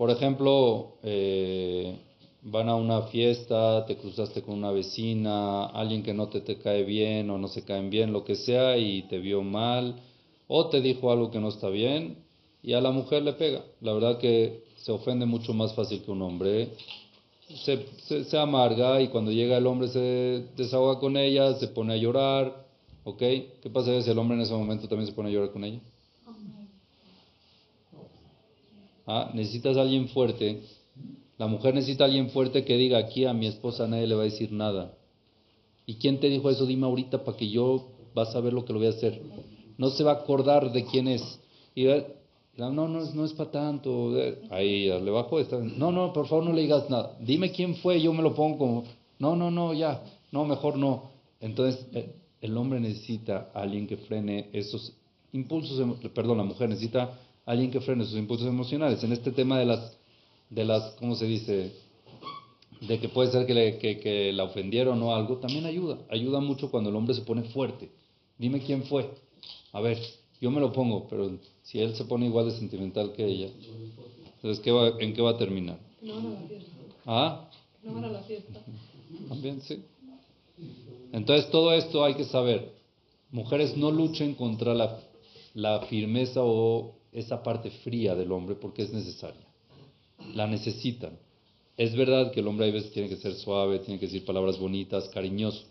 Por 0.02 0.10
ejemplo, 0.10 0.96
eh, 1.04 1.96
van 2.42 2.68
a 2.68 2.74
una 2.74 3.02
fiesta, 3.02 3.86
te 3.86 3.96
cruzaste 3.96 4.42
con 4.42 4.54
una 4.56 4.72
vecina, 4.72 5.66
alguien 5.66 6.02
que 6.02 6.12
no 6.12 6.26
te, 6.26 6.58
cae 6.58 6.82
bien 6.82 7.30
o 7.30 7.38
no 7.38 7.46
se 7.46 7.62
caen 7.62 7.88
bien, 7.88 8.12
lo 8.12 8.24
que 8.24 8.34
sea, 8.34 8.76
y 8.76 9.02
te 9.02 9.20
vio 9.20 9.42
mal, 9.42 9.94
o 10.48 10.66
te 10.66 10.80
dijo 10.80 11.12
algo 11.12 11.30
que 11.30 11.38
no 11.38 11.50
está 11.50 11.68
bien, 11.68 12.16
y 12.64 12.72
a 12.72 12.80
la 12.80 12.90
mujer 12.90 13.22
le 13.22 13.34
pega. 13.34 13.62
La 13.80 13.92
verdad 13.92 14.18
que 14.18 14.64
se 14.74 14.90
ofende 14.90 15.24
mucho 15.24 15.54
más 15.54 15.72
fácil 15.74 16.02
que 16.02 16.10
un 16.10 16.22
hombre. 16.22 16.70
Se, 17.64 17.86
se, 18.24 18.38
amarga 18.38 19.00
y 19.00 19.06
cuando 19.06 19.30
llega 19.30 19.56
el 19.56 19.68
hombre 19.68 19.86
se 19.86 20.46
desahoga 20.56 20.98
con 20.98 21.16
ella, 21.16 21.54
se 21.60 21.68
pone 21.68 21.92
a 21.94 21.96
llorar, 21.96 22.66
¿ok? 23.04 23.18
¿Qué 23.18 23.70
pasa 23.72 24.02
si 24.02 24.10
el 24.10 24.18
hombre 24.18 24.36
en 24.36 24.42
ese 24.42 24.52
momento 24.52 24.88
también 24.88 25.06
se 25.06 25.12
pone 25.12 25.28
a 25.28 25.32
llorar 25.32 25.52
con 25.52 25.62
ella? 25.62 25.78
Ah, 29.06 29.30
necesitas 29.34 29.76
a 29.76 29.82
alguien 29.82 30.08
fuerte 30.08 30.60
la 31.42 31.48
mujer 31.48 31.74
necesita 31.74 32.04
alguien 32.04 32.30
fuerte 32.30 32.64
que 32.64 32.76
diga 32.76 32.98
aquí 32.98 33.24
a 33.24 33.32
mi 33.32 33.48
esposa 33.48 33.88
nadie 33.88 34.06
le 34.06 34.14
va 34.14 34.22
a 34.22 34.26
decir 34.26 34.52
nada. 34.52 34.94
¿Y 35.86 35.94
quién 35.94 36.20
te 36.20 36.28
dijo 36.28 36.48
eso? 36.48 36.66
Dime 36.66 36.86
ahorita 36.86 37.24
para 37.24 37.36
que 37.36 37.50
yo 37.50 37.88
vas 38.14 38.32
a 38.36 38.40
ver 38.40 38.52
lo 38.52 38.64
que 38.64 38.72
lo 38.72 38.78
voy 38.78 38.86
a 38.86 38.90
hacer. 38.90 39.20
No 39.76 39.90
se 39.90 40.04
va 40.04 40.12
a 40.12 40.14
acordar 40.16 40.70
de 40.70 40.84
quién 40.84 41.08
es. 41.08 41.40
Y 41.74 41.86
no, 42.56 42.70
no, 42.70 42.86
no 42.86 43.24
es 43.24 43.32
para 43.32 43.50
tanto. 43.50 44.14
Ahí 44.50 44.84
le 44.86 45.10
bajo. 45.10 45.40
No, 45.76 45.90
no, 45.90 46.12
por 46.12 46.28
favor 46.28 46.44
no 46.44 46.52
le 46.52 46.62
digas 46.62 46.88
nada. 46.88 47.16
Dime 47.18 47.50
quién 47.50 47.74
fue, 47.74 48.00
yo 48.00 48.12
me 48.12 48.22
lo 48.22 48.36
pongo 48.36 48.58
como. 48.58 48.84
No, 49.18 49.34
no, 49.34 49.50
no, 49.50 49.74
ya. 49.74 50.00
No, 50.30 50.44
mejor 50.44 50.76
no. 50.78 51.10
Entonces, 51.40 51.84
eh, 51.92 52.14
el 52.40 52.56
hombre 52.56 52.78
necesita 52.78 53.50
a 53.52 53.62
alguien 53.62 53.88
que 53.88 53.96
frene 53.96 54.48
esos 54.52 54.92
impulsos, 55.32 55.98
perdón, 56.14 56.38
la 56.38 56.44
mujer 56.44 56.68
necesita 56.68 57.18
alguien 57.44 57.70
que 57.70 57.80
frene 57.80 58.04
esos 58.04 58.16
impulsos 58.16 58.48
emocionales. 58.48 59.02
En 59.04 59.12
este 59.12 59.32
tema 59.32 59.58
de 59.58 59.66
las 59.66 59.96
de 60.54 60.64
las, 60.64 60.94
¿cómo 60.94 61.14
se 61.14 61.26
dice? 61.26 61.72
De 62.80 63.00
que 63.00 63.08
puede 63.08 63.30
ser 63.30 63.46
que, 63.46 63.54
le, 63.54 63.78
que, 63.78 64.32
la 64.32 64.44
ofendieron 64.44 65.02
o 65.02 65.14
algo, 65.14 65.38
también 65.38 65.64
ayuda. 65.64 65.98
Ayuda 66.10 66.40
mucho 66.40 66.70
cuando 66.70 66.90
el 66.90 66.96
hombre 66.96 67.14
se 67.14 67.22
pone 67.22 67.42
fuerte. 67.44 67.90
Dime 68.38 68.60
quién 68.60 68.84
fue. 68.84 69.10
A 69.72 69.80
ver, 69.80 69.98
yo 70.40 70.50
me 70.50 70.60
lo 70.60 70.72
pongo, 70.72 71.06
pero 71.08 71.38
si 71.62 71.80
él 71.80 71.94
se 71.94 72.04
pone 72.04 72.26
igual 72.26 72.46
de 72.46 72.58
sentimental 72.58 73.12
que 73.12 73.24
ella, 73.24 73.48
entonces 74.34 74.62
¿qué 74.62 74.70
va, 74.72 74.88
¿en 74.98 75.14
qué 75.14 75.22
va 75.22 75.30
a 75.30 75.38
terminar? 75.38 75.78
No 76.02 76.16
van 76.16 76.26
a 76.26 76.30
la 76.30 76.48
fiesta. 76.48 76.70
¿Ah? 77.06 77.50
No 77.82 77.94
van 77.94 78.04
a 78.04 78.08
la 78.08 78.22
fiesta. 78.22 78.60
También, 79.28 79.60
sí. 79.62 79.82
Entonces 81.12 81.50
todo 81.50 81.72
esto 81.72 82.04
hay 82.04 82.14
que 82.14 82.24
saber. 82.24 82.72
Mujeres 83.30 83.76
no 83.76 83.90
luchen 83.90 84.34
contra 84.34 84.74
la, 84.74 84.98
la 85.54 85.80
firmeza 85.86 86.40
o 86.42 86.94
esa 87.12 87.42
parte 87.42 87.70
fría 87.70 88.14
del 88.14 88.32
hombre 88.32 88.56
porque 88.56 88.82
es 88.82 88.92
necesaria 88.92 89.52
la 90.34 90.46
necesitan. 90.46 91.18
Es 91.76 91.94
verdad 91.96 92.32
que 92.32 92.40
el 92.40 92.48
hombre 92.48 92.68
a 92.68 92.72
veces 92.72 92.92
tiene 92.92 93.08
que 93.08 93.16
ser 93.16 93.34
suave, 93.34 93.80
tiene 93.80 93.98
que 93.98 94.06
decir 94.06 94.24
palabras 94.24 94.58
bonitas, 94.58 95.08
cariñoso, 95.08 95.64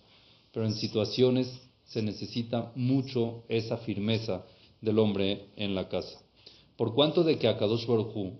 pero 0.51 0.65
en 0.65 0.73
situaciones 0.73 1.61
se 1.85 2.01
necesita 2.01 2.71
mucho 2.75 3.43
esa 3.47 3.77
firmeza 3.77 4.45
del 4.81 4.99
hombre 4.99 5.47
en 5.55 5.75
la 5.75 5.87
casa. 5.87 6.19
Por 6.75 6.93
cuanto 6.93 7.23
de 7.23 7.37
que 7.37 7.47
a 7.47 7.57
Kadosh 7.57 7.85
Baruj 7.85 8.33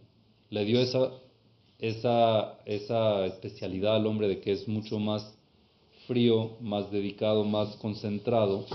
le 0.50 0.66
dio 0.66 0.80
esa, 0.80 1.12
esa, 1.80 2.60
esa 2.66 3.26
especialidad 3.28 3.96
al 3.96 4.08
hombre 4.08 4.28
de 4.28 4.40
que 4.40 4.52
es 4.52 4.68
mucho 4.68 5.00
más 5.00 5.38
frío, 6.08 6.58
más 6.62 6.92
dedicado, 6.92 7.44
más 7.44 7.76
concentrado, 7.76 8.66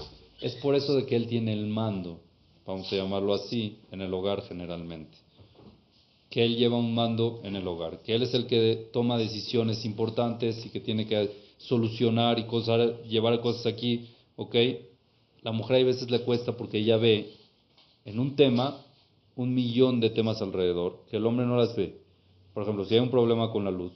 es 0.41 0.55
por 0.57 0.75
eso 0.75 0.95
de 0.95 1.07
que 1.07 1.17
él 1.17 1.27
tiene 1.27 1.53
el 1.53 1.67
mando, 1.67 2.21
vamos 2.67 2.93
a 2.93 2.97
llamarlo 2.97 3.35
así, 3.35 3.79
en 3.91 4.03
el 4.03 4.13
hogar 4.13 4.43
generalmente 4.43 5.17
que 6.31 6.45
él 6.45 6.57
lleva 6.57 6.77
un 6.77 6.95
mando 6.95 7.41
en 7.45 7.57
el 7.57 7.67
hogar, 7.67 8.03
que 8.03 8.15
él 8.15 8.23
es 8.23 8.35
el 8.35 8.47
que 8.47 8.91
toma 8.93 9.17
decisiones 9.17 9.85
importantes 9.85 10.65
y 10.67 10.71
que 10.71 10.81
tiene 10.81 11.07
que 11.07 11.31
solucionar 11.59 12.39
y 12.39 12.45
cosas, 12.45 13.03
llevar 13.09 13.41
cosas 13.41 13.67
aquí, 13.67 14.09
¿ok? 14.37 14.55
La 15.43 15.53
mujer 15.53 15.77
a 15.83 15.85
veces 15.85 16.11
le 16.11 16.21
cuesta 16.23 16.57
porque 16.57 16.79
ella 16.79 16.97
ve 16.97 17.33
en 18.05 18.19
un 18.19 18.37
tema 18.37 18.83
un 19.37 19.55
millón 19.55 20.01
de 20.01 20.11
temas 20.11 20.43
alrededor 20.43 21.05
que 21.09 21.17
el 21.17 21.27
hombre 21.27 21.47
no 21.47 21.57
las 21.57 21.77
ve. 21.77 22.01
Por 22.53 22.63
ejemplo, 22.63 22.85
si 22.85 22.95
hay 22.95 23.01
un 23.01 23.11
problema 23.11 23.51
con 23.53 23.65
la 23.65 23.71
luz, 23.71 23.93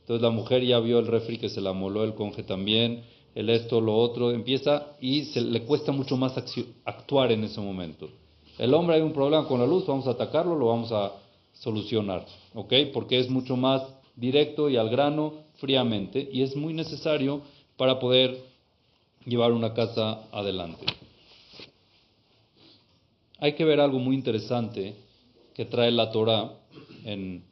entonces 0.00 0.22
la 0.22 0.30
mujer 0.30 0.64
ya 0.64 0.78
vio 0.78 0.98
el 0.98 1.06
refri 1.06 1.38
que 1.38 1.48
se 1.48 1.60
la 1.60 1.72
moló, 1.72 2.04
el 2.04 2.14
conge 2.14 2.44
también, 2.44 3.02
el 3.38 3.50
esto, 3.50 3.80
lo 3.80 3.96
otro, 3.96 4.32
empieza 4.32 4.96
y 5.00 5.26
se 5.26 5.40
le 5.40 5.62
cuesta 5.62 5.92
mucho 5.92 6.16
más 6.16 6.36
actuar 6.84 7.30
en 7.30 7.44
ese 7.44 7.60
momento. 7.60 8.08
El 8.58 8.74
hombre 8.74 8.96
hay 8.96 9.02
un 9.02 9.12
problema 9.12 9.46
con 9.46 9.60
la 9.60 9.66
luz, 9.66 9.86
vamos 9.86 10.08
a 10.08 10.10
atacarlo, 10.10 10.56
lo 10.56 10.66
vamos 10.66 10.90
a 10.90 11.12
solucionar, 11.52 12.26
¿ok? 12.52 12.74
Porque 12.92 13.20
es 13.20 13.30
mucho 13.30 13.56
más 13.56 13.82
directo 14.16 14.68
y 14.68 14.76
al 14.76 14.90
grano 14.90 15.34
fríamente 15.58 16.28
y 16.32 16.42
es 16.42 16.56
muy 16.56 16.74
necesario 16.74 17.42
para 17.76 18.00
poder 18.00 18.42
llevar 19.24 19.52
una 19.52 19.72
casa 19.72 20.24
adelante. 20.32 20.84
Hay 23.38 23.52
que 23.52 23.64
ver 23.64 23.78
algo 23.78 24.00
muy 24.00 24.16
interesante 24.16 24.96
que 25.54 25.64
trae 25.64 25.92
la 25.92 26.10
Torah 26.10 26.54
en 27.04 27.44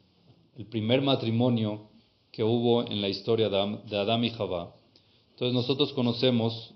el 0.57 0.65
primer 0.65 1.01
matrimonio 1.01 1.87
que 2.29 2.43
hubo 2.43 2.85
en 2.85 2.99
la 2.99 3.07
historia 3.07 3.47
de 3.47 3.97
Adán 3.97 4.25
y 4.25 4.31
Jabá. 4.31 4.73
Entonces 5.37 5.53
nosotros 5.53 5.93
conocemos 5.93 6.73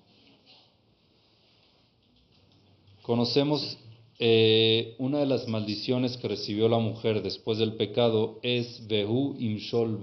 conocemos 3.02 3.76
eh, 4.20 4.94
una 5.00 5.18
de 5.18 5.26
las 5.26 5.48
maldiciones 5.48 6.16
que 6.18 6.28
recibió 6.28 6.70
la 6.70 6.78
mujer 6.78 7.24
después 7.24 7.58
del 7.58 7.74
pecado 7.74 8.38
es 8.44 8.88
Behu 8.88 9.36
Imshol. 9.40 10.00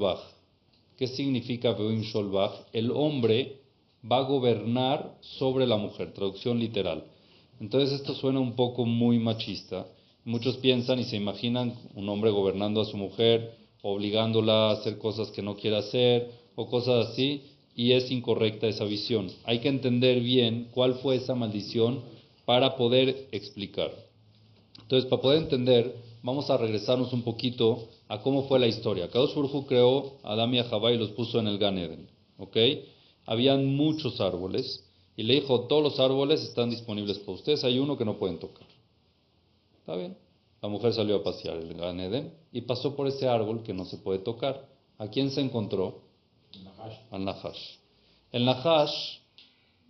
¿Qué 0.96 1.06
significa 1.06 1.70
Behu 1.70 1.92
Imshol 1.92 2.30
Bach? 2.30 2.66
El 2.72 2.90
hombre 2.90 3.60
va 4.04 4.16
a 4.16 4.22
gobernar 4.22 5.16
sobre 5.20 5.64
la 5.64 5.76
mujer, 5.76 6.12
traducción 6.12 6.58
literal. 6.58 7.04
Entonces 7.60 8.00
esto 8.00 8.12
suena 8.12 8.40
un 8.40 8.56
poco 8.56 8.84
muy 8.84 9.20
machista, 9.20 9.86
Muchos 10.24 10.56
piensan 10.56 10.98
y 10.98 11.04
se 11.04 11.16
imaginan 11.16 11.74
un 11.94 12.08
hombre 12.08 12.30
gobernando 12.30 12.80
a 12.80 12.84
su 12.84 12.96
mujer, 12.96 13.54
obligándola 13.82 14.68
a 14.68 14.72
hacer 14.72 14.98
cosas 14.98 15.30
que 15.30 15.42
no 15.42 15.54
quiere 15.56 15.76
hacer 15.76 16.30
o 16.56 16.66
cosas 16.66 17.08
así, 17.08 17.44
y 17.78 17.92
es 17.92 18.10
incorrecta 18.10 18.66
esa 18.66 18.84
visión. 18.86 19.30
Hay 19.44 19.60
que 19.60 19.68
entender 19.68 20.18
bien 20.18 20.66
cuál 20.72 20.96
fue 20.96 21.14
esa 21.14 21.36
maldición 21.36 22.00
para 22.44 22.74
poder 22.74 23.28
explicar. 23.30 23.92
Entonces, 24.82 25.08
para 25.08 25.22
poder 25.22 25.42
entender, 25.42 25.94
vamos 26.24 26.50
a 26.50 26.56
regresarnos 26.56 27.12
un 27.12 27.22
poquito 27.22 27.86
a 28.08 28.20
cómo 28.20 28.48
fue 28.48 28.58
la 28.58 28.66
historia. 28.66 29.08
Kadosh 29.10 29.36
Urju 29.36 29.66
creó 29.66 30.14
a 30.24 30.32
Adam 30.32 30.54
y 30.54 30.58
a 30.58 30.64
Jabá 30.64 30.90
y 30.90 30.98
los 30.98 31.10
puso 31.10 31.38
en 31.38 31.46
el 31.46 31.58
Gan 31.58 31.78
Eden. 31.78 32.08
¿Ok? 32.38 32.56
Habían 33.26 33.66
muchos 33.66 34.20
árboles 34.20 34.84
y 35.16 35.22
le 35.22 35.34
dijo, 35.34 35.60
todos 35.68 35.84
los 35.84 36.00
árboles 36.00 36.42
están 36.42 36.70
disponibles 36.70 37.20
para 37.20 37.34
ustedes, 37.34 37.62
hay 37.62 37.78
uno 37.78 37.96
que 37.96 38.04
no 38.04 38.18
pueden 38.18 38.40
tocar. 38.40 38.66
¿Está 39.78 39.94
bien? 39.94 40.16
La 40.60 40.68
mujer 40.68 40.94
salió 40.94 41.14
a 41.14 41.22
pasear 41.22 41.58
el 41.58 41.74
Gan 41.74 42.00
Eden 42.00 42.32
y 42.50 42.62
pasó 42.62 42.96
por 42.96 43.06
ese 43.06 43.28
árbol 43.28 43.62
que 43.62 43.72
no 43.72 43.84
se 43.84 43.98
puede 43.98 44.18
tocar. 44.18 44.66
¿A 44.98 45.06
quién 45.06 45.30
se 45.30 45.42
encontró? 45.42 46.07
Al 47.10 47.24
Nahash. 47.24 47.76
El 48.32 48.44
Nahash, 48.44 49.18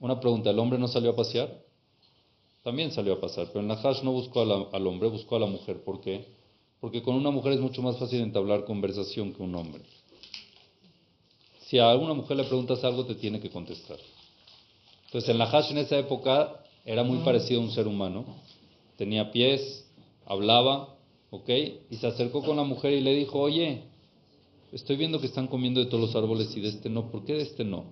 una 0.00 0.20
pregunta, 0.20 0.50
¿el 0.50 0.58
hombre 0.58 0.78
no 0.78 0.88
salió 0.88 1.10
a 1.10 1.16
pasear? 1.16 1.68
También 2.62 2.92
salió 2.92 3.14
a 3.14 3.20
pasar, 3.20 3.46
pero 3.48 3.60
el 3.60 3.66
Nahash 3.66 4.02
no 4.02 4.12
buscó 4.12 4.42
al 4.42 4.86
hombre, 4.86 5.08
buscó 5.08 5.36
a 5.36 5.40
la 5.40 5.46
mujer. 5.46 5.82
¿Por 5.82 6.00
qué? 6.00 6.26
Porque 6.80 7.02
con 7.02 7.14
una 7.14 7.30
mujer 7.30 7.54
es 7.54 7.60
mucho 7.60 7.82
más 7.82 7.96
fácil 7.96 8.20
entablar 8.20 8.64
conversación 8.64 9.32
que 9.32 9.42
un 9.42 9.54
hombre. 9.54 9.82
Si 11.66 11.78
a 11.78 11.90
alguna 11.90 12.14
mujer 12.14 12.36
le 12.36 12.44
preguntas 12.44 12.84
algo, 12.84 13.04
te 13.04 13.14
tiene 13.14 13.40
que 13.40 13.50
contestar. 13.50 13.98
Entonces, 15.06 15.30
el 15.30 15.38
Nahash 15.38 15.70
en 15.70 15.78
esa 15.78 15.98
época 15.98 16.62
era 16.84 17.02
muy 17.02 17.18
parecido 17.18 17.60
a 17.60 17.64
un 17.64 17.70
ser 17.70 17.86
humano. 17.86 18.24
Tenía 18.96 19.30
pies, 19.30 19.86
hablaba, 20.26 20.94
¿ok? 21.30 21.48
Y 21.90 21.96
se 21.96 22.06
acercó 22.06 22.42
con 22.42 22.56
la 22.56 22.64
mujer 22.64 22.92
y 22.92 23.00
le 23.00 23.14
dijo, 23.14 23.38
oye, 23.38 23.87
estoy 24.72 24.96
viendo 24.96 25.20
que 25.20 25.26
están 25.26 25.46
comiendo 25.46 25.80
de 25.80 25.86
todos 25.86 26.00
los 26.00 26.16
árboles 26.16 26.54
y 26.56 26.60
de 26.60 26.68
este 26.68 26.88
no, 26.88 27.10
¿por 27.10 27.24
qué 27.24 27.34
de 27.34 27.42
este 27.42 27.64
no? 27.64 27.86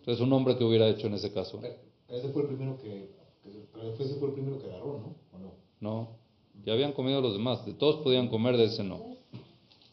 Entonces, 0.00 0.22
un 0.22 0.32
hombre 0.32 0.56
que 0.56 0.64
hubiera 0.64 0.88
hecho 0.88 1.06
en 1.06 1.14
ese 1.14 1.32
caso. 1.32 1.60
Ese 2.08 2.28
fue 2.30 2.42
el 2.42 2.48
primero 2.48 2.76
que, 2.80 3.10
ese 4.00 4.14
fue 4.16 4.28
el 4.28 4.34
primero 4.34 4.58
que 4.58 4.66
agarró, 4.66 4.98
¿no? 4.98 5.16
¿O 5.32 5.38
no? 5.38 5.52
No, 5.80 6.08
ya 6.64 6.72
habían 6.72 6.92
comido 6.92 7.20
los 7.20 7.34
demás, 7.34 7.64
de 7.64 7.74
todos 7.74 8.02
podían 8.02 8.28
comer, 8.28 8.56
de 8.56 8.64
ese 8.64 8.82
no. 8.82 9.12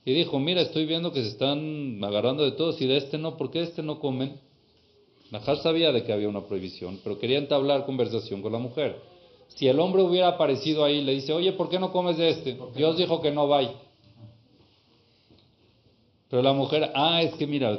Y 0.06 0.14
dijo, 0.14 0.40
mira, 0.40 0.62
estoy 0.62 0.86
viendo 0.86 1.12
que 1.12 1.22
se 1.22 1.30
están 1.30 2.04
agarrando 2.04 2.44
de 2.44 2.54
todos 2.54 2.82
y 2.82 2.88
de 2.88 2.98
este 2.98 3.18
no, 3.18 3.38
¿por 3.38 3.52
qué 3.52 3.60
de 3.60 3.66
este 3.66 3.84
no 3.84 4.00
comen? 4.00 4.40
Nahash 5.32 5.62
sabía 5.62 5.92
de 5.92 6.04
que 6.04 6.12
había 6.12 6.28
una 6.28 6.46
prohibición, 6.46 7.00
pero 7.04 7.20
quería 7.20 7.38
entablar 7.38 7.86
conversación 7.86 8.42
con 8.42 8.52
la 8.52 8.58
mujer. 8.58 9.00
Si 9.50 9.68
el 9.68 9.80
hombre 9.80 10.02
hubiera 10.02 10.30
aparecido 10.30 10.84
ahí, 10.84 11.04
le 11.04 11.14
dice, 11.14 11.34
oye, 11.34 11.54
¿por 11.54 11.70
qué 11.70 11.80
no 11.80 11.92
comes 11.92 12.18
de 12.18 12.30
este? 12.30 12.58
Dios 12.76 12.98
dijo 12.98 13.22
que 13.22 13.32
no 13.32 13.48
vaya. 13.48 13.74
Pero 16.30 16.42
la 16.42 16.54
mujer, 16.54 16.92
ah, 16.94 17.22
es 17.22 17.34
que 17.36 17.48
mira, 17.48 17.78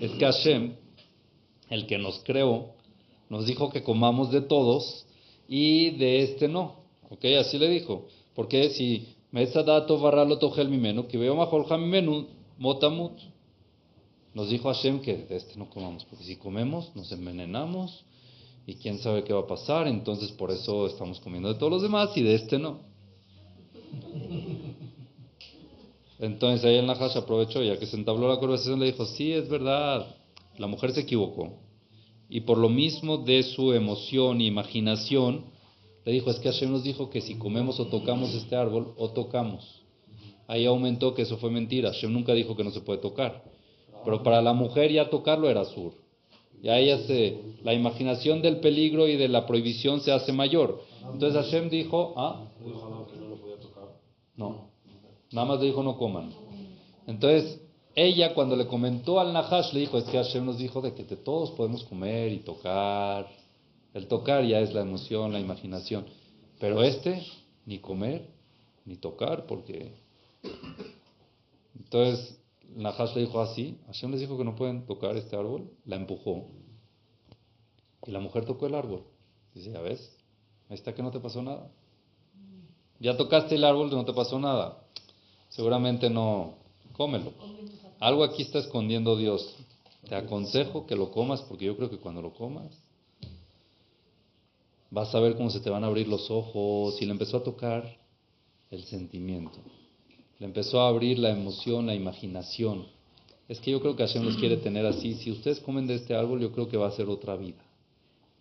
es 0.00 0.10
que 0.12 0.24
Hashem, 0.24 0.74
el 1.70 1.86
que 1.86 1.98
nos 1.98 2.22
creó, 2.24 2.74
nos 3.28 3.46
dijo 3.46 3.70
que 3.70 3.82
comamos 3.82 4.30
de 4.30 4.42
todos 4.42 5.06
y 5.48 5.90
de 5.90 6.22
este 6.22 6.48
no. 6.48 6.76
¿Ok? 7.10 7.24
Así 7.38 7.58
le 7.58 7.68
dijo. 7.68 8.06
Porque 8.34 8.70
si 8.70 9.14
me 9.30 9.46
dato 9.46 9.98
barralo 9.98 10.38
tojel 10.38 10.68
mimenu, 10.68 11.06
que 11.06 11.18
veo 11.18 11.36
mejor 11.36 11.66
mimenu, 11.78 12.26
motamut. 12.58 13.12
Nos 14.34 14.48
dijo 14.50 14.68
Hashem 14.68 15.00
que 15.00 15.16
de 15.16 15.36
este 15.36 15.56
no 15.56 15.70
comamos, 15.70 16.04
porque 16.04 16.24
si 16.24 16.36
comemos 16.36 16.90
nos 16.96 17.12
envenenamos 17.12 18.04
y 18.66 18.74
quién 18.74 18.98
sabe 18.98 19.22
qué 19.22 19.32
va 19.32 19.40
a 19.40 19.46
pasar, 19.46 19.86
entonces 19.86 20.32
por 20.32 20.50
eso 20.50 20.88
estamos 20.88 21.20
comiendo 21.20 21.52
de 21.52 21.58
todos 21.58 21.70
los 21.70 21.82
demás 21.82 22.10
y 22.16 22.22
de 22.22 22.34
este 22.34 22.58
no. 22.58 22.80
Entonces 26.18 26.64
ahí 26.64 26.76
el 26.76 26.86
Nahash 26.86 27.16
aprovechó, 27.16 27.62
ya 27.62 27.78
que 27.78 27.86
se 27.86 27.96
entabló 27.96 28.28
la 28.28 28.38
conversación, 28.38 28.80
le 28.80 28.86
dijo, 28.86 29.04
sí, 29.04 29.32
es 29.32 29.48
verdad, 29.48 30.06
la 30.58 30.66
mujer 30.66 30.92
se 30.92 31.00
equivocó. 31.00 31.58
Y 32.28 32.42
por 32.42 32.58
lo 32.58 32.68
mismo 32.68 33.18
de 33.18 33.42
su 33.42 33.72
emoción 33.72 34.40
e 34.40 34.44
imaginación, 34.44 35.44
le 36.04 36.12
dijo, 36.12 36.30
es 36.30 36.38
que 36.38 36.50
Hashem 36.50 36.70
nos 36.70 36.84
dijo 36.84 37.10
que 37.10 37.20
si 37.20 37.36
comemos 37.36 37.80
o 37.80 37.86
tocamos 37.86 38.34
este 38.34 38.56
árbol, 38.56 38.94
o 38.96 39.10
tocamos. 39.10 39.82
Ahí 40.46 40.66
aumentó 40.66 41.14
que 41.14 41.22
eso 41.22 41.38
fue 41.38 41.50
mentira. 41.50 41.92
Hashem 41.92 42.12
nunca 42.12 42.34
dijo 42.34 42.54
que 42.56 42.64
no 42.64 42.70
se 42.70 42.80
puede 42.80 43.00
tocar. 43.00 43.42
Pero 44.04 44.22
para 44.22 44.42
la 44.42 44.52
mujer 44.52 44.92
ya 44.92 45.08
tocarlo 45.08 45.48
era 45.48 45.64
sur. 45.64 45.94
Ya 46.62 46.78
ella 46.78 46.98
se, 47.06 47.38
la 47.62 47.74
imaginación 47.74 48.42
del 48.42 48.60
peligro 48.60 49.08
y 49.08 49.16
de 49.16 49.28
la 49.28 49.46
prohibición 49.46 50.00
se 50.00 50.12
hace 50.12 50.32
mayor. 50.32 50.80
Entonces 51.12 51.42
Hashem 51.42 51.68
dijo, 51.70 52.14
ah, 52.16 52.48
no, 54.36 54.73
nada 55.34 55.46
más 55.46 55.60
le 55.60 55.66
dijo 55.66 55.82
no 55.82 55.98
coman. 55.98 56.32
Entonces 57.06 57.60
ella 57.94 58.34
cuando 58.34 58.56
le 58.56 58.66
comentó 58.66 59.20
al 59.20 59.32
Nahash 59.32 59.72
le 59.72 59.80
dijo, 59.80 59.98
es 59.98 60.04
que 60.04 60.16
Hashem 60.16 60.44
nos 60.44 60.58
dijo 60.58 60.80
de 60.80 60.94
que 60.94 61.04
todos 61.16 61.50
podemos 61.52 61.84
comer 61.84 62.32
y 62.32 62.38
tocar. 62.38 63.28
El 63.92 64.08
tocar 64.08 64.44
ya 64.44 64.60
es 64.60 64.72
la 64.74 64.80
emoción, 64.80 65.32
la 65.32 65.38
imaginación. 65.38 66.06
Pero 66.58 66.82
este, 66.82 67.22
ni 67.66 67.78
comer, 67.78 68.28
ni 68.84 68.96
tocar, 68.96 69.46
porque... 69.46 69.92
Entonces, 71.78 72.40
Nahash 72.74 73.14
le 73.14 73.22
dijo 73.22 73.40
así, 73.40 73.78
Hashem 73.86 74.10
les 74.10 74.20
dijo 74.20 74.36
que 74.36 74.44
no 74.44 74.56
pueden 74.56 74.86
tocar 74.86 75.16
este 75.16 75.36
árbol, 75.36 75.70
la 75.84 75.96
empujó. 75.96 76.46
Y 78.06 78.10
la 78.10 78.20
mujer 78.20 78.44
tocó 78.44 78.66
el 78.66 78.74
árbol. 78.74 79.04
Dice, 79.54 79.70
ya 79.70 79.80
ves, 79.80 80.16
ahí 80.68 80.74
está 80.74 80.94
que 80.94 81.02
no 81.02 81.10
te 81.10 81.20
pasó 81.20 81.42
nada. 81.42 81.70
Ya 82.98 83.16
tocaste 83.16 83.54
el 83.54 83.64
árbol, 83.64 83.90
no 83.90 84.04
te 84.04 84.12
pasó 84.12 84.38
nada. 84.38 84.83
Seguramente 85.54 86.10
no, 86.10 86.54
cómelo. 86.92 87.32
Algo 88.00 88.24
aquí 88.24 88.42
está 88.42 88.58
escondiendo 88.58 89.16
Dios. 89.16 89.54
Te 90.08 90.16
aconsejo 90.16 90.84
que 90.84 90.96
lo 90.96 91.12
comas 91.12 91.42
porque 91.42 91.64
yo 91.66 91.76
creo 91.76 91.88
que 91.88 91.98
cuando 91.98 92.20
lo 92.20 92.34
comas 92.34 92.76
vas 94.90 95.14
a 95.14 95.20
ver 95.20 95.36
cómo 95.36 95.50
se 95.50 95.60
te 95.60 95.70
van 95.70 95.82
a 95.82 95.86
abrir 95.86 96.06
los 96.08 96.30
ojos 96.30 97.00
y 97.00 97.06
le 97.06 97.12
empezó 97.12 97.38
a 97.38 97.42
tocar 97.42 97.96
el 98.70 98.84
sentimiento. 98.84 99.58
Le 100.38 100.46
empezó 100.46 100.80
a 100.80 100.88
abrir 100.88 101.18
la 101.20 101.30
emoción, 101.30 101.86
la 101.86 101.94
imaginación. 101.94 102.86
Es 103.48 103.60
que 103.60 103.70
yo 103.70 103.80
creo 103.80 103.94
que 103.94 104.06
Hashem 104.06 104.24
los 104.24 104.36
quiere 104.36 104.56
tener 104.56 104.84
así. 104.86 105.14
Si 105.14 105.30
ustedes 105.30 105.60
comen 105.60 105.86
de 105.86 105.94
este 105.94 106.14
árbol, 106.14 106.40
yo 106.40 106.50
creo 106.50 106.68
que 106.68 106.76
va 106.76 106.88
a 106.88 106.92
ser 106.92 107.08
otra 107.08 107.36
vida. 107.36 107.64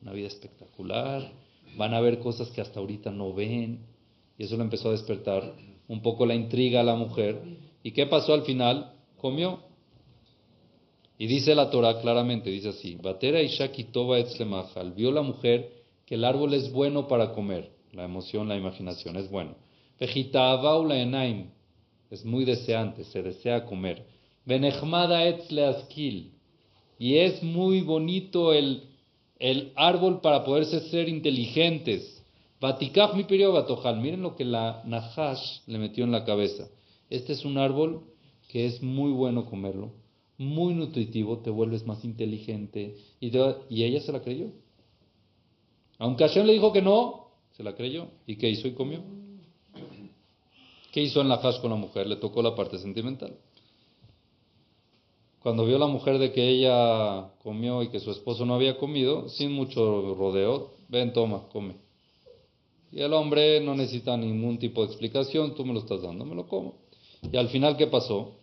Una 0.02 0.14
vida 0.14 0.28
espectacular. 0.28 1.32
Van 1.78 1.94
a 1.94 2.02
ver 2.02 2.20
cosas 2.20 2.50
que 2.50 2.62
hasta 2.62 2.80
ahorita 2.80 3.12
no 3.12 3.34
ven. 3.34 3.86
Y 4.38 4.44
eso 4.46 4.58
le 4.58 4.64
empezó 4.64 4.90
a 4.90 4.94
despertar 4.94 5.54
un 5.88 6.02
poco 6.02 6.26
la 6.26 6.36
intriga 6.36 6.82
a 6.82 6.84
la 6.84 6.96
mujer. 6.96 7.42
¿Y 7.84 7.92
qué 7.92 8.06
pasó 8.06 8.34
al 8.34 8.44
final? 8.44 8.94
Comió. 9.18 9.60
Y 11.18 11.28
dice 11.28 11.56
la 11.56 11.70
Torah 11.70 12.02
claramente, 12.02 12.50
dice 12.50 12.70
así, 12.70 12.96
Batera 12.96 13.42
Shakitoba 13.42 14.20
Etzlemachal, 14.20 14.92
vio 14.94 15.12
la 15.12 15.22
mujer 15.22 15.72
que 16.06 16.16
el 16.16 16.26
árbol 16.26 16.54
es 16.54 16.72
bueno 16.72 17.08
para 17.08 17.32
comer, 17.32 17.72
la 17.92 18.04
emoción, 18.04 18.50
la 18.50 18.58
imaginación, 18.58 19.16
es 19.16 19.30
bueno. 19.30 19.56
Enaim, 20.00 21.50
es 22.10 22.26
muy 22.26 22.46
deseante, 22.46 23.06
se 23.06 23.22
desea 23.22 23.66
comer. 23.66 24.06
Benechmada 24.46 25.26
etzleaskil, 25.26 26.34
y 27.00 27.18
es 27.18 27.42
muy 27.42 27.82
bonito 27.82 28.54
el, 28.54 28.84
el 29.40 29.72
árbol 29.76 30.20
para 30.20 30.44
poderse 30.44 30.82
ser 30.90 31.08
inteligentes. 31.08 32.13
Vatikach 32.64 33.14
mi 33.14 33.26
batojal, 33.26 34.00
miren 34.00 34.22
lo 34.22 34.38
que 34.38 34.46
la 34.46 34.84
Nahash 34.86 35.68
le 35.68 35.78
metió 35.80 36.06
en 36.06 36.14
la 36.14 36.24
cabeza. 36.24 36.70
Este 37.10 37.34
es 37.34 37.44
un 37.44 37.58
árbol 37.58 38.04
que 38.48 38.66
es 38.66 38.82
muy 38.82 39.12
bueno 39.12 39.50
comerlo, 39.50 39.92
muy 40.38 40.74
nutritivo, 40.74 41.40
te 41.40 41.50
vuelves 41.50 41.86
más 41.86 42.06
inteligente. 42.06 42.96
Y, 43.20 43.38
ella 43.84 44.00
se 44.00 44.14
la 44.14 44.22
creyó. 44.22 44.48
Aunque 46.00 46.26
Hashem 46.26 46.46
le 46.46 46.54
dijo 46.54 46.72
que 46.72 46.82
no, 46.82 47.32
se 47.52 47.64
la 47.64 47.76
creyó. 47.76 48.08
¿Y 48.26 48.38
qué 48.38 48.50
hizo 48.50 48.70
y 48.70 48.72
comió? 48.72 49.04
¿Qué 50.94 51.02
hizo 51.02 51.20
en 51.20 51.28
la 51.28 51.42
con 51.42 51.70
la 51.70 51.76
mujer? 51.76 52.08
Le 52.08 52.16
tocó 52.16 52.42
la 52.42 52.56
parte 52.56 52.78
sentimental. 52.78 53.36
Cuando 55.42 55.66
vio 55.66 55.78
la 55.78 55.88
mujer 55.88 56.18
de 56.18 56.32
que 56.32 56.48
ella 56.48 57.34
comió 57.44 57.84
y 57.84 57.90
que 57.90 58.00
su 58.00 58.10
esposo 58.10 58.46
no 58.46 58.56
había 58.56 58.78
comido, 58.78 59.28
sin 59.28 59.52
mucho 59.52 60.16
rodeo, 60.16 60.72
ven, 60.88 61.12
toma, 61.12 61.50
come. 61.52 61.83
Y 62.94 63.02
el 63.02 63.12
hombre 63.14 63.60
no 63.62 63.76
necesita 63.76 64.16
ningún 64.16 64.60
tipo 64.60 64.82
de 64.82 64.88
explicación, 64.88 65.56
tú 65.56 65.66
me 65.66 65.74
lo 65.74 65.80
estás 65.80 66.02
dando, 66.02 66.26
me 66.26 66.36
lo 66.36 66.48
como. 66.48 66.76
Y 67.32 67.38
al 67.38 67.50
final, 67.50 67.76
¿qué 67.76 67.88
pasó? 67.88 68.36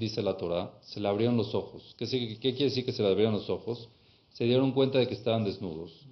Dice 0.00 0.22
la 0.22 0.36
Torah, 0.36 0.72
se 0.82 1.00
le 1.00 1.08
abrieron 1.08 1.36
los 1.36 1.54
ojos. 1.54 1.94
¿Qué, 1.96 2.06
¿Qué 2.06 2.38
quiere 2.38 2.64
decir 2.64 2.84
que 2.84 2.92
se 2.92 3.02
le 3.02 3.08
abrieron 3.08 3.34
los 3.34 3.48
ojos? 3.48 3.88
se 4.38 4.44
dieron 4.44 4.70
cuenta 4.70 4.98
de 5.00 5.08
que 5.08 5.14
estaban 5.14 5.42
desnudos, 5.42 6.06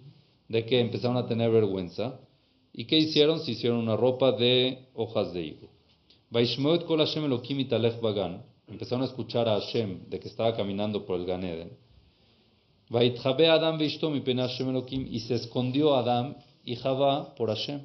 de 0.48 0.66
que 0.66 0.80
empezaron 0.80 1.16
a 1.16 1.28
tener 1.28 1.48
vergüenza. 1.48 2.18
¿Y 2.72 2.86
qué 2.86 2.98
hicieron? 2.98 3.38
Se 3.38 3.52
hicieron 3.52 3.78
una 3.78 3.96
ropa 3.96 4.32
de 4.32 4.88
hojas 4.94 5.32
de 5.32 5.42
higo. 5.42 5.68
Empezaron 8.68 9.02
a 9.02 9.06
escuchar 9.06 9.48
a 9.48 9.60
Hashem 9.60 10.08
de 10.08 10.18
que 10.18 10.26
estaba 10.26 10.56
caminando 10.56 11.06
por 11.06 11.20
el 11.20 11.26
Ganeden. 11.26 11.70
Y 12.88 13.16
se 15.20 15.34
escondió 15.34 15.94
Adam 15.94 16.36
y 16.64 16.76
Javá 16.76 17.34
por 17.34 17.48
Hashem. 17.48 17.80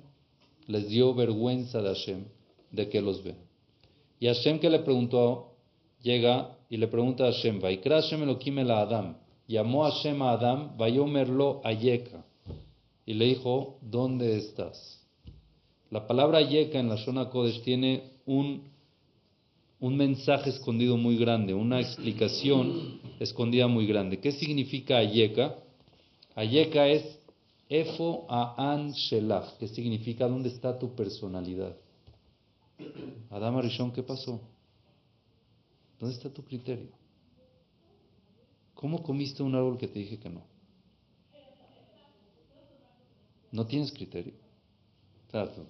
Les 0.67 0.87
dio 0.87 1.13
vergüenza 1.13 1.81
de 1.81 1.89
Hashem 1.89 2.25
de 2.71 2.89
que 2.89 3.01
los 3.01 3.23
ve. 3.23 3.35
Y 4.19 4.27
Hashem 4.27 4.59
que 4.59 4.69
le 4.69 4.79
preguntó, 4.79 5.55
llega 6.01 6.57
y 6.69 6.77
le 6.77 6.87
pregunta 6.87 7.25
a 7.25 7.31
Hashem, 7.31 7.59
Vaikra 7.59 8.01
Hashem 8.01 8.23
Elohim 8.23 8.59
el 8.59 8.71
Adam. 8.71 9.17
Llamó 9.47 9.85
a 9.85 9.91
Hashem 9.91 10.21
a 10.21 10.33
Adam, 10.33 10.77
Vayomerlo 10.77 11.61
Ayeka. 11.63 12.23
Y 13.05 13.15
le 13.15 13.25
dijo, 13.25 13.79
¿dónde 13.81 14.37
estás? 14.37 15.03
La 15.89 16.07
palabra 16.07 16.37
Ayeka 16.37 16.79
en 16.79 16.89
la 16.89 16.95
Shona 16.95 17.29
Kodesh 17.29 17.61
tiene 17.63 18.03
un, 18.25 18.70
un 19.81 19.97
mensaje 19.97 20.51
escondido 20.51 20.95
muy 20.95 21.17
grande, 21.17 21.55
una 21.55 21.79
explicación 21.79 23.01
escondida 23.19 23.67
muy 23.67 23.87
grande. 23.87 24.19
¿Qué 24.19 24.31
significa 24.31 24.97
Ayeka? 24.97 25.55
Ayeka 26.35 26.87
es 26.87 27.19
Efo 27.67 28.27
Aan 28.29 28.91
Shelach, 28.91 29.57
que 29.57 29.67
significa 29.67 30.27
¿dónde 30.27 30.49
está 30.49 30.77
tu 30.77 30.95
personalidad? 30.95 31.75
Adam 33.31 33.57
Arishon, 33.57 33.91
¿qué 33.91 34.03
pasó? 34.03 34.39
¿Dónde 35.99 36.15
está 36.15 36.29
tu 36.29 36.43
criterio? 36.43 36.89
¿Cómo 38.75 39.01
comiste 39.01 39.41
un 39.41 39.55
árbol 39.55 39.79
que 39.79 39.87
te 39.87 39.97
dije 39.97 40.19
que 40.19 40.29
no? 40.29 40.43
No 43.51 43.65
tienes 43.65 43.91
criterio. 43.91 44.33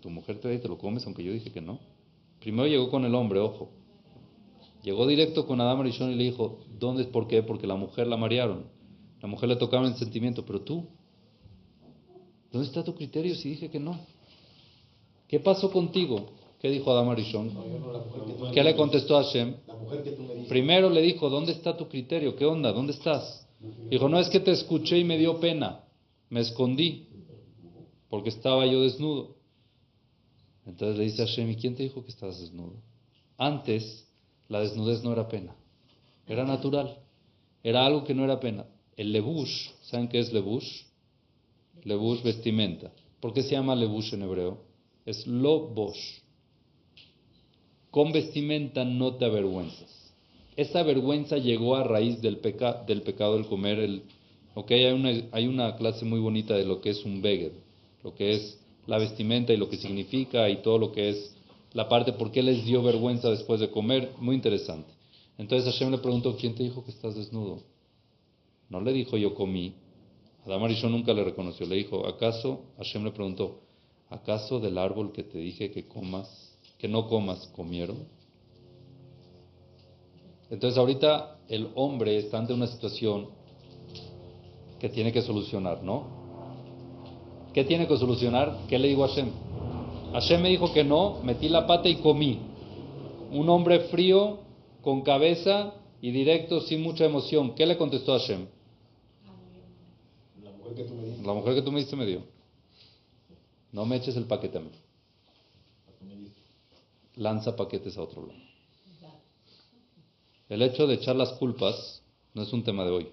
Tu, 0.01 0.09
mujer 0.09 0.39
te 0.41 0.57
te 0.57 0.67
lo 0.67 0.77
comes 0.77 1.05
aunque 1.05 1.23
yo 1.23 1.31
dije 1.31 1.51
que 1.51 1.61
no. 1.61 1.79
Primero 2.41 2.67
llegó 2.67 2.89
con 2.89 3.05
el 3.05 3.15
hombre, 3.15 3.39
ojo. 3.39 3.80
Llegó 4.83 5.05
directo 5.05 5.45
con 5.45 5.61
Adam 5.61 5.81
Arishon 5.81 6.11
y 6.11 6.15
le 6.15 6.23
dijo, 6.23 6.59
¿dónde? 6.79 7.05
¿Por 7.05 7.27
qué? 7.27 7.43
Porque 7.43 7.67
la 7.67 7.75
mujer 7.75 8.07
la 8.07 8.17
marearon. 8.17 8.65
La 9.21 9.27
mujer 9.27 9.49
le 9.49 9.55
tocaba 9.55 9.87
el 9.87 9.95
sentimiento, 9.95 10.43
pero 10.45 10.61
tú, 10.61 10.87
¿dónde 12.51 12.67
está 12.67 12.83
tu 12.83 12.95
criterio 12.95 13.35
si 13.35 13.49
dije 13.49 13.69
que 13.69 13.79
no? 13.79 13.99
¿Qué 15.27 15.39
pasó 15.39 15.71
contigo? 15.71 16.31
¿Qué 16.59 16.69
dijo 16.69 16.91
Adam 16.91 17.09
Arishon? 17.09 17.53
No, 17.53 17.63
no, 17.63 18.51
¿Qué 18.51 18.63
le 18.63 18.75
contestó 18.75 19.17
a 19.17 19.23
Hashem? 19.23 19.55
La 19.67 19.75
mujer 19.75 20.03
que 20.03 20.11
tú 20.11 20.23
me 20.23 20.33
diste. 20.33 20.49
Primero 20.49 20.89
le 20.89 21.01
dijo, 21.01 21.29
¿dónde 21.29 21.51
está 21.51 21.77
tu 21.77 21.87
criterio? 21.87 22.35
¿Qué 22.35 22.45
onda? 22.45 22.71
¿Dónde 22.71 22.93
estás? 22.93 23.47
Dijo, 23.89 24.09
no 24.09 24.19
es 24.19 24.29
que 24.29 24.39
te 24.39 24.51
escuché 24.51 24.97
y 24.97 25.03
me 25.03 25.17
dio 25.17 25.39
pena. 25.39 25.83
Me 26.29 26.39
escondí 26.39 27.07
porque 28.09 28.29
estaba 28.29 28.65
yo 28.65 28.81
desnudo. 28.81 29.37
Entonces 30.65 30.97
le 30.97 31.03
dice 31.05 31.23
a 31.23 31.25
Hashem, 31.25 31.49
¿y 31.49 31.55
quién 31.55 31.75
te 31.75 31.83
dijo 31.83 32.03
que 32.03 32.11
estabas 32.11 32.39
desnudo? 32.39 32.75
Antes 33.37 34.07
la 34.51 34.59
desnudez 34.59 35.01
no 35.03 35.13
era 35.13 35.27
pena, 35.27 35.55
era 36.27 36.43
natural, 36.43 36.97
era 37.63 37.85
algo 37.85 38.03
que 38.03 38.13
no 38.13 38.25
era 38.25 38.39
pena. 38.39 38.65
El 38.97 39.13
lebush, 39.13 39.69
¿saben 39.83 40.09
qué 40.09 40.19
es 40.19 40.31
lebush? 40.33 40.69
Lebush, 41.83 42.21
vestimenta. 42.21 42.91
¿Por 43.21 43.33
qué 43.33 43.41
se 43.43 43.51
llama 43.51 43.75
lebush 43.75 44.13
en 44.13 44.23
hebreo? 44.23 44.57
Es 45.05 45.25
lo 45.25 45.67
bosh. 45.69 46.19
Con 47.89 48.11
vestimenta 48.11 48.83
no 48.83 49.15
te 49.15 49.25
avergüenzas. 49.25 50.13
Esa 50.57 50.83
vergüenza 50.83 51.37
llegó 51.37 51.75
a 51.77 51.83
raíz 51.83 52.21
del, 52.21 52.37
peca- 52.39 52.83
del 52.85 53.01
pecado 53.03 53.35
del 53.37 53.47
comer 53.47 53.79
el... 53.79 54.03
Ok, 54.53 54.71
hay 54.71 54.91
una, 54.91 55.11
hay 55.31 55.47
una 55.47 55.75
clase 55.77 56.03
muy 56.03 56.19
bonita 56.19 56.55
de 56.55 56.65
lo 56.65 56.81
que 56.81 56.89
es 56.89 57.05
un 57.05 57.21
beged, 57.21 57.53
lo 58.03 58.13
que 58.13 58.33
es 58.33 58.59
la 58.85 58.97
vestimenta 58.97 59.53
y 59.53 59.57
lo 59.57 59.69
que 59.69 59.77
significa 59.77 60.49
y 60.49 60.57
todo 60.61 60.77
lo 60.77 60.91
que 60.91 61.09
es 61.09 61.35
la 61.73 61.87
parte 61.87 62.13
por 62.13 62.31
qué 62.31 62.43
les 62.43 62.65
dio 62.65 62.83
vergüenza 62.83 63.29
después 63.29 63.59
de 63.59 63.71
comer, 63.71 64.13
muy 64.19 64.35
interesante. 64.35 64.91
Entonces 65.37 65.73
Hashem 65.73 65.91
le 65.91 65.97
preguntó, 65.97 66.35
¿quién 66.35 66.55
te 66.55 66.63
dijo 66.63 66.83
que 66.83 66.91
estás 66.91 67.15
desnudo? 67.15 67.61
No 68.69 68.81
le 68.81 68.93
dijo 68.93 69.17
yo 69.17 69.33
comí. 69.33 69.75
Arishon 70.45 70.91
nunca 70.91 71.13
le 71.13 71.23
reconoció, 71.23 71.65
le 71.65 71.75
dijo, 71.75 72.07
¿acaso? 72.07 72.61
Hashem 72.77 73.03
le 73.03 73.11
preguntó, 73.11 73.61
¿acaso 74.09 74.59
del 74.59 74.77
árbol 74.77 75.11
que 75.11 75.23
te 75.23 75.37
dije 75.37 75.71
que 75.71 75.87
comas, 75.87 76.57
que 76.77 76.87
no 76.87 77.07
comas, 77.07 77.47
comieron? 77.55 77.97
Entonces 80.49 80.77
ahorita 80.77 81.39
el 81.47 81.69
hombre 81.75 82.17
está 82.17 82.39
ante 82.39 82.53
una 82.53 82.67
situación 82.67 83.29
que 84.79 84.89
tiene 84.89 85.13
que 85.13 85.21
solucionar, 85.21 85.83
¿no? 85.83 86.19
¿Qué 87.53 87.63
tiene 87.63 87.87
que 87.87 87.97
solucionar? 87.97 88.57
¿Qué 88.67 88.79
le 88.79 88.87
digo 88.87 89.03
a 89.03 89.09
Hashem? 89.09 89.29
Hashem 90.13 90.41
me 90.41 90.49
dijo 90.49 90.73
que 90.73 90.83
no, 90.83 91.21
metí 91.23 91.47
la 91.47 91.65
pata 91.65 91.87
y 91.87 91.97
comí. 91.97 92.39
Un 93.31 93.47
hombre 93.49 93.81
frío, 93.87 94.39
con 94.81 95.01
cabeza 95.03 95.73
y 96.01 96.11
directo, 96.11 96.61
sin 96.61 96.81
mucha 96.81 97.05
emoción. 97.05 97.55
¿Qué 97.55 97.65
le 97.65 97.77
contestó 97.77 98.13
a 98.13 98.19
Hashem? 98.19 98.47
La 100.43 100.51
mujer 100.51 100.75
que 100.75 100.83
tú 100.83 100.93
me 100.93 101.05
diste. 101.05 101.23
La 101.25 101.33
mujer 101.33 101.55
que 101.55 101.61
tú 101.61 101.71
me 101.71 101.79
diste 101.79 101.95
me 101.95 102.05
dio. 102.05 102.23
No 103.71 103.85
me 103.85 103.95
eches 103.95 104.17
el 104.17 104.25
paquete 104.25 104.57
a 104.57 104.61
mí. 104.61 104.71
Lanza 107.15 107.55
paquetes 107.55 107.97
a 107.97 108.01
otro 108.01 108.27
lado. 108.27 108.39
El 110.49 110.61
hecho 110.61 110.87
de 110.87 110.95
echar 110.95 111.15
las 111.15 111.31
culpas 111.33 112.03
no 112.33 112.43
es 112.43 112.51
un 112.51 112.63
tema 112.63 112.83
de 112.83 112.91
hoy. 112.91 113.07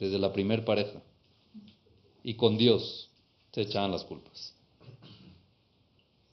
Desde 0.00 0.18
la 0.18 0.32
primer 0.32 0.64
pareja. 0.64 1.00
Y 2.24 2.34
con 2.34 2.58
Dios 2.58 3.10
se 3.52 3.62
echaban 3.62 3.92
las 3.92 4.02
culpas. 4.04 4.54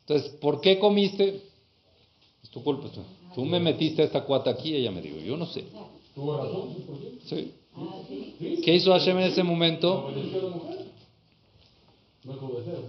Entonces, 0.09 0.31
¿por 0.39 0.59
qué 0.59 0.79
comiste? 0.79 1.39
Es 2.41 2.49
tu 2.49 2.63
culpa. 2.63 2.89
Tú, 2.89 3.01
tú 3.35 3.45
me 3.45 3.59
metiste 3.59 4.01
a 4.01 4.05
esta 4.05 4.23
cuata 4.23 4.49
aquí, 4.49 4.75
ella 4.75 4.89
me 4.89 5.03
dijo, 5.03 5.17
yo 5.19 5.37
no 5.37 5.45
sé. 5.45 5.65
¿Tuvo 6.15 6.35
razón? 6.35 6.73
¿Sí? 6.75 6.81
¿Por 6.81 6.99
qué? 6.99 7.19
Sí. 7.27 8.35
¿Sí? 8.39 8.61
¿Qué 8.65 8.73
hizo 8.73 8.91
Hashem 8.91 9.19
en 9.19 9.23
ese 9.25 9.43
momento? 9.43 10.11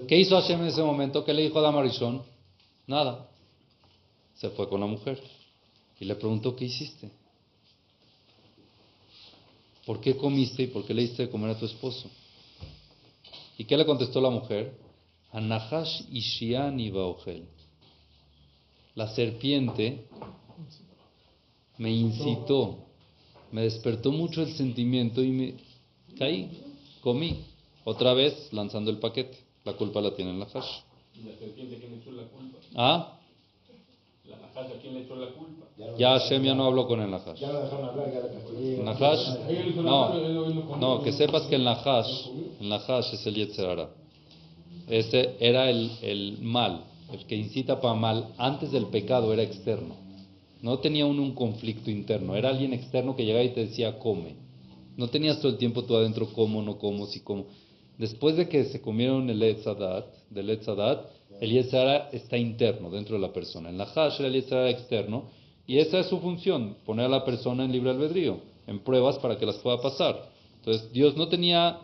¿Qué 0.08 0.18
hizo 0.18 0.40
Hashem 0.40 0.62
en 0.62 0.68
ese 0.68 0.82
momento? 0.82 1.22
¿Qué 1.22 1.34
le 1.34 1.42
dijo 1.42 1.58
a 1.58 1.62
Damarishon? 1.62 2.22
Nada. 2.86 3.28
Se 4.36 4.48
fue 4.48 4.66
con 4.70 4.80
la 4.80 4.86
mujer 4.86 5.20
y 6.00 6.06
le 6.06 6.14
preguntó, 6.14 6.56
¿qué 6.56 6.64
hiciste? 6.64 7.10
¿Por 9.84 10.00
qué 10.00 10.16
comiste 10.16 10.62
y 10.62 10.66
por 10.68 10.86
qué 10.86 10.94
le 10.94 11.02
diste 11.02 11.26
de 11.26 11.30
comer 11.30 11.50
a 11.50 11.58
tu 11.58 11.66
esposo? 11.66 12.08
¿Y 13.58 13.64
qué 13.64 13.76
le 13.76 13.84
contestó 13.84 14.22
la 14.22 14.30
mujer? 14.30 14.72
Anahash 15.32 16.02
Ishiani 16.10 16.90
Baogel. 16.90 17.44
La 18.94 19.08
serpiente 19.08 20.06
me 21.78 21.90
incitó, 21.90 22.78
me 23.52 23.62
despertó 23.62 24.10
mucho 24.12 24.42
el 24.42 24.52
sentimiento 24.52 25.22
y 25.22 25.30
me 25.30 25.54
caí, 26.18 26.50
comí. 27.00 27.44
Otra 27.84 28.12
vez 28.14 28.52
lanzando 28.52 28.90
el 28.90 28.98
paquete. 28.98 29.38
La 29.64 29.72
culpa 29.74 30.00
la 30.00 30.14
tiene 30.14 30.30
en 30.32 30.40
la 30.40 30.46
hash. 30.46 30.80
¿Y 31.14 31.22
la 31.24 31.34
serpiente 31.36 31.78
quién 31.78 31.92
le 31.92 31.98
echó 31.98 32.12
la 32.12 32.24
culpa? 32.24 32.58
Ah, 32.74 33.18
¿La 34.28 34.36
najaja 34.36 34.74
quién 34.80 34.94
le 34.94 35.00
echó 35.02 35.16
la 35.16 35.28
culpa? 35.32 35.66
ya 35.98 36.10
Hashem 36.18 36.42
ya 36.44 36.54
no 36.54 36.66
habló 36.66 36.86
con 36.86 37.00
el 37.00 37.10
Nahash. 37.10 37.38
Ya 37.40 37.52
lo 37.52 37.62
dejaron 37.62 37.88
hablar, 37.88 38.12
ya. 38.12 38.82
Nahash, 38.82 39.74
no, 39.76 40.76
no- 40.78 41.02
que 41.02 41.12
sepas 41.12 41.42
que 41.44 41.56
el 41.56 41.64
Nahash, 41.64 42.28
el 42.60 42.68
Nahash 42.68 43.14
es 43.14 43.26
el 43.26 43.34
Yetzerara. 43.34 43.88
Ese 44.88 45.36
era 45.40 45.70
el, 45.70 45.90
el 46.02 46.38
mal, 46.42 46.84
el 47.12 47.24
que 47.26 47.36
incita 47.36 47.80
para 47.80 47.94
mal 47.94 48.28
antes 48.38 48.72
del 48.72 48.86
pecado 48.86 49.32
era 49.32 49.42
externo. 49.42 49.94
No 50.62 50.78
tenía 50.78 51.06
uno 51.06 51.22
un 51.22 51.34
conflicto 51.34 51.90
interno, 51.90 52.36
era 52.36 52.50
alguien 52.50 52.74
externo 52.74 53.16
que 53.16 53.24
llegaba 53.24 53.44
y 53.44 53.50
te 53.50 53.66
decía 53.66 53.98
come. 53.98 54.36
No 54.96 55.08
tenías 55.08 55.38
todo 55.40 55.52
el 55.52 55.58
tiempo 55.58 55.84
tú 55.84 55.96
adentro 55.96 56.32
como, 56.32 56.60
no 56.62 56.78
como, 56.78 57.06
si 57.06 57.20
como. 57.20 57.46
Después 57.96 58.36
de 58.36 58.48
que 58.48 58.64
se 58.64 58.80
comieron 58.80 59.30
el 59.30 59.42
Etzadat, 59.42 60.06
del 60.30 60.50
Etzadat, 60.50 61.06
el 61.40 61.50
Yetzerara 61.50 62.10
está 62.12 62.36
interno 62.36 62.90
dentro 62.90 63.16
de 63.16 63.22
la 63.22 63.32
persona. 63.32 63.70
En 63.70 63.78
la 63.78 63.84
Hash 63.84 64.20
el 64.20 64.32
Yetzerara 64.32 64.70
externo 64.70 65.24
y 65.66 65.78
esa 65.78 66.00
es 66.00 66.06
su 66.06 66.18
función, 66.18 66.76
poner 66.84 67.06
a 67.06 67.08
la 67.08 67.24
persona 67.24 67.64
en 67.64 67.72
libre 67.72 67.90
albedrío, 67.90 68.38
en 68.66 68.80
pruebas 68.80 69.18
para 69.18 69.38
que 69.38 69.46
las 69.46 69.56
pueda 69.58 69.80
pasar. 69.80 70.28
Entonces 70.56 70.92
Dios 70.92 71.16
no 71.16 71.28
tenía, 71.28 71.78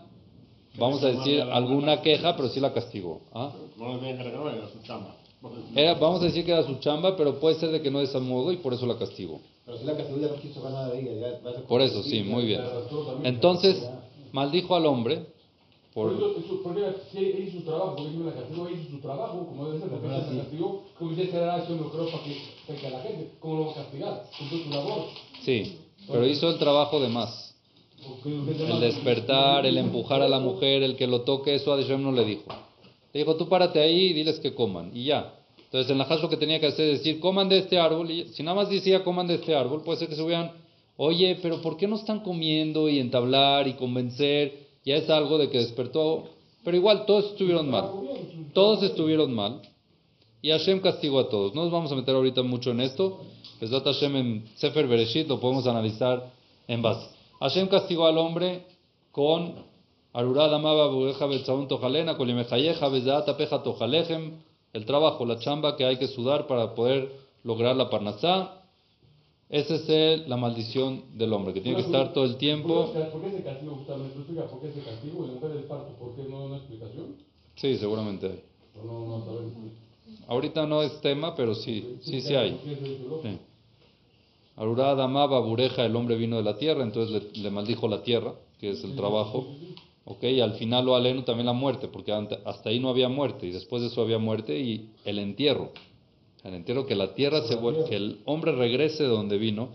vamos 0.79 1.03
a 1.03 1.09
decir, 1.09 1.41
alguna 1.41 2.01
queja, 2.03 2.37
pero 2.37 2.49
sí 2.49 2.61
la 2.61 2.73
castigó. 2.73 3.21
¿ah? 3.33 3.53
No 3.77 3.95
le 3.95 3.99
tenía 4.01 4.17
que 4.19 4.23
regalar, 4.25 4.55
era 4.57 4.69
su 4.69 4.81
chamba. 4.83 5.17
Era, 5.75 5.95
vamos 5.95 6.23
a 6.23 6.25
decir 6.27 6.45
que 6.45 6.53
era 6.53 6.65
su 6.65 6.77
chamba, 6.77 7.17
pero 7.17 7.39
puede 7.39 7.57
ser 7.57 7.71
de 7.71 7.81
que 7.83 7.91
no 7.91 7.99
de 7.99 8.07
ese 8.07 8.19
modo 8.19 8.53
y 8.53 8.57
por 8.57 8.73
eso 8.75 8.87
la 8.87 8.97
castigó. 8.99 9.41
Pero 9.65 9.79
si 9.79 9.85
la 9.85 9.97
castigó 9.97 10.21
ya 10.21 10.29
no 10.29 10.37
quiso 10.41 10.63
nada 10.63 10.89
de 10.91 11.01
ella. 11.01 11.41
Ya, 11.43 11.49
a 11.51 11.53
ser 11.53 11.65
Por 11.65 11.81
eso, 11.83 12.03
sí, 12.03 12.25
ya- 12.25 12.31
muy 12.31 12.45
bien. 12.47 12.63
Entonces, 13.25 13.89
maldijo 14.33 14.75
al 14.75 14.87
hombre 14.87 15.27
Por 15.95 16.13
eso, 16.13 16.37
eso, 16.39 16.61
porque 16.63 16.83
si 17.11 17.19
ella 17.19 17.39
hizo 17.39 17.59
su 17.59 17.65
trabajo, 17.65 17.97
porque 17.97 18.13
la 18.25 18.33
castigó, 18.35 18.69
hizo 18.69 18.91
su 18.91 18.99
trabajo, 19.01 19.47
como 19.47 19.67
debe 19.67 19.81
ser, 19.81 19.89
porque 19.89 20.07
sí. 20.09 20.35
la 20.37 20.43
castigó, 20.43 20.85
como 20.99 21.11
dice 21.13 21.31
que 21.31 21.37
era 21.37 21.69
yo 21.69 21.75
no 21.77 21.91
creo 21.91 22.11
para 22.11 22.23
que, 22.25 22.37
para 22.67 22.79
que 22.81 22.87
a 22.87 22.91
la 22.91 23.01
gente, 23.01 23.31
¿cómo 23.41 23.55
lo 23.57 23.67
va 23.67 23.73
a 23.73 23.75
castigar? 23.77 24.25
Cumplió 24.39 24.65
su 24.65 24.71
labor. 24.71 25.05
Sí, 25.43 25.79
pero 26.11 26.27
hizo 26.27 26.51
el 26.51 26.59
trabajo 26.59 27.01
de 27.01 27.09
más. 27.09 27.46
El 28.25 28.81
despertar, 28.81 29.67
el 29.67 29.79
empujar 29.79 30.23
a 30.23 30.29
la 30.29 30.39
mujer, 30.39 30.83
el 30.83 30.97
que 30.97 31.07
lo 31.07 31.23
toque, 31.23 31.55
eso 31.55 31.73
a 31.73 31.77
Hashem 31.77 32.03
no 32.03 32.13
le 32.13 32.25
dijo. 32.25 32.45
Le 33.13 33.21
dijo, 33.21 33.37
tú 33.37 33.49
párate 33.49 33.81
ahí 33.81 34.09
y 34.09 34.13
diles 34.13 34.39
que 34.41 34.55
coman, 34.55 34.91
y 34.95 35.05
ya. 35.05 35.35
Entonces 35.65 35.91
en 35.91 35.99
la 35.99 36.05
Hash 36.05 36.23
lo 36.23 36.29
que 36.29 36.37
tenía 36.37 36.61
que 36.61 36.67
hacer 36.67 36.91
es 36.91 36.99
decir, 36.99 37.21
coman 37.21 37.49
de 37.49 37.59
este 37.59 37.79
árbol, 37.79 38.11
y 38.11 38.27
si 38.35 38.43
nada 38.43 38.57
más 38.57 38.71
decía 38.71 39.03
coman 39.03 39.27
de 39.27 39.35
este 39.35 39.55
árbol, 39.55 39.83
puede 39.83 39.99
ser 39.99 40.09
que 40.09 40.15
se 40.15 40.23
hubieran, 40.23 40.53
oye, 40.97 41.39
pero 41.43 41.61
¿por 41.61 41.77
qué 41.77 41.87
no 41.87 41.97
están 41.97 42.21
comiendo 42.21 42.89
y 42.89 42.99
entablar 42.99 43.67
y 43.69 43.75
convencer? 43.75 44.67
Ya 44.85 44.97
es 44.97 45.11
algo 45.11 45.37
de 45.37 45.51
que 45.51 45.59
despertó 45.59 46.29
Pero 46.65 46.77
igual 46.77 47.07
todos 47.07 47.33
estuvieron 47.33 47.69
mal. 47.69 47.91
Todos 48.53 48.83
estuvieron 48.85 49.35
mal. 49.35 49.61
Y 50.43 50.51
Hashem 50.51 50.81
castigó 50.81 51.19
a 51.19 51.29
todos. 51.29 51.55
No 51.55 51.65
nos 51.65 51.73
vamos 51.73 51.91
a 51.91 51.97
meter 51.97 52.15
ahorita 52.15 52.43
mucho 52.43 52.71
en 52.71 52.81
esto. 52.81 53.21
Besat 53.61 53.85
Hashem 53.85 54.17
en 54.17 54.45
Sefer 54.57 54.87
Bereshit 54.87 55.29
lo 55.29 55.41
podemos 55.41 55.67
analizar 55.67 56.31
en 56.69 56.83
base. 56.83 57.16
Hashem 57.41 57.69
castigó 57.69 58.07
al 58.07 58.19
hombre 58.19 58.65
con 59.13 59.55
Arurad 60.13 60.55
amaba 60.55 60.87
bureja 60.89 61.27
betzaun 61.27 61.69
tojalena, 61.69 62.17
kolimejayeja 62.17 62.89
bezaat 62.89 63.29
apeja 63.29 63.63
tojalejem, 63.63 64.33
el 64.73 64.85
trabajo, 64.87 65.27
la 65.27 65.39
chamba 65.39 65.77
que 65.77 65.85
hay 65.85 65.99
que 65.99 66.09
sudar 66.09 66.47
para 66.47 66.75
poder 66.75 67.13
lograr 67.45 67.77
la 67.77 67.91
parnasá. 67.91 68.63
Esa 69.49 69.75
es 69.77 69.89
el- 69.89 70.29
la 70.29 70.37
maldición 70.37 71.03
del 71.15 71.33
hombre, 71.33 71.53
que 71.55 71.61
tiene 71.61 71.77
que 71.77 71.85
estar 71.85 72.13
todo 72.13 72.25
el 72.25 72.37
tiempo. 72.37 72.93
¿Por 72.93 73.21
qué 73.21 73.29
ese 73.29 73.43
castigo, 73.45 73.79
explica 74.17 74.45
por 74.47 74.61
qué 74.61 74.69
ese 74.69 74.81
castigo? 74.81 75.25
¿Y 75.25 75.27
la 75.29 75.33
mujer 75.35 75.51
del 75.51 75.65
parto? 75.65 75.93
¿Por 76.01 76.17
qué 76.17 76.23
no 76.29 76.45
una 76.47 76.57
explicación? 76.57 77.17
Sí, 77.55 77.77
seguramente 77.77 78.27
hay. 78.27 78.41
No, 78.85 78.93
no. 78.93 79.25
Ahorita 80.29 80.67
no 80.67 80.83
es 80.83 81.01
tema, 81.01 81.35
pero 81.37 81.55
sí, 81.55 81.99
sí, 82.01 82.21
sí 82.21 82.35
hay. 82.35 82.59
Sí. 83.23 83.39
Arurad 84.57 85.01
amaba 85.01 85.39
bureja, 85.41 85.85
el 85.85 85.95
hombre 85.97 86.17
vino 86.17 86.37
de 86.37 86.43
la 86.43 86.57
tierra, 86.57 86.83
entonces 86.83 87.37
le, 87.37 87.51
maldijo 87.51 87.89
la 87.89 88.03
tierra, 88.03 88.35
que 88.59 88.71
es 88.71 88.83
el 88.85 88.97
trabajo. 88.97 89.47
Ok, 90.07 90.23
y 90.25 90.41
al 90.41 90.55
final 90.55 90.87
lo 90.87 90.95
aleno 90.95 91.25
también 91.25 91.47
la 91.47 91.53
muerte, 91.53 91.89
porque 91.89 92.13
hasta 92.13 92.71
ahí 92.71 92.79
no 92.79 92.89
había 92.89 93.09
muerte, 93.09 93.47
y 93.47 93.51
después 93.51 93.83
de 93.83 93.89
eso 93.89 94.01
había 94.03 94.19
muerte 94.19 94.59
y 94.59 94.91
el 95.05 95.19
entierro. 95.19 95.73
El 96.45 96.55
entierro, 96.55 96.87
que 96.87 96.95
la 96.95 97.13
tierra 97.15 97.43
se 97.43 97.59
vuel- 97.59 97.89
que 97.89 97.97
el 97.97 98.21
hombre 98.25 98.53
regrese 98.53 99.03
de 99.03 99.09
donde 99.09 99.37
vino, 99.37 99.71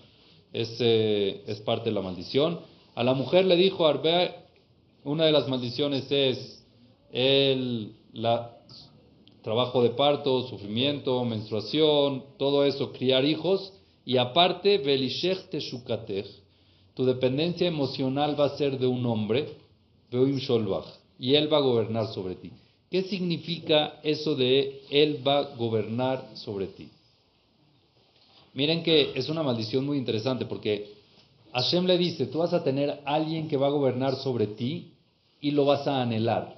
es, 0.54 0.78
eh, 0.80 1.44
es 1.48 1.60
parte 1.62 1.90
de 1.90 1.96
la 1.96 2.02
maldición. 2.02 2.60
A 2.96 3.04
la 3.04 3.14
mujer 3.14 3.46
le 3.46 3.58
dijo 3.58 3.86
Arbe, 3.86 4.34
una 5.04 5.26
de 5.26 5.32
las 5.32 5.48
maldiciones 5.48 6.10
es 6.12 6.66
el 7.12 7.94
la, 8.14 8.58
trabajo 9.44 9.82
de 9.84 9.90
parto, 9.90 10.48
sufrimiento, 10.48 11.24
menstruación, 11.26 12.24
todo 12.38 12.64
eso, 12.64 12.92
criar 12.94 13.26
hijos, 13.26 13.74
y 14.12 14.18
aparte, 14.18 14.78
velishech 14.80 15.50
teshukatech, 15.50 16.28
tu 16.94 17.06
dependencia 17.06 17.66
emocional 17.66 18.38
va 18.38 18.48
a 18.48 18.58
ser 18.58 18.78
de 18.78 18.86
un 18.86 19.06
hombre, 19.06 19.54
Beoim 20.12 20.38
y 21.18 21.36
él 21.36 21.48
va 21.54 21.60
a 21.60 21.62
gobernar 21.62 22.08
sobre 22.08 22.36
ti. 22.36 22.52
¿Qué 22.90 23.04
significa 23.04 24.02
eso 24.04 24.36
de 24.36 24.82
él 24.90 25.26
va 25.26 25.38
a 25.38 25.56
gobernar 25.56 26.28
sobre 26.34 26.68
ti? 26.68 26.90
Miren 28.54 28.84
que 28.84 29.14
es 29.16 29.30
una 29.30 29.44
maldición 29.44 29.86
muy 29.86 29.98
interesante 29.98 30.46
porque 30.46 30.92
Hashem 31.54 31.86
le 31.86 31.98
dice, 31.98 32.26
tú 32.26 32.40
vas 32.40 32.52
a 32.52 32.66
tener 32.66 33.00
alguien 33.06 33.48
que 33.48 33.56
va 33.56 33.68
a 33.68 33.78
gobernar 33.78 34.18
sobre 34.18 34.46
ti 34.46 34.92
y 35.40 35.52
lo 35.52 35.64
vas 35.64 35.88
a 35.88 36.02
anhelar. 36.02 36.58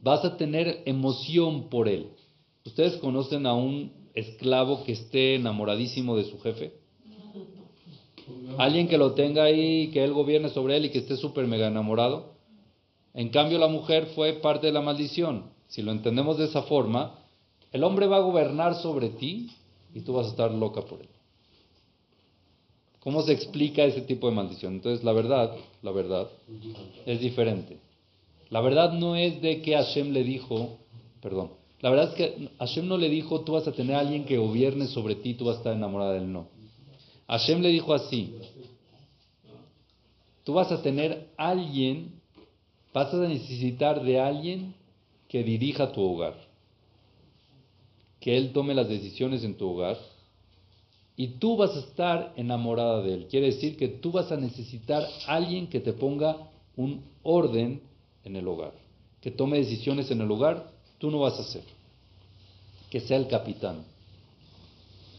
Vas 0.00 0.24
a 0.24 0.36
tener 0.36 0.84
emoción 0.86 1.68
por 1.68 1.88
él. 1.88 2.06
¿Ustedes 2.64 2.98
conocen 2.98 3.46
a 3.46 3.54
un 3.54 4.01
esclavo 4.14 4.84
que 4.84 4.92
esté 4.92 5.36
enamoradísimo 5.36 6.16
de 6.16 6.24
su 6.24 6.40
jefe? 6.40 6.72
Alguien 8.58 8.88
que 8.88 8.98
lo 8.98 9.12
tenga 9.12 9.44
ahí, 9.44 9.88
que 9.88 10.04
él 10.04 10.12
gobierne 10.12 10.48
sobre 10.50 10.76
él 10.76 10.86
y 10.86 10.90
que 10.90 10.98
esté 10.98 11.16
súper 11.16 11.46
mega 11.46 11.68
enamorado. 11.68 12.34
En 13.14 13.30
cambio, 13.30 13.58
la 13.58 13.68
mujer 13.68 14.06
fue 14.14 14.34
parte 14.34 14.66
de 14.66 14.72
la 14.72 14.80
maldición. 14.80 15.50
Si 15.68 15.82
lo 15.82 15.92
entendemos 15.92 16.38
de 16.38 16.44
esa 16.44 16.62
forma, 16.62 17.18
el 17.72 17.84
hombre 17.84 18.06
va 18.06 18.16
a 18.16 18.20
gobernar 18.20 18.74
sobre 18.76 19.08
ti 19.08 19.50
y 19.94 20.00
tú 20.00 20.14
vas 20.14 20.26
a 20.26 20.30
estar 20.30 20.50
loca 20.52 20.82
por 20.82 21.00
él. 21.00 21.08
¿Cómo 23.00 23.22
se 23.22 23.32
explica 23.32 23.84
ese 23.84 24.02
tipo 24.02 24.28
de 24.28 24.36
maldición? 24.36 24.74
Entonces, 24.74 25.04
la 25.04 25.12
verdad, 25.12 25.56
la 25.82 25.90
verdad, 25.90 26.28
es 27.04 27.20
diferente. 27.20 27.78
La 28.50 28.60
verdad 28.60 28.92
no 28.92 29.16
es 29.16 29.42
de 29.42 29.60
que 29.60 29.74
Hashem 29.74 30.12
le 30.12 30.22
dijo, 30.22 30.78
perdón, 31.20 31.50
la 31.82 31.90
verdad 31.90 32.10
es 32.10 32.14
que 32.14 32.48
Hashem 32.60 32.86
no 32.86 32.96
le 32.96 33.08
dijo, 33.08 33.40
tú 33.40 33.52
vas 33.52 33.66
a 33.66 33.72
tener 33.72 33.96
a 33.96 34.00
alguien 34.00 34.24
que 34.24 34.38
gobierne 34.38 34.86
sobre 34.86 35.16
ti, 35.16 35.34
tú 35.34 35.46
vas 35.46 35.56
a 35.56 35.58
estar 35.58 35.74
enamorada 35.74 36.12
de 36.12 36.18
él, 36.18 36.32
no. 36.32 36.46
Hashem 37.26 37.60
le 37.60 37.70
dijo 37.70 37.92
así, 37.92 38.36
tú 40.44 40.54
vas 40.54 40.70
a 40.70 40.80
tener 40.80 41.28
alguien, 41.36 42.20
vas 42.94 43.12
a 43.12 43.16
necesitar 43.16 44.00
de 44.02 44.20
alguien 44.20 44.74
que 45.28 45.42
dirija 45.42 45.90
tu 45.90 46.02
hogar, 46.02 46.34
que 48.20 48.38
él 48.38 48.52
tome 48.52 48.74
las 48.74 48.88
decisiones 48.88 49.42
en 49.42 49.56
tu 49.56 49.68
hogar 49.68 49.98
y 51.16 51.38
tú 51.38 51.56
vas 51.56 51.74
a 51.74 51.80
estar 51.80 52.32
enamorada 52.36 53.02
de 53.02 53.14
él. 53.14 53.26
Quiere 53.28 53.46
decir 53.46 53.76
que 53.76 53.88
tú 53.88 54.12
vas 54.12 54.30
a 54.30 54.36
necesitar 54.36 55.04
alguien 55.26 55.66
que 55.66 55.80
te 55.80 55.92
ponga 55.92 56.48
un 56.76 57.02
orden 57.24 57.82
en 58.24 58.36
el 58.36 58.46
hogar, 58.46 58.72
que 59.20 59.32
tome 59.32 59.58
decisiones 59.58 60.10
en 60.12 60.20
el 60.20 60.30
hogar, 60.30 60.71
tú 61.02 61.10
no 61.10 61.18
vas 61.18 61.36
a 61.36 61.42
hacer. 61.42 61.64
Que 62.88 63.00
sea 63.00 63.16
el 63.16 63.26
capitán, 63.26 63.84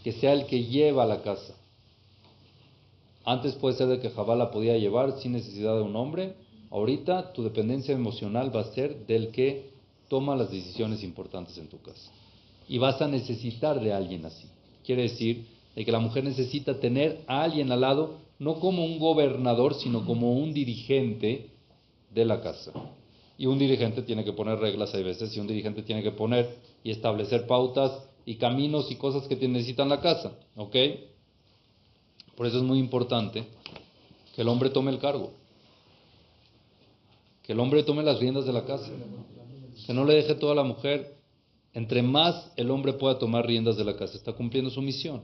que 0.02 0.14
sea 0.14 0.32
el 0.32 0.46
que 0.46 0.64
lleva 0.64 1.06
la 1.06 1.22
casa. 1.22 1.56
Antes 3.26 3.56
puede 3.56 3.76
ser 3.76 3.88
de 3.88 4.00
que 4.00 4.10
Jabal 4.10 4.40
la 4.40 4.50
podía 4.50 4.78
llevar 4.78 5.20
sin 5.20 5.34
necesidad 5.34 5.76
de 5.76 5.82
un 5.82 5.98
hombre. 5.98 6.36
Ahorita 6.72 7.34
tu 7.34 7.44
dependencia 7.44 7.94
emocional 7.94 8.56
va 8.56 8.62
a 8.62 8.74
ser 8.74 9.06
del 9.08 9.32
que 9.32 9.72
toma 10.08 10.38
las 10.38 10.52
decisiones 10.52 11.04
importantes 11.04 11.58
en 11.58 11.68
tu 11.68 11.82
casa. 11.82 12.10
Y 12.70 12.78
vas 12.78 13.02
a 13.02 13.10
necesitar 13.10 13.82
de 13.82 13.92
alguien 13.92 14.26
así. 14.26 14.48
Quiere 14.86 15.02
decir 15.02 15.48
de 15.76 15.84
que 15.84 15.92
la 15.92 16.00
mujer 16.00 16.24
necesita 16.24 16.80
tener 16.80 17.26
a 17.28 17.44
alguien 17.44 17.74
al 17.74 17.82
lado, 17.82 18.20
no 18.40 18.62
como 18.62 18.86
un 18.86 19.00
gobernador, 19.00 19.74
sino 19.74 20.06
como 20.06 20.32
un 20.32 20.54
dirigente 20.54 21.50
de 22.10 22.24
la 22.24 22.40
casa. 22.40 22.72
Y 23.38 23.48
un 23.48 23.58
dirigente 23.58 24.04
tiene 24.04 24.24
que 24.24 24.34
poner 24.34 24.60
reglas, 24.60 24.94
hay 24.94 25.04
veces, 25.04 25.36
y 25.36 25.40
un 25.40 25.48
dirigente 25.48 25.82
tiene 25.82 26.04
que 26.04 26.12
poner 26.12 26.56
y 26.84 26.92
establecer 26.92 27.48
pautas 27.48 27.92
y 28.26 28.36
caminos 28.36 28.92
y 28.92 28.96
cosas 28.96 29.28
que 29.28 29.36
necesitan 29.48 29.90
la 29.90 30.00
casa. 30.02 30.34
¿Ok? 30.56 30.76
Por 32.36 32.48
eso 32.48 32.58
es 32.58 32.64
muy 32.64 32.80
importante 32.80 33.44
que 34.36 34.42
el 34.42 34.48
hombre 34.48 34.70
tome 34.70 34.92
el 34.92 35.00
cargo. 35.00 35.32
Que 37.44 37.54
el 37.54 37.60
hombre 37.60 37.84
tome 37.84 38.04
las 38.04 38.20
riendas 38.20 38.46
de 38.46 38.54
la 38.54 38.66
casa. 38.66 38.90
Que 39.86 39.94
no 39.94 40.06
le 40.06 40.14
deje 40.16 40.36
toda 40.36 40.56
la 40.56 40.64
mujer. 40.64 41.16
Entre 41.74 42.02
más 42.04 42.52
el 42.56 42.70
hombre 42.72 42.94
pueda 42.94 43.18
tomar 43.18 43.48
riendas 43.48 43.78
de 43.78 43.84
la 43.84 43.98
casa, 43.98 44.16
está 44.16 44.34
cumpliendo 44.34 44.70
su 44.70 44.82
misión. 44.82 45.24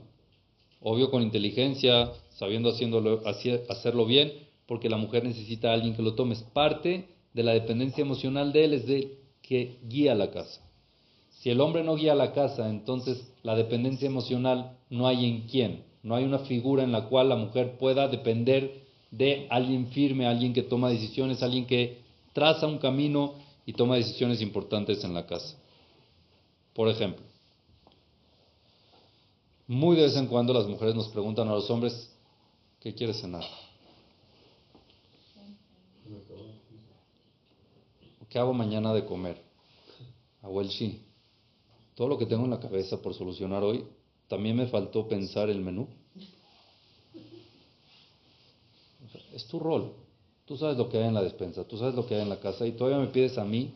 Obvio 0.82 1.10
con 1.10 1.22
inteligencia, 1.22 2.10
sabiendo 2.30 2.70
haciéndolo, 2.70 3.22
haci- 3.24 3.60
hacerlo 3.68 4.04
bien, 4.04 4.32
porque 4.66 4.88
la 4.88 4.96
mujer 4.96 5.22
necesita 5.24 5.70
a 5.70 5.74
alguien 5.74 5.94
que 5.94 6.02
lo 6.02 6.14
tome. 6.14 6.34
Es 6.34 6.42
parte 6.42 7.08
de 7.32 7.42
la 7.42 7.52
dependencia 7.52 8.02
emocional 8.02 8.52
de 8.52 8.64
él, 8.64 8.74
es 8.74 8.86
de 8.86 9.18
que 9.42 9.78
guía 9.88 10.14
la 10.14 10.30
casa. 10.30 10.60
Si 11.40 11.50
el 11.50 11.60
hombre 11.60 11.82
no 11.82 11.96
guía 11.96 12.14
la 12.14 12.32
casa, 12.32 12.68
entonces 12.68 13.32
la 13.42 13.56
dependencia 13.56 14.06
emocional 14.06 14.76
no 14.90 15.06
hay 15.06 15.24
en 15.24 15.46
quién. 15.46 15.84
No 16.02 16.14
hay 16.14 16.24
una 16.24 16.40
figura 16.40 16.82
en 16.82 16.92
la 16.92 17.08
cual 17.08 17.28
la 17.28 17.36
mujer 17.36 17.78
pueda 17.78 18.08
depender 18.08 18.84
de 19.10 19.46
alguien 19.50 19.88
firme, 19.88 20.26
alguien 20.26 20.52
que 20.52 20.62
toma 20.62 20.90
decisiones, 20.90 21.42
alguien 21.42 21.66
que 21.66 21.98
traza 22.32 22.66
un 22.66 22.78
camino 22.78 23.34
y 23.66 23.72
toma 23.72 23.96
decisiones 23.96 24.40
importantes 24.40 25.02
en 25.04 25.14
la 25.14 25.26
casa. 25.26 25.56
Por 26.74 26.88
ejemplo, 26.88 27.24
muy 29.66 29.96
de 29.96 30.02
vez 30.02 30.16
en 30.16 30.26
cuando 30.26 30.52
las 30.52 30.66
mujeres 30.66 30.94
nos 30.94 31.08
preguntan 31.08 31.48
a 31.48 31.52
los 31.52 31.70
hombres, 31.70 32.10
¿qué 32.80 32.94
quieres 32.94 33.20
cenar? 33.20 33.44
¿Qué 38.30 38.38
hago 38.38 38.54
mañana 38.54 38.94
de 38.94 39.04
comer? 39.04 39.42
Hago 40.40 40.60
el 40.60 40.70
sí. 40.70 41.02
Todo 41.96 42.06
lo 42.08 42.16
que 42.16 42.26
tengo 42.26 42.44
en 42.44 42.50
la 42.50 42.60
cabeza 42.60 43.02
por 43.02 43.12
solucionar 43.12 43.64
hoy, 43.64 43.84
también 44.28 44.56
me 44.56 44.68
faltó 44.68 45.08
pensar 45.08 45.50
el 45.50 45.60
menú. 45.60 45.88
Es 49.34 49.46
tu 49.48 49.58
rol. 49.58 49.92
Tú 50.46 50.56
sabes 50.56 50.78
lo 50.78 50.88
que 50.88 50.98
hay 50.98 51.08
en 51.08 51.14
la 51.14 51.22
despensa, 51.22 51.64
tú 51.64 51.76
sabes 51.76 51.94
lo 51.94 52.06
que 52.06 52.14
hay 52.14 52.22
en 52.22 52.28
la 52.28 52.40
casa 52.40 52.66
y 52.66 52.72
todavía 52.72 52.98
me 52.98 53.12
pides 53.12 53.36
a 53.38 53.44
mí 53.44 53.72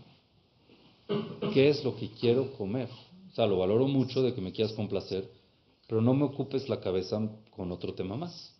qué 1.53 1.69
es 1.69 1.85
lo 1.85 1.97
que 1.97 2.11
quiero 2.11 2.53
comer. 2.53 2.89
O 3.31 3.35
sea, 3.35 3.47
lo 3.47 3.59
valoro 3.59 3.89
mucho 3.89 4.23
de 4.23 4.35
que 4.35 4.41
me 4.41 4.53
quieras 4.53 4.73
complacer, 4.73 5.29
pero 5.89 6.01
no 6.01 6.15
me 6.15 6.25
ocupes 6.25 6.69
la 6.69 6.81
cabeza 6.81 7.21
con 7.51 7.73
otro 7.73 7.95
tema 7.95 8.17
más. 8.17 8.55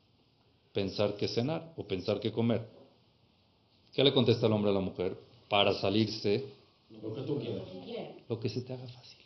Pensar 0.73 1.17
qué 1.17 1.29
cenar 1.29 1.73
o 1.77 1.85
pensar 1.87 2.19
qué 2.19 2.33
comer. 2.33 2.69
¿Qué 3.93 4.03
le 4.03 4.13
contesta 4.13 4.47
el 4.47 4.53
hombre 4.53 4.71
a 4.71 4.75
la 4.75 4.81
mujer? 4.81 5.17
Para 5.49 5.75
salirse, 5.75 6.45
Lo 7.03 7.15
que 7.15 7.23
tú 7.23 7.39
quieras. 7.39 7.65
lo 8.29 8.41
que 8.41 8.49
se 8.49 8.63
te 8.63 8.73
haga 8.73 8.87
fácil. 8.89 9.19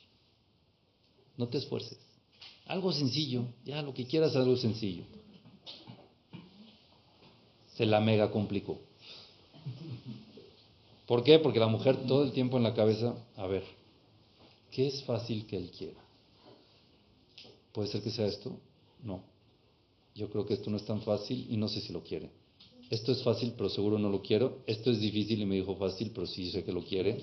No 1.36 1.48
te 1.48 1.58
esfuerces. 1.58 1.98
Algo 2.66 2.92
sencillo, 2.92 3.44
ya 3.64 3.80
lo 3.82 3.94
que 3.94 4.06
quieras, 4.06 4.34
algo 4.36 4.56
sencillo. 4.56 5.04
Se 7.76 7.86
la 7.86 8.00
mega 8.00 8.30
complicó. 8.30 8.78
¿Por 11.06 11.22
qué? 11.24 11.38
Porque 11.38 11.58
la 11.60 11.68
mujer 11.68 11.96
todo 12.06 12.24
el 12.24 12.32
tiempo 12.32 12.56
en 12.56 12.64
la 12.64 12.74
cabeza, 12.74 13.14
a 13.36 13.46
ver, 13.46 13.64
¿qué 14.70 14.88
es 14.88 15.02
fácil 15.04 15.46
que 15.46 15.56
él 15.56 15.70
quiera? 15.70 16.00
¿Puede 17.72 17.88
ser 17.88 18.02
que 18.02 18.10
sea 18.10 18.26
esto? 18.26 18.58
No. 19.02 19.22
Yo 20.14 20.28
creo 20.28 20.44
que 20.44 20.54
esto 20.54 20.68
no 20.68 20.76
es 20.76 20.84
tan 20.84 21.00
fácil 21.02 21.46
y 21.48 21.56
no 21.56 21.68
sé 21.68 21.80
si 21.80 21.92
lo 21.92 22.02
quiere. 22.02 22.30
Esto 22.90 23.12
es 23.12 23.22
fácil, 23.22 23.52
pero 23.56 23.68
seguro 23.68 23.98
no 23.98 24.08
lo 24.08 24.22
quiero. 24.22 24.62
Esto 24.66 24.90
es 24.90 25.00
difícil 25.00 25.42
y 25.42 25.46
me 25.46 25.56
dijo 25.56 25.76
fácil, 25.76 26.10
pero 26.14 26.26
sí 26.26 26.50
sé 26.50 26.64
que 26.64 26.72
lo 26.72 26.82
quiere. 26.82 27.20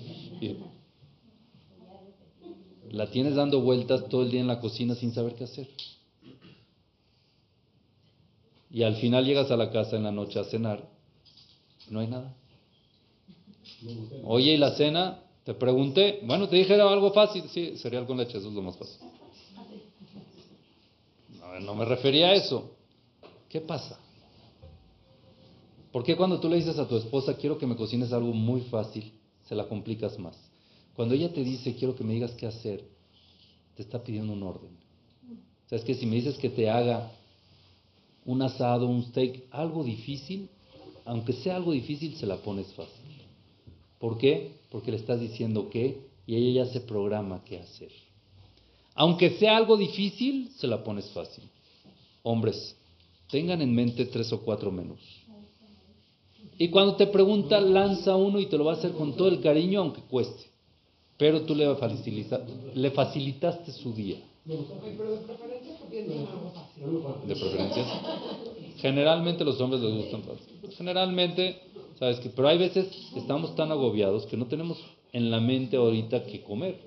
La 2.90 3.10
tienes 3.10 3.34
dando 3.34 3.60
vueltas 3.60 4.08
todo 4.08 4.22
el 4.22 4.30
día 4.30 4.40
en 4.40 4.46
la 4.46 4.60
cocina 4.60 4.94
sin 4.94 5.12
saber 5.12 5.34
qué 5.34 5.44
hacer. 5.44 5.68
Y 8.70 8.82
al 8.82 8.96
final 8.96 9.24
llegas 9.24 9.50
a 9.50 9.56
la 9.56 9.70
casa 9.70 9.96
en 9.96 10.04
la 10.04 10.12
noche 10.12 10.38
a 10.38 10.44
cenar, 10.44 10.88
no 11.90 12.00
hay 12.00 12.08
nada. 12.08 12.34
Oye, 14.24 14.54
¿y 14.54 14.56
la 14.56 14.72
cena? 14.76 15.22
Te 15.44 15.54
pregunté, 15.54 16.20
bueno, 16.24 16.48
te 16.48 16.56
dije 16.56 16.74
era 16.74 16.88
algo 16.90 17.12
fácil, 17.12 17.44
sí, 17.48 17.76
cereal 17.76 18.06
con 18.06 18.18
leche, 18.18 18.38
eso 18.38 18.48
es 18.48 18.54
lo 18.54 18.62
más 18.62 18.76
fácil. 18.76 19.00
No, 21.38 21.60
no 21.60 21.74
me 21.74 21.84
refería 21.84 22.28
a 22.28 22.34
eso. 22.34 22.72
¿Qué 23.48 23.60
pasa? 23.60 23.98
¿Por 25.96 26.04
qué 26.04 26.14
cuando 26.14 26.38
tú 26.38 26.50
le 26.50 26.56
dices 26.56 26.78
a 26.78 26.86
tu 26.86 26.94
esposa, 26.94 27.38
quiero 27.38 27.56
que 27.56 27.66
me 27.66 27.74
cocines 27.74 28.12
algo 28.12 28.34
muy 28.34 28.60
fácil, 28.60 29.10
se 29.48 29.54
la 29.54 29.66
complicas 29.66 30.18
más? 30.18 30.36
Cuando 30.94 31.14
ella 31.14 31.32
te 31.32 31.42
dice, 31.42 31.74
quiero 31.74 31.96
que 31.96 32.04
me 32.04 32.12
digas 32.12 32.32
qué 32.32 32.44
hacer, 32.44 32.84
te 33.74 33.82
está 33.82 34.04
pidiendo 34.04 34.34
un 34.34 34.42
orden. 34.42 34.72
O 35.64 35.68
sea, 35.70 35.78
es 35.78 35.84
que 35.86 35.94
si 35.94 36.04
me 36.04 36.16
dices 36.16 36.36
que 36.36 36.50
te 36.50 36.68
haga 36.68 37.10
un 38.26 38.42
asado, 38.42 38.86
un 38.86 39.04
steak, 39.04 39.44
algo 39.50 39.84
difícil, 39.84 40.50
aunque 41.06 41.32
sea 41.32 41.56
algo 41.56 41.72
difícil, 41.72 42.14
se 42.16 42.26
la 42.26 42.36
pones 42.42 42.70
fácil. 42.74 43.22
¿Por 43.98 44.18
qué? 44.18 44.52
Porque 44.70 44.90
le 44.90 44.98
estás 44.98 45.18
diciendo 45.18 45.70
qué 45.70 45.98
y 46.26 46.36
ella 46.36 46.66
ya 46.66 46.72
se 46.74 46.80
programa 46.82 47.42
qué 47.42 47.60
hacer. 47.60 47.90
Aunque 48.96 49.38
sea 49.38 49.56
algo 49.56 49.78
difícil, 49.78 50.50
se 50.58 50.66
la 50.66 50.84
pones 50.84 51.06
fácil. 51.12 51.44
Hombres, 52.22 52.76
tengan 53.30 53.62
en 53.62 53.74
mente 53.74 54.04
tres 54.04 54.30
o 54.34 54.42
cuatro 54.42 54.70
menús. 54.70 55.25
Y 56.58 56.68
cuando 56.68 56.96
te 56.96 57.06
pregunta, 57.06 57.60
lanza 57.60 58.16
uno 58.16 58.40
y 58.40 58.46
te 58.46 58.56
lo 58.56 58.64
va 58.64 58.72
a 58.72 58.76
hacer 58.76 58.92
con 58.92 59.14
todo 59.14 59.28
el 59.28 59.40
cariño, 59.40 59.80
aunque 59.80 60.00
cueste. 60.02 60.44
Pero 61.18 61.42
tú 61.42 61.54
le, 61.54 61.74
facilita, 61.76 62.40
le 62.74 62.90
facilitaste 62.90 63.72
su 63.72 63.92
día. 63.92 64.16
¿De 64.44 64.56
preferencias? 67.34 67.86
Generalmente 68.78 69.44
los 69.44 69.60
hombres 69.60 69.82
les 69.82 69.94
gustan 69.94 70.22
fácil. 70.22 70.46
Generalmente, 70.76 71.60
¿sabes 71.98 72.20
qué? 72.20 72.30
Pero 72.30 72.48
hay 72.48 72.58
veces 72.58 72.88
que 73.12 73.20
estamos 73.20 73.54
tan 73.56 73.72
agobiados 73.72 74.26
que 74.26 74.36
no 74.36 74.46
tenemos 74.46 74.78
en 75.12 75.30
la 75.30 75.40
mente 75.40 75.76
ahorita 75.76 76.24
que 76.24 76.42
comer. 76.42 76.78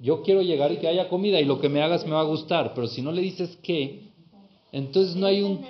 Yo 0.00 0.22
quiero 0.22 0.42
llegar 0.42 0.72
y 0.72 0.76
que 0.76 0.88
haya 0.88 1.08
comida 1.08 1.40
y 1.40 1.44
lo 1.44 1.60
que 1.60 1.68
me 1.68 1.82
hagas 1.82 2.04
me 2.04 2.12
va 2.12 2.20
a 2.20 2.24
gustar, 2.24 2.72
pero 2.74 2.86
si 2.86 3.02
no 3.02 3.12
le 3.12 3.20
dices 3.20 3.58
qué, 3.62 4.02
entonces 4.70 5.16
no 5.16 5.26
hay 5.26 5.42
un... 5.42 5.60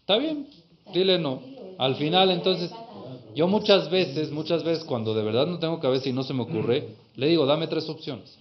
Está 0.00 0.16
bien, 0.16 0.46
dile 0.92 1.18
no. 1.18 1.40
Al 1.78 1.94
final, 1.96 2.30
entonces, 2.30 2.72
yo 3.34 3.46
muchas 3.46 3.90
veces, 3.90 4.30
muchas 4.30 4.64
veces 4.64 4.84
cuando 4.84 5.14
de 5.14 5.22
verdad 5.22 5.46
no 5.46 5.58
tengo 5.58 5.78
cabeza 5.78 6.08
y 6.08 6.12
no 6.12 6.24
se 6.24 6.34
me 6.34 6.42
ocurre, 6.42 6.96
le 7.16 7.26
digo, 7.28 7.46
dame 7.46 7.66
tres 7.68 7.88
opciones. 7.88 8.38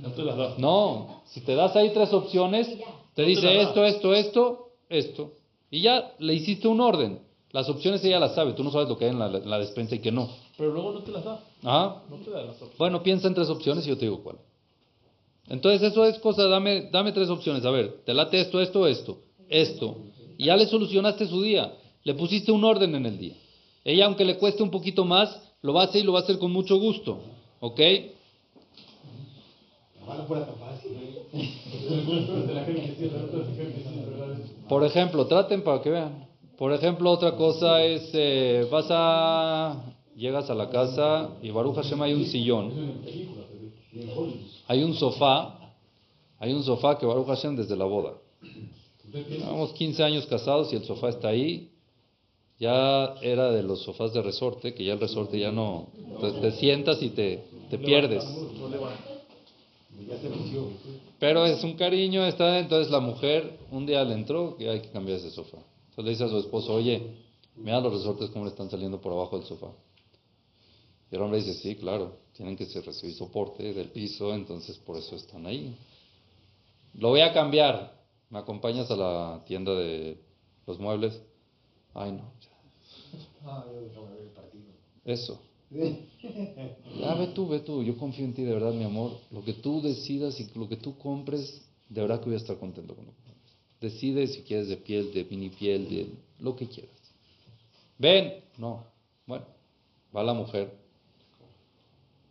No 0.00 0.10
te 0.12 0.22
las 0.22 0.36
das. 0.36 0.58
No, 0.58 1.22
si 1.26 1.40
te 1.40 1.54
das 1.54 1.74
ahí 1.76 1.90
tres 1.94 2.12
opciones, 2.12 2.68
te 3.14 3.22
dice 3.22 3.60
esto, 3.60 3.84
esto, 3.84 4.14
esto, 4.14 4.68
esto. 4.88 5.32
Y 5.70 5.80
ya 5.80 6.12
le 6.18 6.34
hiciste 6.34 6.68
un 6.68 6.80
orden. 6.80 7.20
Las 7.52 7.68
opciones 7.68 8.02
ella 8.04 8.18
las 8.18 8.34
sabe, 8.34 8.52
tú 8.54 8.64
no 8.64 8.70
sabes 8.70 8.88
lo 8.88 8.96
que 8.96 9.04
hay 9.04 9.10
en 9.10 9.18
la, 9.18 9.26
en 9.26 9.48
la 9.48 9.58
despensa 9.58 9.94
y 9.94 9.98
que 10.00 10.10
no. 10.10 10.28
Pero 10.56 10.72
luego 10.72 10.92
no 10.92 11.00
te 11.00 11.10
las 11.10 11.24
da. 11.24 11.40
¿Ah? 11.62 12.02
No 12.08 12.16
te 12.16 12.30
da 12.30 12.38
las 12.42 12.54
opciones. 12.54 12.78
Bueno, 12.78 13.02
piensa 13.02 13.28
en 13.28 13.34
tres 13.34 13.48
opciones 13.48 13.86
y 13.86 13.90
yo 13.90 13.96
te 13.96 14.06
digo 14.06 14.22
cuál. 14.22 14.36
Entonces 15.48 15.82
eso 15.90 16.04
es 16.04 16.18
cosa, 16.18 16.46
dame, 16.46 16.88
dame 16.90 17.12
tres 17.12 17.28
opciones. 17.28 17.64
A 17.64 17.70
ver, 17.70 18.02
te 18.04 18.14
late 18.14 18.40
esto, 18.40 18.60
esto, 18.60 18.86
esto, 18.86 19.18
esto. 19.48 19.96
Ya 20.38 20.56
le 20.56 20.66
solucionaste 20.66 21.26
su 21.26 21.42
día. 21.42 21.72
Le 22.04 22.14
pusiste 22.14 22.52
un 22.52 22.64
orden 22.64 22.94
en 22.94 23.06
el 23.06 23.18
día. 23.18 23.34
Ella, 23.84 24.06
aunque 24.06 24.24
le 24.24 24.38
cueste 24.38 24.62
un 24.62 24.70
poquito 24.70 25.04
más, 25.04 25.40
lo 25.62 25.72
va 25.72 25.82
a 25.82 25.84
hacer 25.86 26.02
y 26.02 26.04
lo 26.04 26.12
va 26.12 26.20
a 26.20 26.22
hacer 26.22 26.38
con 26.38 26.52
mucho 26.52 26.76
gusto. 26.78 27.18
¿Ok? 27.60 27.80
Por 34.68 34.84
ejemplo, 34.84 35.26
traten 35.26 35.62
para 35.62 35.80
que 35.80 35.90
vean. 35.90 36.26
Por 36.58 36.72
ejemplo, 36.72 37.10
otra 37.10 37.34
cosa 37.36 37.82
es, 37.82 38.10
eh, 38.12 38.66
vas 38.70 38.86
a, 38.90 39.94
llegas 40.16 40.48
a 40.50 40.54
la 40.54 40.70
casa 40.70 41.30
y 41.42 41.50
Baruch 41.50 41.76
Hashem 41.76 42.00
hay 42.02 42.12
un 42.12 42.24
sillón, 42.26 42.72
hay 44.68 44.82
un 44.84 44.94
sofá, 44.94 45.58
hay 46.38 46.52
un 46.52 46.62
sofá 46.62 46.98
que 46.98 47.06
Baruch 47.06 47.26
Hashem 47.26 47.56
desde 47.56 47.76
la 47.76 47.84
boda. 47.84 48.14
Llevamos 49.12 49.72
15 49.74 50.02
años 50.02 50.26
casados 50.26 50.72
y 50.72 50.76
el 50.76 50.84
sofá 50.84 51.10
está 51.10 51.28
ahí. 51.28 51.70
Ya 52.58 53.14
era 53.22 53.50
de 53.50 53.62
los 53.62 53.82
sofás 53.82 54.12
de 54.12 54.22
resorte, 54.22 54.72
que 54.72 54.84
ya 54.84 54.94
el 54.94 55.00
resorte 55.00 55.38
ya 55.38 55.50
no, 55.50 55.88
te, 56.20 56.32
te 56.32 56.52
sientas 56.52 57.02
y 57.02 57.10
te, 57.10 57.44
te 57.68 57.78
pierdes. 57.78 58.24
Pero 61.18 61.46
es 61.46 61.62
un 61.64 61.74
cariño, 61.74 62.24
está, 62.26 62.58
entonces 62.58 62.90
la 62.90 63.00
mujer 63.00 63.58
un 63.70 63.86
día 63.86 64.04
le 64.04 64.14
entró 64.14 64.56
que 64.56 64.68
hay 64.68 64.80
que 64.80 64.90
cambiar 64.90 65.18
ese 65.18 65.30
sofá. 65.30 65.58
Entonces 65.90 66.04
le 66.04 66.10
dice 66.10 66.24
a 66.24 66.28
su 66.28 66.38
esposo, 66.38 66.74
oye, 66.74 67.02
mira 67.56 67.80
los 67.80 67.92
resortes 67.92 68.30
cómo 68.30 68.44
le 68.44 68.50
están 68.50 68.70
saliendo 68.70 69.00
por 69.00 69.12
abajo 69.12 69.38
del 69.38 69.46
sofá. 69.46 69.68
Y 71.10 71.16
el 71.16 71.22
hombre 71.22 71.40
dice, 71.42 71.54
sí, 71.54 71.76
claro, 71.76 72.16
tienen 72.34 72.56
que 72.56 72.64
recibir 72.64 73.14
soporte 73.14 73.74
del 73.74 73.88
piso, 73.88 74.32
entonces 74.34 74.78
por 74.78 74.96
eso 74.96 75.16
están 75.16 75.46
ahí. 75.46 75.76
Lo 76.94 77.10
voy 77.10 77.20
a 77.20 77.32
cambiar. 77.32 78.01
¿Me 78.32 78.38
acompañas 78.38 78.90
a 78.90 78.96
la 78.96 79.44
tienda 79.44 79.74
de 79.74 80.18
los 80.66 80.78
muebles? 80.78 81.20
Ay, 81.92 82.12
no. 82.12 82.32
Ah, 83.44 83.66
yo 83.70 83.82
déjame 83.82 84.10
ver 84.12 84.22
el 84.22 84.28
partido. 84.30 84.64
Eso. 85.04 85.40
Ya 86.98 87.14
ve 87.14 87.28
tú, 87.28 87.48
ve 87.48 87.60
tú. 87.60 87.82
Yo 87.82 87.96
confío 87.98 88.24
en 88.24 88.34
ti, 88.34 88.42
de 88.42 88.54
verdad, 88.54 88.72
mi 88.72 88.84
amor. 88.84 89.18
Lo 89.30 89.42
que 89.44 89.52
tú 89.52 89.82
decidas 89.82 90.38
y 90.40 90.48
lo 90.54 90.68
que 90.68 90.76
tú 90.76 90.96
compres, 90.96 91.62
de 91.88 92.00
verdad 92.00 92.20
que 92.20 92.26
voy 92.26 92.34
a 92.34 92.38
estar 92.38 92.58
contento 92.58 92.94
con 92.94 93.04
lo 93.04 93.12
que 93.12 93.22
compres. 93.22 93.52
Decide 93.80 94.26
si 94.28 94.42
quieres 94.42 94.68
de 94.68 94.76
piel, 94.78 95.12
de 95.12 95.24
mini 95.24 95.50
piel, 95.50 95.88
de 95.88 96.06
lo 96.38 96.56
que 96.56 96.68
quieras. 96.68 96.96
Ven. 97.98 98.44
No. 98.56 98.84
Bueno, 99.26 99.44
va 100.14 100.22
la 100.22 100.32
mujer. 100.32 100.72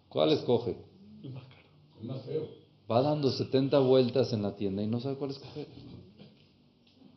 ¿Cuál 0.10 0.32
escoge? 0.32 0.78
El 1.24 1.32
más 1.32 1.44
caro. 1.44 1.68
Es 2.00 2.04
más 2.06 2.22
feo. 2.24 2.48
Va 2.90 3.02
dando 3.02 3.32
70 3.32 3.80
vueltas 3.80 4.34
en 4.34 4.42
la 4.42 4.56
tienda 4.56 4.82
y 4.84 4.88
no 4.88 5.00
sabe 5.00 5.16
cuál 5.16 5.32
escoger. 5.32 5.68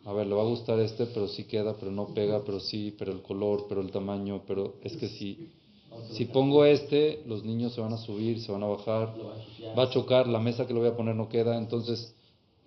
A 0.06 0.12
ver, 0.12 0.26
le 0.26 0.34
va 0.34 0.42
a 0.42 0.46
gustar 0.46 0.78
este, 0.80 1.06
pero 1.06 1.28
sí 1.28 1.44
queda, 1.44 1.74
pero 1.78 1.90
no 1.90 2.08
pega, 2.08 2.44
pero 2.44 2.60
sí, 2.60 2.94
pero 2.98 3.10
el 3.12 3.22
color, 3.22 3.66
pero 3.68 3.80
el 3.80 3.90
tamaño, 3.90 4.42
pero 4.46 4.74
es 4.82 4.96
que 4.96 5.08
si, 5.08 5.48
si 6.12 6.26
pongo 6.26 6.66
este, 6.66 7.22
los 7.26 7.42
niños 7.42 7.72
se 7.72 7.80
van 7.80 7.94
a 7.94 7.96
subir, 7.96 8.40
se 8.40 8.52
van 8.52 8.62
a 8.62 8.66
bajar, 8.66 9.14
va 9.76 9.84
a 9.84 9.90
chocar, 9.90 10.28
la 10.28 10.40
mesa 10.40 10.66
que 10.66 10.74
le 10.74 10.80
voy 10.80 10.88
a 10.88 10.96
poner 10.96 11.14
no 11.14 11.30
queda, 11.30 11.56
entonces, 11.56 12.14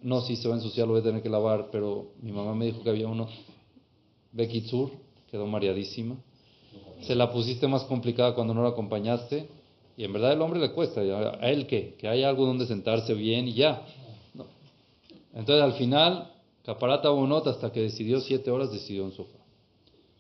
no, 0.02 0.22
si 0.22 0.36
se 0.36 0.48
va 0.48 0.56
a 0.56 0.58
ensuciar, 0.58 0.88
lo 0.88 0.94
voy 0.94 1.02
a 1.02 1.04
tener 1.04 1.22
que 1.22 1.30
lavar, 1.30 1.70
pero 1.72 2.14
mi 2.22 2.32
mamá 2.32 2.56
me 2.56 2.66
dijo 2.66 2.82
que 2.82 2.90
había 2.90 3.08
uno, 3.08 3.28
Becky 4.32 4.62
Zur, 4.62 4.92
quedó 5.30 5.46
mareadísima. 5.46 6.16
Se 7.02 7.14
la 7.14 7.32
pusiste 7.32 7.68
más 7.68 7.84
complicada 7.84 8.34
cuando 8.34 8.56
no 8.56 8.64
la 8.64 8.70
acompañaste, 8.70 9.48
y 9.96 10.04
en 10.04 10.14
verdad 10.14 10.34
el 10.34 10.42
hombre 10.42 10.60
le 10.60 10.72
cuesta. 10.72 11.02
¿a 11.02 11.50
él 11.50 11.68
qué? 11.68 11.96
Que 12.00 12.08
haya 12.08 12.30
algo 12.30 12.46
donde 12.46 12.68
sentarse 12.68 13.14
bien 13.16 13.48
y 13.48 13.54
ya. 13.54 13.84
No. 14.36 14.46
Entonces 15.34 15.64
al 15.64 15.74
final, 15.74 16.32
caparata 16.68 17.10
bonota, 17.10 17.52
hasta 17.52 17.72
que 17.72 17.80
decidió 17.80 18.20
siete 18.20 18.52
horas, 18.52 18.74
decidió 18.74 19.06
un 19.06 19.14
sofá. 19.14 19.38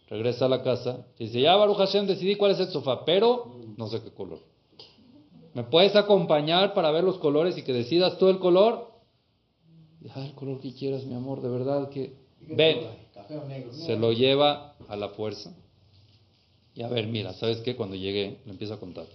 Regresa 0.10 0.46
a 0.46 0.48
la 0.48 0.64
casa, 0.64 1.06
y 1.20 1.26
dice, 1.26 1.42
ya 1.42 1.58
Baruch 1.58 1.76
Hashem, 1.76 2.08
decidí 2.08 2.36
cuál 2.36 2.52
es 2.52 2.60
el 2.62 2.70
sofá, 2.70 3.04
pero 3.04 3.58
no 3.76 3.88
sé 3.90 4.02
qué 4.02 4.12
color. 4.12 4.40
¿Me 5.54 5.66
puedes 5.66 5.94
acompañar 5.98 6.74
para 6.74 6.90
ver 6.92 7.04
los 7.04 7.18
colores 7.18 7.58
y 7.58 7.64
que 7.64 7.74
decidas 7.74 8.18
tú 8.18 8.30
el 8.30 8.40
color? 8.40 8.94
Ah, 10.16 10.26
el 10.26 10.34
color 10.36 10.62
que 10.62 10.74
quieras, 10.74 11.04
mi 11.04 11.16
amor, 11.16 11.42
de 11.42 11.50
verdad 11.50 11.90
que... 11.90 12.16
Ven, 12.40 12.80
se 13.72 13.98
lo 13.98 14.14
lleva 14.14 14.74
a 14.88 14.96
la 14.96 15.10
fuerza. 15.10 15.54
Y 16.74 16.82
a 16.82 16.88
ver, 16.88 17.08
mira, 17.08 17.34
¿sabes 17.34 17.58
qué? 17.58 17.76
Cuando 17.76 17.98
llegué, 17.98 18.38
le 18.46 18.52
empiezo 18.52 18.76
a 18.76 18.80
contar. 18.80 19.06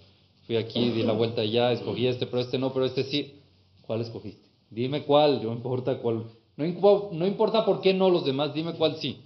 Fui 0.46 0.56
aquí, 0.56 0.90
di 0.90 1.02
la 1.02 1.14
vuelta 1.14 1.40
allá, 1.40 1.72
escogí 1.72 2.06
este, 2.06 2.26
pero 2.26 2.42
este 2.42 2.58
no, 2.58 2.74
pero 2.74 2.84
este 2.84 3.04
sí. 3.04 3.40
¿Cuál 3.86 4.02
escogiste? 4.02 4.50
Dime 4.68 5.04
cuál, 5.04 5.42
no 5.42 5.52
importa 5.52 5.96
cuál. 5.96 6.24
No, 6.62 6.68
impo- 6.68 7.10
no 7.12 7.26
importa 7.26 7.64
por 7.64 7.80
qué 7.80 7.92
no 7.92 8.08
los 8.08 8.24
demás, 8.24 8.54
dime 8.54 8.74
cuál 8.74 8.96
sí. 8.96 9.18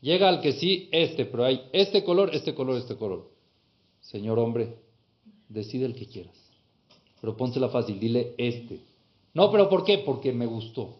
Llega 0.00 0.28
al 0.28 0.40
que 0.40 0.52
sí, 0.52 0.88
este, 0.92 1.26
pero 1.26 1.44
hay 1.44 1.60
este 1.72 2.02
color, 2.04 2.34
este 2.34 2.54
color, 2.54 2.78
este 2.78 2.96
color. 2.96 3.28
Señor 4.00 4.38
hombre, 4.38 4.76
decide 5.48 5.84
el 5.84 5.94
que 5.94 6.06
quieras. 6.06 6.34
Pero 7.20 7.36
pónsela 7.36 7.68
fácil, 7.68 8.00
dile 8.00 8.34
este. 8.38 8.80
No, 9.34 9.50
pero 9.52 9.68
¿por 9.68 9.84
qué? 9.84 9.98
Porque 9.98 10.32
me 10.32 10.46
gustó. 10.46 10.96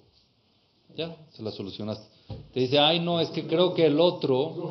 Ya, 0.96 1.16
se 1.30 1.42
la 1.42 1.50
solucionaste. 1.50 2.04
Te 2.52 2.60
dice, 2.60 2.78
ay, 2.78 3.00
no, 3.00 3.20
es 3.20 3.30
que 3.30 3.46
creo 3.46 3.72
que 3.74 3.86
el 3.86 3.98
otro, 3.98 4.70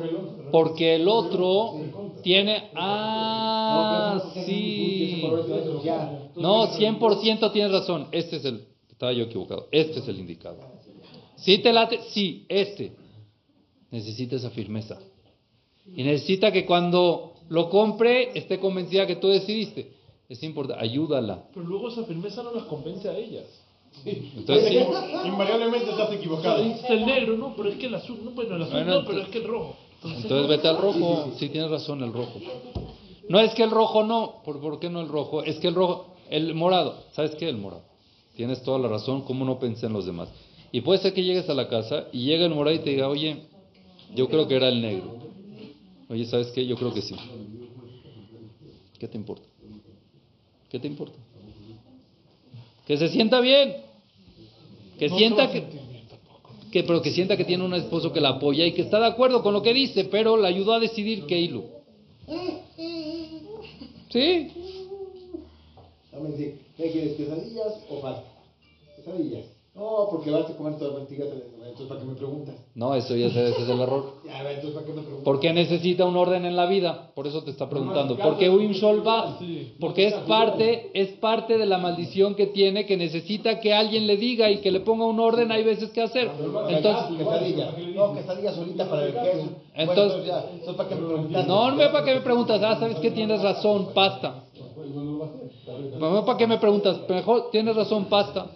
porque 0.52 0.94
el 0.94 1.08
otro 1.08 1.74
tiene, 2.22 2.70
ah, 2.74 4.22
sí. 4.44 5.22
No, 6.36 6.68
100% 6.68 7.52
tienes 7.52 7.72
razón. 7.72 8.06
Este 8.12 8.36
es 8.36 8.44
el, 8.44 8.64
estaba 8.90 9.12
yo 9.12 9.24
equivocado. 9.24 9.66
Este 9.72 9.98
es 9.98 10.08
el 10.08 10.20
indicado. 10.20 10.56
Sí 11.42 11.58
te 11.58 11.72
late, 11.72 12.00
sí, 12.10 12.44
este. 12.48 12.92
Necesita 13.90 14.36
esa 14.36 14.50
firmeza. 14.50 14.98
Y 15.86 16.02
necesita 16.02 16.52
que 16.52 16.64
cuando 16.64 17.34
lo 17.48 17.68
compre 17.68 18.38
esté 18.38 18.58
convencida 18.58 19.06
que 19.06 19.16
tú 19.16 19.28
decidiste. 19.28 19.92
Es 20.28 20.42
importante, 20.44 20.82
ayúdala. 20.82 21.44
Pero 21.52 21.66
luego 21.66 21.88
esa 21.88 22.04
firmeza 22.04 22.42
no 22.42 22.54
las 22.54 22.64
convence 22.64 23.08
a 23.08 23.16
ellas. 23.16 23.46
Entonces, 24.04 24.68
sí. 24.68 25.26
Invariablemente 25.26 25.90
estás 25.90 26.12
equivocado. 26.12 26.62
Es 26.62 26.84
el 26.88 27.04
negro, 27.04 27.36
no, 27.36 27.56
pero 27.56 27.70
es 27.70 27.76
que 27.76 27.86
el 27.86 27.94
azul, 27.96 28.20
no, 28.24 28.30
bueno, 28.30 28.54
el 28.54 28.62
azul 28.62 28.74
Bueno, 28.74 29.00
no, 29.00 29.06
pero 29.06 29.22
es 29.22 29.28
que 29.28 29.38
el 29.38 29.48
rojo. 29.48 29.76
Entonces, 29.96 30.22
Entonces 30.22 30.48
vete 30.48 30.68
al 30.68 30.78
rojo. 30.78 31.32
Sí, 31.38 31.48
tienes 31.48 31.70
razón, 31.70 32.02
el 32.02 32.12
rojo. 32.12 32.40
No 33.28 33.40
es 33.40 33.52
que 33.54 33.64
el 33.64 33.70
rojo 33.70 34.04
no. 34.04 34.42
¿Por, 34.44 34.60
por 34.60 34.78
qué 34.78 34.88
no 34.88 35.00
el 35.00 35.08
rojo? 35.08 35.42
Es 35.42 35.58
que 35.58 35.68
el 35.68 35.74
rojo, 35.74 36.14
el 36.30 36.54
morado. 36.54 37.02
¿Sabes 37.12 37.34
qué? 37.34 37.48
El 37.48 37.58
morado. 37.58 37.82
Tienes 38.36 38.62
toda 38.62 38.78
la 38.78 38.88
razón. 38.88 39.22
¿Cómo 39.22 39.44
no 39.44 39.58
pensé 39.58 39.86
en 39.86 39.92
los 39.92 40.06
demás? 40.06 40.28
Y 40.72 40.82
puede 40.82 41.00
ser 41.00 41.12
que 41.12 41.22
llegues 41.24 41.48
a 41.48 41.54
la 41.54 41.68
casa 41.68 42.06
y 42.12 42.24
llega 42.24 42.44
el 42.44 42.54
morado 42.54 42.76
y 42.76 42.80
te 42.80 42.90
diga, 42.90 43.08
oye, 43.08 43.36
yo 44.14 44.28
creo 44.28 44.46
que 44.46 44.56
era 44.56 44.68
el 44.68 44.80
negro. 44.80 45.18
Oye, 46.08 46.26
¿sabes 46.26 46.48
qué? 46.48 46.66
Yo 46.66 46.76
creo 46.76 46.92
que 46.92 47.02
sí. 47.02 47.14
¿Qué 48.98 49.08
te 49.08 49.16
importa? 49.16 49.46
¿Qué 50.68 50.78
te 50.78 50.86
importa? 50.86 51.18
Que 52.86 52.96
se 52.96 53.08
sienta 53.08 53.40
bien. 53.40 53.76
Que 54.98 55.08
no 55.08 55.16
sienta 55.16 55.50
que, 55.50 55.64
que, 56.70 56.84
pero 56.84 57.00
que 57.00 57.10
sienta 57.10 57.36
que 57.36 57.44
tiene 57.44 57.64
un 57.64 57.74
esposo 57.74 58.12
que 58.12 58.20
la 58.20 58.30
apoya 58.30 58.66
y 58.66 58.72
que 58.72 58.82
está 58.82 59.00
de 59.00 59.06
acuerdo 59.06 59.42
con 59.42 59.54
lo 59.54 59.62
que 59.62 59.72
dice, 59.72 60.04
pero 60.04 60.36
la 60.36 60.48
ayudó 60.48 60.74
a 60.74 60.80
decidir 60.80 61.26
que 61.26 61.40
hilo. 61.40 61.64
Sí, 64.10 64.52
¿qué 66.76 66.90
quieres? 66.90 67.16
¿Quesadillas 67.16 67.84
o 67.88 68.00
pasta? 68.00 68.24
Quesadillas. 68.96 69.59
No, 69.80 70.08
porque 70.10 70.30
vas 70.30 70.50
a 70.50 70.56
comer 70.58 70.76
todas 70.76 70.92
las 70.92 71.08
mentiras. 71.08 71.28
Entonces, 71.32 71.86
¿para 71.88 72.00
qué 72.00 72.06
me 72.06 72.14
preguntas? 72.14 72.54
no, 72.74 72.94
eso 72.94 73.16
ya 73.16 73.28
es, 73.28 73.36
ese 73.36 73.62
es 73.62 73.68
el 73.68 73.80
error. 73.80 74.12
Ya, 74.26 74.40
entonces, 74.40 74.72
¿para 74.74 74.84
qué 74.84 74.92
me 74.92 75.00
preguntas? 75.00 75.24
Porque 75.24 75.52
necesita 75.54 76.04
un 76.04 76.16
orden 76.18 76.44
en 76.44 76.54
la 76.54 76.66
vida, 76.66 77.12
por 77.14 77.26
eso 77.26 77.42
te 77.44 77.50
está 77.50 77.70
preguntando. 77.70 78.18
Porque 78.18 78.50
Wim 78.50 78.72
Shol 78.72 79.06
va, 79.06 79.38
porque 79.80 80.08
es 80.08 80.14
parte, 80.28 80.90
es 80.92 81.08
parte 81.12 81.56
de 81.56 81.64
la 81.64 81.78
maldición 81.78 82.34
que 82.34 82.48
tiene, 82.48 82.84
que 82.84 82.98
necesita 82.98 83.58
que 83.60 83.72
alguien 83.72 84.06
le 84.06 84.18
diga 84.18 84.50
y 84.50 84.58
que 84.58 84.70
le 84.70 84.80
ponga 84.80 85.06
un 85.06 85.18
orden, 85.18 85.50
hay 85.50 85.64
veces 85.64 85.88
que 85.92 86.02
hacer. 86.02 86.30
Entonces, 86.68 87.16
quesadillas. 87.16 87.78
No, 87.94 88.52
solita 88.54 88.90
para 88.90 89.06
el 89.06 89.12
queso. 89.14 89.22
Bueno, 89.22 89.92
Entonces- 89.92 90.26
ya, 90.26 90.44
entonces, 90.52 90.74
¿para 90.74 90.88
qué 90.90 90.94
me 90.96 91.06
preguntas? 91.06 91.46
no, 91.46 91.70
no 91.70 91.76
me 91.76 91.88
para 91.88 92.04
qué 92.04 92.14
me 92.16 92.20
preguntas, 92.20 92.62
ah, 92.62 92.76
sabes 92.78 92.98
que 92.98 93.10
tienes 93.12 93.40
razón, 93.40 93.88
pasta. 93.94 94.44
No, 95.98 96.24
¿para 96.26 96.36
qué 96.36 96.46
me 96.46 96.58
preguntas? 96.58 97.00
Mejor 97.08 97.50
tienes 97.50 97.74
razón, 97.74 98.04
pasta. 98.06 98.50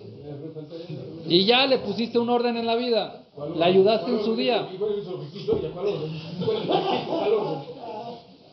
Y 1.27 1.45
ya 1.45 1.66
le 1.66 1.79
pusiste 1.79 2.18
un 2.18 2.29
orden 2.29 2.57
en 2.57 2.66
la 2.66 2.77
vida. 2.77 3.27
La 3.57 3.66
ayudaste 3.66 4.11
en 4.11 4.25
su 4.25 4.37
día. 4.37 4.68
¿Y 4.72 4.77
cuál 4.77 4.99
es 4.99 5.07
el 5.07 5.18
requisito? 5.18 5.61
¿Y 5.62 5.66
a 5.66 5.70
cuál 5.70 5.87
orden? 5.87 6.11
¿Cuál 6.45 6.57
es 6.57 6.62
el 6.62 6.68
requisito? 6.68 7.07
¿Cuál 7.09 7.33
orden? 7.35 7.61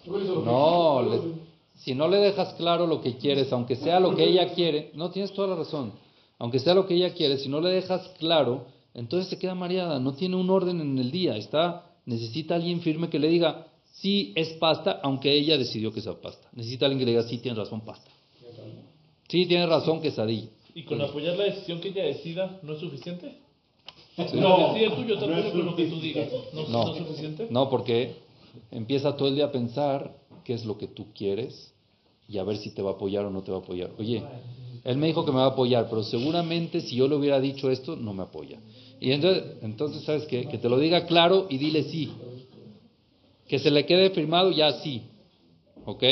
¿Cuál 0.06 0.22
es 0.22 0.30
el 0.30 0.46
No, 0.46 1.42
si 1.76 1.96
no 1.96 2.08
le 2.08 2.18
dejas 2.18 2.54
claro 2.56 2.88
lo 2.88 3.02
que 3.02 3.18
quieres, 3.18 3.52
aunque 3.52 3.76
sea 3.76 4.00
lo 4.00 4.16
que 4.16 4.24
ella 4.24 4.54
quiere, 4.54 4.92
no 4.94 5.10
tienes 5.10 5.34
toda 5.34 5.48
la 5.50 5.56
razón. 5.56 5.94
Aunque 6.38 6.60
sea 6.60 6.74
lo 6.74 6.88
que 6.88 6.96
ella 6.96 7.14
quiere, 7.14 7.38
si 7.38 7.50
no 7.50 7.60
le 7.60 7.70
dejas 7.70 8.08
claro, 8.20 8.66
entonces 8.94 9.30
se 9.30 9.40
queda 9.40 9.56
mareada, 9.56 10.00
no 10.00 10.14
tiene 10.14 10.36
un 10.36 10.50
orden 10.50 10.82
en 10.82 10.98
el 10.98 11.12
día, 11.12 11.36
está 11.38 11.86
necesita 12.06 12.56
alguien 12.56 12.82
firme 12.82 13.10
que 13.10 13.20
le 13.20 13.28
diga, 13.28 13.68
sí 13.94 14.34
es 14.36 14.50
pasta, 14.54 15.00
aunque 15.04 15.32
ella 15.32 15.58
decidió 15.58 15.94
que 15.94 16.02
sea 16.02 16.14
pasta. 16.14 16.48
Necesita 16.54 16.86
alguien 16.86 17.00
que 17.00 17.06
le 17.06 17.12
diga, 17.12 17.24
sí 17.24 17.38
tienes 17.38 17.58
razón, 17.58 17.82
pasta. 17.82 18.10
Sí 19.28 19.46
tienes 19.46 19.70
razón, 19.70 20.02
quesadilla. 20.02 20.50
¿Y 20.74 20.84
con 20.84 21.02
apoyar 21.02 21.38
la 21.38 21.46
decisión 21.46 21.80
que 21.82 21.90
ella 21.90 22.04
decida 22.06 22.60
no 22.64 22.74
es 22.74 22.80
suficiente? 22.80 23.34
Sí. 24.16 24.38
No, 24.38 24.74
decide 24.74 24.92
tú, 24.96 25.04
yo 25.04 25.18
te 25.18 25.26
apoyo 25.26 25.52
con 25.52 25.66
lo 25.66 25.76
que 25.76 25.86
tú 25.86 26.00
digas. 26.00 26.30
¿No, 26.54 26.68
No. 26.68 26.86
no 26.86 26.92
es 26.94 26.98
suficiente? 26.98 27.48
No, 27.50 27.70
porque 27.70 28.16
empieza 28.72 29.16
todo 29.16 29.28
el 29.30 29.36
día 29.36 29.46
a 29.46 29.52
pensar 29.52 30.16
qué 30.44 30.54
es 30.54 30.66
lo 30.66 30.78
que 30.78 30.88
tú 30.88 31.08
quieres 31.14 31.74
y 32.28 32.38
a 32.38 32.44
ver 32.44 32.58
si 32.58 32.72
te 32.74 32.82
va 32.82 32.92
a 32.92 32.94
apoyar 32.94 33.26
o 33.26 33.30
no 33.30 33.42
te 33.42 33.52
va 33.52 33.58
a 33.58 33.62
apoyar. 33.62 33.92
Oye, 33.98 34.22
él 34.84 34.98
me 34.98 35.08
dijo 35.08 35.26
que 35.26 35.32
me 35.32 35.38
va 35.38 35.46
a 35.46 35.50
apoyar, 35.50 35.88
pero 35.90 36.04
seguramente 36.04 36.82
si 36.82 36.96
yo 36.96 37.08
le 37.08 37.16
hubiera 37.16 37.40
dicho 37.40 37.70
esto, 37.70 37.96
no 37.96 38.14
me 38.14 38.24
apoya. 38.24 38.60
Y 39.00 39.12
entonces, 39.12 39.44
entonces 39.62 40.04
¿sabes 40.04 40.26
qué? 40.26 40.46
Que 40.48 40.58
te 40.58 40.70
lo 40.70 40.78
diga 40.80 41.06
claro 41.06 41.48
y 41.50 41.58
dile 41.58 41.84
sí. 41.84 42.12
Que 43.48 43.60
se 43.60 43.72
le 43.72 43.86
quede 43.86 44.12
firmado 44.12 44.52
ya 44.52 44.72
sí. 44.82 45.02
¿Ok? 45.86 46.04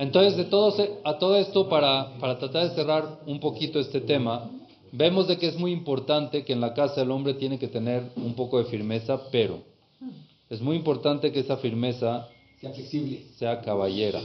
Entonces, 0.00 0.34
de 0.34 0.44
todo, 0.46 0.74
a 1.04 1.18
todo 1.18 1.36
esto, 1.36 1.68
para, 1.68 2.14
para 2.18 2.38
tratar 2.38 2.70
de 2.70 2.74
cerrar 2.74 3.20
un 3.26 3.38
poquito 3.38 3.78
este 3.78 4.00
tema, 4.00 4.50
vemos 4.92 5.28
de 5.28 5.36
que 5.36 5.46
es 5.46 5.58
muy 5.58 5.72
importante 5.72 6.42
que 6.42 6.54
en 6.54 6.62
la 6.62 6.72
casa 6.72 7.02
el 7.02 7.10
hombre 7.10 7.34
tiene 7.34 7.58
que 7.58 7.68
tener 7.68 8.04
un 8.16 8.32
poco 8.32 8.56
de 8.56 8.64
firmeza, 8.64 9.20
pero 9.30 9.58
es 10.48 10.62
muy 10.62 10.76
importante 10.76 11.30
que 11.30 11.40
esa 11.40 11.58
firmeza 11.58 12.26
Sea 12.62 12.72
flexible. 12.72 13.26
sea 13.36 13.60
caballera. 13.60 14.22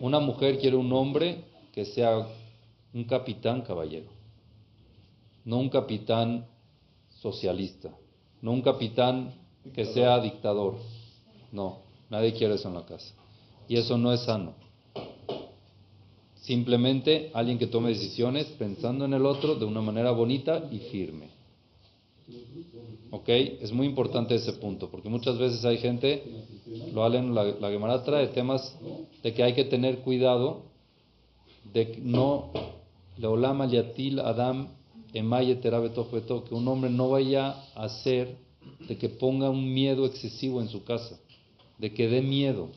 Una 0.00 0.20
mujer 0.20 0.58
quiere 0.58 0.76
un 0.76 0.90
hombre 0.90 1.44
que 1.74 1.84
sea 1.84 2.26
un 2.94 3.04
capitán 3.04 3.60
caballero, 3.60 4.08
no 5.44 5.58
un 5.58 5.68
capitán 5.68 6.46
socialista, 7.20 7.90
no 8.40 8.52
un 8.52 8.62
capitán 8.62 9.34
que 9.74 9.84
sea 9.84 10.18
dictador. 10.18 10.78
No, 11.52 11.80
nadie 12.08 12.32
quiere 12.32 12.54
eso 12.54 12.68
en 12.68 12.74
la 12.76 12.86
casa. 12.86 13.14
Y 13.68 13.76
eso 13.76 13.98
no 13.98 14.12
es 14.12 14.20
sano. 14.20 14.54
Simplemente 16.40 17.30
alguien 17.34 17.58
que 17.58 17.66
tome 17.66 17.88
decisiones 17.88 18.46
pensando 18.58 19.04
en 19.04 19.14
el 19.14 19.26
otro 19.26 19.56
de 19.56 19.64
una 19.64 19.80
manera 19.80 20.12
bonita 20.12 20.68
y 20.70 20.78
firme. 20.78 21.28
¿Ok? 23.10 23.28
Es 23.28 23.72
muy 23.72 23.86
importante 23.86 24.34
ese 24.34 24.52
punto, 24.54 24.88
porque 24.90 25.08
muchas 25.08 25.38
veces 25.38 25.64
hay 25.64 25.78
gente, 25.78 26.22
lo 26.92 27.04
hablan, 27.04 27.34
la, 27.34 27.44
la 27.44 27.70
Gemara 27.70 28.02
temas 28.32 28.76
de 29.22 29.32
que 29.32 29.42
hay 29.42 29.54
que 29.54 29.64
tener 29.64 30.00
cuidado 30.00 30.62
de 31.72 31.98
no, 32.02 32.50
leolam 33.16 33.62
al 33.62 33.70
yatil 33.70 34.20
adam 34.20 34.68
que 35.12 36.54
un 36.54 36.68
hombre 36.68 36.90
no 36.90 37.08
vaya 37.08 37.48
a 37.74 37.84
hacer 37.84 38.36
de 38.86 38.98
que 38.98 39.08
ponga 39.08 39.48
un 39.48 39.72
miedo 39.72 40.04
excesivo 40.04 40.60
en 40.60 40.68
su 40.68 40.84
casa, 40.84 41.18
de 41.78 41.94
que 41.94 42.08
dé 42.08 42.20
miedo, 42.20 42.68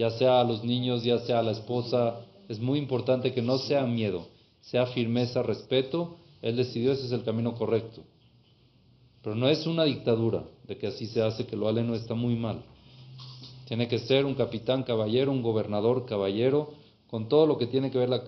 ya 0.00 0.08
sea 0.12 0.40
a 0.40 0.44
los 0.44 0.64
niños, 0.64 1.04
ya 1.04 1.18
sea 1.18 1.40
a 1.40 1.42
la 1.42 1.50
esposa, 1.50 2.20
es 2.48 2.58
muy 2.58 2.78
importante 2.78 3.34
que 3.34 3.42
no 3.42 3.58
sea 3.58 3.84
miedo, 3.84 4.28
sea 4.62 4.86
firmeza, 4.86 5.42
respeto, 5.42 6.16
él 6.40 6.56
decidió 6.56 6.92
ese 6.92 7.04
es 7.04 7.12
el 7.12 7.22
camino 7.22 7.52
correcto. 7.52 8.00
Pero 9.22 9.36
no 9.36 9.46
es 9.46 9.66
una 9.66 9.84
dictadura 9.84 10.44
de 10.66 10.78
que 10.78 10.86
así 10.86 11.04
se 11.04 11.20
hace, 11.20 11.44
que 11.44 11.54
lo 11.54 11.68
aleno 11.68 11.94
está 11.94 12.14
muy 12.14 12.34
mal. 12.34 12.62
Tiene 13.68 13.88
que 13.88 13.98
ser 13.98 14.24
un 14.24 14.34
capitán 14.36 14.84
caballero, 14.84 15.32
un 15.32 15.42
gobernador 15.42 16.06
caballero, 16.06 16.70
con 17.10 17.28
todo 17.28 17.46
lo 17.46 17.58
que 17.58 17.66
tiene 17.66 17.90
que 17.90 17.98
ver 17.98 18.08
la, 18.08 18.22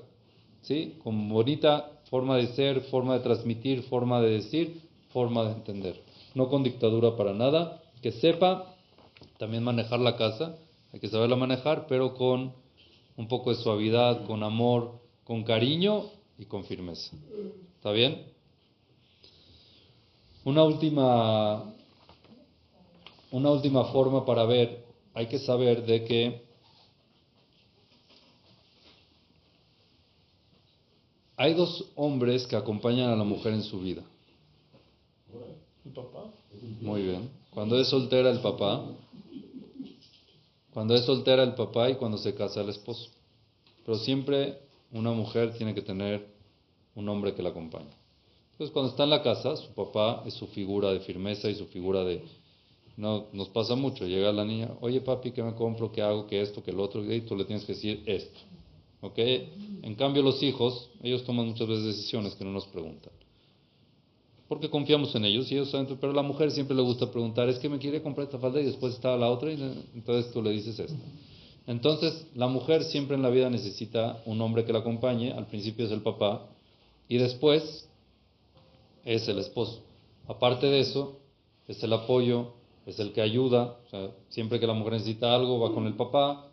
¿sí? 0.61 0.99
con 1.03 1.31
bonita 1.31 1.89
forma 2.11 2.37
de 2.37 2.49
ser, 2.49 2.83
forma 2.83 3.15
de 3.15 3.21
transmitir, 3.21 3.85
forma 3.85 4.21
de 4.21 4.29
decir, 4.29 4.83
forma 5.11 5.45
de 5.45 5.53
entender. 5.53 6.03
No 6.35 6.51
con 6.51 6.65
dictadura 6.65 7.17
para 7.17 7.33
nada, 7.33 7.81
que 8.03 8.13
sepa 8.13 8.75
también 9.39 9.65
manejar 9.65 10.01
la 10.01 10.17
casa, 10.17 10.59
hay 10.93 11.01
que 11.01 11.09
saberla 11.09 11.37
manejar, 11.37 11.87
pero 11.87 12.15
con 12.15 12.53
un 13.17 13.29
poco 13.29 13.51
de 13.51 13.57
suavidad, 13.57 14.27
con 14.27 14.43
amor, 14.43 15.01
con 15.25 15.43
cariño 15.45 16.05
y 16.39 16.45
con 16.45 16.65
firmeza. 16.65 17.17
¿Está 17.77 17.93
bien? 17.93 18.27
Una 20.45 20.65
última, 20.65 21.73
una 23.31 23.51
última 23.51 23.87
forma 23.87 24.25
para 24.27 24.45
ver, 24.45 24.85
hay 25.15 25.27
que 25.27 25.39
saber 25.39 25.87
de 25.87 26.05
que 26.05 26.43
hay 31.37 31.55
dos 31.55 31.87
hombres 31.97 32.47
que 32.47 32.57
acompañan 32.57 33.11
a 33.11 33.17
la 33.17 33.25
mujer 33.25 33.55
en 33.55 33.63
su 33.63 33.81
vida. 33.81 34.03
¿El 35.85 35.93
papá? 35.93 36.25
Muy 36.81 37.03
bien. 37.03 37.31
Cuando 37.51 37.79
es 37.79 37.89
soltera 37.89 38.31
el 38.31 38.41
papá, 38.41 38.85
cuando 40.73 40.95
es 40.95 41.05
soltera 41.05 41.43
el 41.43 41.55
papá 41.55 41.91
y 41.91 41.97
cuando 41.97 42.19
se 42.19 42.35
casa 42.35 42.61
el 42.61 42.71
esposo. 42.71 43.11
Pero 43.85 43.99
siempre 43.99 44.59
una 44.93 45.13
mujer 45.13 45.55
tiene 45.55 45.75
que 45.75 45.83
tener 45.83 46.27
un 46.95 47.09
hombre 47.09 47.35
que 47.35 47.43
la 47.43 47.51
acompañe. 47.51 47.91
Entonces 48.53 48.73
cuando 48.73 48.91
está 48.91 49.05
en 49.05 49.11
la 49.11 49.23
casa, 49.23 49.57
su 49.57 49.73
papá 49.75 50.23
es 50.27 50.35
su 50.35 50.47
figura 50.49 50.93
de 50.93 51.01
firmeza 51.01 51.49
y 51.49 51.55
su 51.55 51.67
figura 51.67 52.05
de... 52.05 52.23
No, 52.97 53.27
nos 53.33 53.49
pasa 53.49 53.75
mucho, 53.75 54.07
llega 54.07 54.33
la 54.33 54.45
niña, 54.45 54.71
oye 54.81 55.01
papi, 55.01 55.33
¿qué 55.33 55.43
me 55.43 55.55
compro? 55.55 55.91
¿Qué 55.91 56.03
hago? 56.03 56.27
¿Qué 56.27 56.43
esto? 56.43 56.63
¿Qué 56.63 56.73
lo 56.73 56.83
otro? 56.83 57.03
Y 57.03 57.23
tú 57.23 57.35
le 57.37 57.45
tienes 57.45 57.65
que 57.65 57.73
decir 57.73 58.03
esto. 58.07 58.39
¿Ok? 59.01 59.19
En 59.19 59.95
cambio 59.97 60.23
los 60.23 60.43
hijos, 60.43 60.91
ellos 61.03 61.25
toman 61.25 61.47
muchas 61.47 61.67
veces 61.67 61.85
decisiones 61.85 62.35
que 62.35 62.45
no 62.45 62.53
nos 62.53 62.67
preguntan 62.67 63.13
porque 64.53 64.69
confiamos 64.69 65.15
en 65.15 65.25
ellos 65.25 65.51
y 65.51 65.55
ellos 65.55 65.71
saben, 65.71 65.97
pero 65.99 66.13
la 66.13 66.21
mujer 66.21 66.51
siempre 66.51 66.77
le 66.77 66.83
gusta 66.83 67.11
preguntar, 67.11 67.49
es 67.49 67.59
que 67.59 67.71
me 67.71 67.79
quiere 67.79 68.03
comprar 68.03 68.27
esta 68.27 68.39
falda 68.39 68.61
y 68.61 68.65
después 68.65 68.93
está 68.93 69.17
la 69.17 69.31
otra 69.31 69.51
y 69.51 69.55
entonces 69.95 70.31
tú 70.31 70.43
le 70.43 70.51
dices 70.51 70.79
esto. 70.79 71.03
Entonces, 71.67 72.27
la 72.35 72.49
mujer 72.49 72.85
siempre 72.85 73.17
en 73.17 73.23
la 73.23 73.31
vida 73.31 73.49
necesita 73.49 74.23
un 74.27 74.39
hombre 74.43 74.67
que 74.67 74.75
la 74.75 74.81
acompañe, 74.81 75.33
al 75.33 75.47
principio 75.47 75.87
es 75.87 75.91
el 75.91 76.03
papá 76.03 76.51
y 77.09 77.17
después 77.17 77.89
es 79.07 79.27
el 79.27 79.39
esposo. 79.39 79.81
Aparte 80.29 80.67
de 80.67 80.81
eso, 80.81 81.21
es 81.67 81.83
el 81.83 81.95
apoyo, 81.95 82.53
es 82.85 82.99
el 82.99 83.15
que 83.15 83.23
ayuda. 83.23 83.79
O 83.87 83.89
sea, 83.89 84.11
siempre 84.29 84.61
que 84.61 84.67
la 84.67 84.75
mujer 84.75 84.93
necesita 84.93 85.35
algo, 85.35 85.61
va 85.61 85.73
con 85.73 85.87
el 85.87 85.95
papá. 85.95 86.47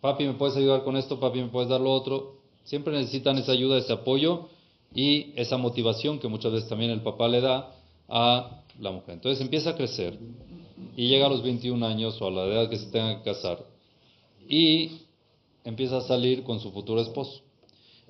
Papi, 0.00 0.24
¿me 0.24 0.34
puedes 0.34 0.56
ayudar 0.56 0.84
con 0.84 0.96
esto? 0.96 1.18
Papi, 1.18 1.40
¿me 1.40 1.48
puedes 1.48 1.68
dar 1.68 1.80
lo 1.80 1.92
otro? 1.92 2.36
Siempre 2.62 2.92
necesitan 2.92 3.38
esa 3.38 3.50
ayuda, 3.50 3.78
ese 3.78 3.92
apoyo 3.92 4.50
y 4.94 5.32
esa 5.36 5.56
motivación 5.56 6.18
que 6.18 6.28
muchas 6.28 6.52
veces 6.52 6.68
también 6.68 6.90
el 6.90 7.02
papá 7.02 7.28
le 7.28 7.40
da 7.40 7.74
a 8.08 8.62
la 8.78 8.90
mujer. 8.90 9.14
Entonces 9.14 9.40
empieza 9.40 9.70
a 9.70 9.76
crecer 9.76 10.18
y 10.96 11.08
llega 11.08 11.26
a 11.26 11.28
los 11.30 11.42
21 11.42 11.84
años 11.86 12.20
o 12.20 12.26
a 12.26 12.30
la 12.30 12.44
edad 12.44 12.70
que 12.70 12.78
se 12.78 12.90
tenga 12.90 13.18
que 13.18 13.30
casar 13.30 13.64
y 14.48 15.02
empieza 15.64 15.98
a 15.98 16.02
salir 16.02 16.42
con 16.42 16.60
su 16.60 16.70
futuro 16.72 17.00
esposo. 17.00 17.40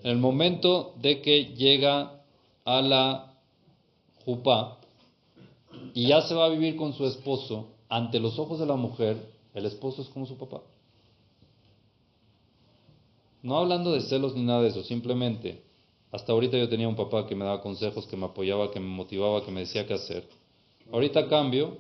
En 0.03 0.11
el 0.11 0.19
momento 0.19 0.95
de 1.01 1.21
que 1.21 1.55
llega 1.55 2.23
a 2.65 2.83
la 2.83 3.35
jupá 4.25 4.79
y 5.95 6.09
ya 6.09 6.23
se 6.23 6.35
va 6.35 6.47
a 6.47 6.49
vivir 6.49 6.77
con 6.77 6.93
su 6.95 7.07
esposo, 7.07 7.69
ante 7.89 8.19
los 8.19 8.39
ojos 8.39 8.59
de 8.59 8.67
la 8.67 8.77
mujer, 8.77 9.17
el 9.55 9.67
esposo 9.67 10.03
es 10.03 10.09
como 10.09 10.27
su 10.27 10.37
papá. 10.37 10.63
No 13.43 13.59
hablando 13.59 13.93
de 13.93 14.01
celos 14.01 14.35
ni 14.35 14.43
nada 14.43 14.63
de 14.63 14.69
eso, 14.69 14.83
simplemente, 14.85 15.63
hasta 16.13 16.33
ahorita 16.33 16.59
yo 16.59 16.69
tenía 16.69 16.89
un 16.89 16.95
papá 16.95 17.27
que 17.27 17.35
me 17.35 17.45
daba 17.45 17.63
consejos, 17.63 18.07
que 18.07 18.17
me 18.17 18.27
apoyaba, 18.27 18.71
que 18.71 18.79
me 18.79 18.87
motivaba, 18.87 19.45
que 19.45 19.51
me 19.51 19.61
decía 19.61 19.87
qué 19.87 19.95
hacer. 19.95 20.29
Ahorita 20.93 21.27
cambio 21.27 21.79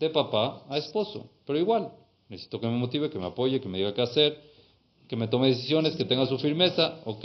de 0.00 0.08
papá 0.08 0.64
a 0.70 0.78
esposo, 0.78 1.28
pero 1.46 1.58
igual, 1.58 1.92
necesito 2.30 2.58
que 2.58 2.66
me 2.66 2.76
motive, 2.76 3.10
que 3.10 3.18
me 3.18 3.26
apoye, 3.26 3.60
que 3.60 3.68
me 3.68 3.76
diga 3.76 3.92
qué 3.92 4.02
hacer, 4.02 4.40
que 5.06 5.16
me 5.16 5.28
tome 5.28 5.48
decisiones, 5.48 5.94
que 5.96 6.06
tenga 6.06 6.26
su 6.26 6.38
firmeza, 6.38 7.00
ok. 7.04 7.24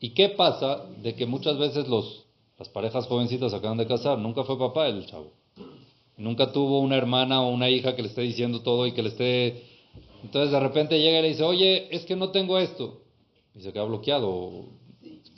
¿Y 0.00 0.10
qué 0.10 0.30
pasa 0.30 0.84
de 1.00 1.14
que 1.14 1.26
muchas 1.26 1.56
veces 1.56 1.86
los, 1.86 2.24
las 2.58 2.68
parejas 2.68 3.06
jovencitas 3.06 3.54
acaban 3.54 3.78
de 3.78 3.86
casar? 3.86 4.18
Nunca 4.18 4.42
fue 4.42 4.58
papá 4.58 4.88
el 4.88 5.06
chavo. 5.06 5.30
Nunca 6.16 6.52
tuvo 6.52 6.80
una 6.80 6.96
hermana 6.96 7.40
o 7.40 7.50
una 7.50 7.70
hija 7.70 7.94
que 7.94 8.02
le 8.02 8.08
esté 8.08 8.22
diciendo 8.22 8.62
todo 8.62 8.86
y 8.86 8.92
que 8.92 9.02
le 9.02 9.08
esté... 9.10 9.73
Entonces 10.24 10.50
de 10.50 10.60
repente 10.60 10.98
llega 11.00 11.18
y 11.18 11.22
le 11.22 11.28
dice, 11.28 11.42
oye, 11.42 11.94
es 11.94 12.04
que 12.04 12.16
no 12.16 12.30
tengo 12.30 12.58
esto. 12.58 13.02
Y 13.54 13.60
se 13.60 13.72
queda 13.72 13.84
bloqueado. 13.84 14.66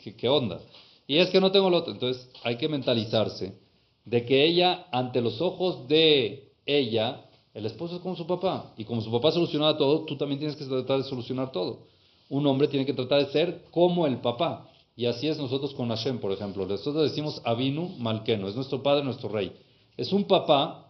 ¿Qué, 0.03 0.17
qué 0.17 0.29
onda? 0.29 0.61
Y 1.07 1.19
es 1.19 1.31
que 1.31 1.41
no 1.41 1.53
tengo 1.53 1.69
lo 1.69 1.79
otro. 1.79 1.93
Entonces 1.93 2.31
hay 2.43 2.57
que 2.57 2.69
mentalizarse 2.69 3.59
de 4.05 4.25
que 4.25 4.45
ella, 4.45 4.87
ante 4.93 5.21
los 5.21 5.41
ojos 5.41 5.89
de 5.89 6.53
ella, 6.65 7.25
el 7.53 7.67
esposo 7.67 7.97
es 7.97 8.03
como 8.03 8.17
su 8.17 8.27
papá. 8.27 8.73
Y 8.77 8.85
como 8.85 9.01
su 9.01 9.11
papá 9.11 9.33
solucionaba 9.33 9.77
todo, 9.77 10.05
tú 10.05 10.17
también 10.17 10.39
tienes 10.39 10.57
que 10.57 10.65
tratar 10.65 10.99
de 10.99 11.05
solucionar 11.05 11.53
todo 11.53 11.87
un 12.29 12.47
hombre 12.47 12.69
tiene 12.69 12.87
que 12.87 12.93
tratar 12.93 13.25
de 13.25 13.33
ser 13.33 13.65
como 13.71 14.07
el 14.07 14.19
papá. 14.19 14.69
Y 14.97 15.07
así 15.07 15.29
es 15.29 15.39
nosotros 15.39 15.75
con 15.75 15.89
Hashem, 15.89 16.19
por 16.19 16.33
ejemplo. 16.33 16.67
Nosotros 16.67 17.11
decimos 17.11 17.41
Avinu 17.45 17.91
Malkeno, 17.99 18.49
es 18.49 18.57
nuestro 18.57 18.83
padre, 18.83 19.05
nuestro 19.05 19.29
rey. 19.29 19.53
Es 19.97 20.13
un 20.13 20.25
papá 20.25 20.86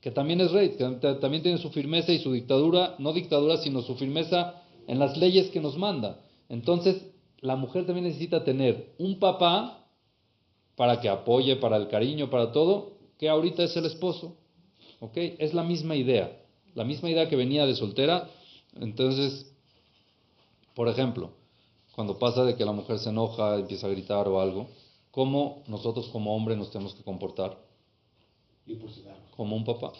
que 0.00 0.10
también 0.10 0.40
es 0.40 0.52
rey, 0.52 0.70
que 0.70 0.84
también 1.20 1.42
tiene 1.42 1.58
su 1.58 1.70
firmeza 1.70 2.12
y 2.12 2.20
su 2.20 2.32
dictadura, 2.32 2.94
no 2.98 3.12
dictadura, 3.12 3.56
sino 3.58 3.82
su 3.82 3.96
firmeza 3.96 4.62
en 4.86 4.98
las 4.98 5.16
leyes 5.16 5.50
que 5.50 5.60
nos 5.60 5.76
manda. 5.76 6.20
Entonces, 6.48 7.02
la 7.40 7.56
mujer 7.56 7.84
también 7.84 8.06
necesita 8.06 8.44
tener 8.44 8.94
un 8.98 9.18
papá 9.18 9.84
para 10.76 11.00
que 11.00 11.08
apoye, 11.08 11.56
para 11.56 11.76
el 11.76 11.88
cariño, 11.88 12.30
para 12.30 12.52
todo, 12.52 12.92
que 13.18 13.28
ahorita 13.28 13.64
es 13.64 13.76
el 13.76 13.86
esposo. 13.86 14.36
¿Ok? 15.00 15.16
Es 15.16 15.54
la 15.54 15.64
misma 15.64 15.96
idea. 15.96 16.40
La 16.74 16.84
misma 16.84 17.10
idea 17.10 17.28
que 17.28 17.36
venía 17.36 17.66
de 17.66 17.74
soltera. 17.74 18.30
Entonces, 18.80 19.52
por 20.74 20.88
ejemplo, 20.88 21.32
cuando 21.94 22.18
pasa 22.18 22.44
de 22.44 22.54
que 22.54 22.64
la 22.64 22.72
mujer 22.72 23.00
se 23.00 23.10
enoja, 23.10 23.56
empieza 23.56 23.88
a 23.88 23.90
gritar 23.90 24.28
o 24.28 24.40
algo, 24.40 24.68
¿cómo 25.10 25.64
nosotros 25.66 26.08
como 26.08 26.34
hombres 26.36 26.56
nos 26.56 26.70
tenemos 26.70 26.94
que 26.94 27.02
comportar? 27.02 27.58
Como 29.36 29.56
un 29.56 29.64
papá. 29.64 29.92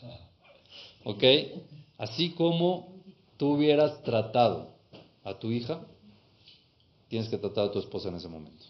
¿Ok? 1.04 1.22
Así 1.98 2.30
como 2.30 2.88
tú 3.36 3.54
hubieras 3.54 4.02
tratado 4.02 4.70
a 5.24 5.38
tu 5.38 5.50
hija, 5.50 5.80
tienes 7.08 7.28
que 7.28 7.38
tratar 7.38 7.66
a 7.66 7.72
tu 7.72 7.78
esposa 7.78 8.08
en 8.08 8.16
ese 8.16 8.28
momento. 8.28 8.64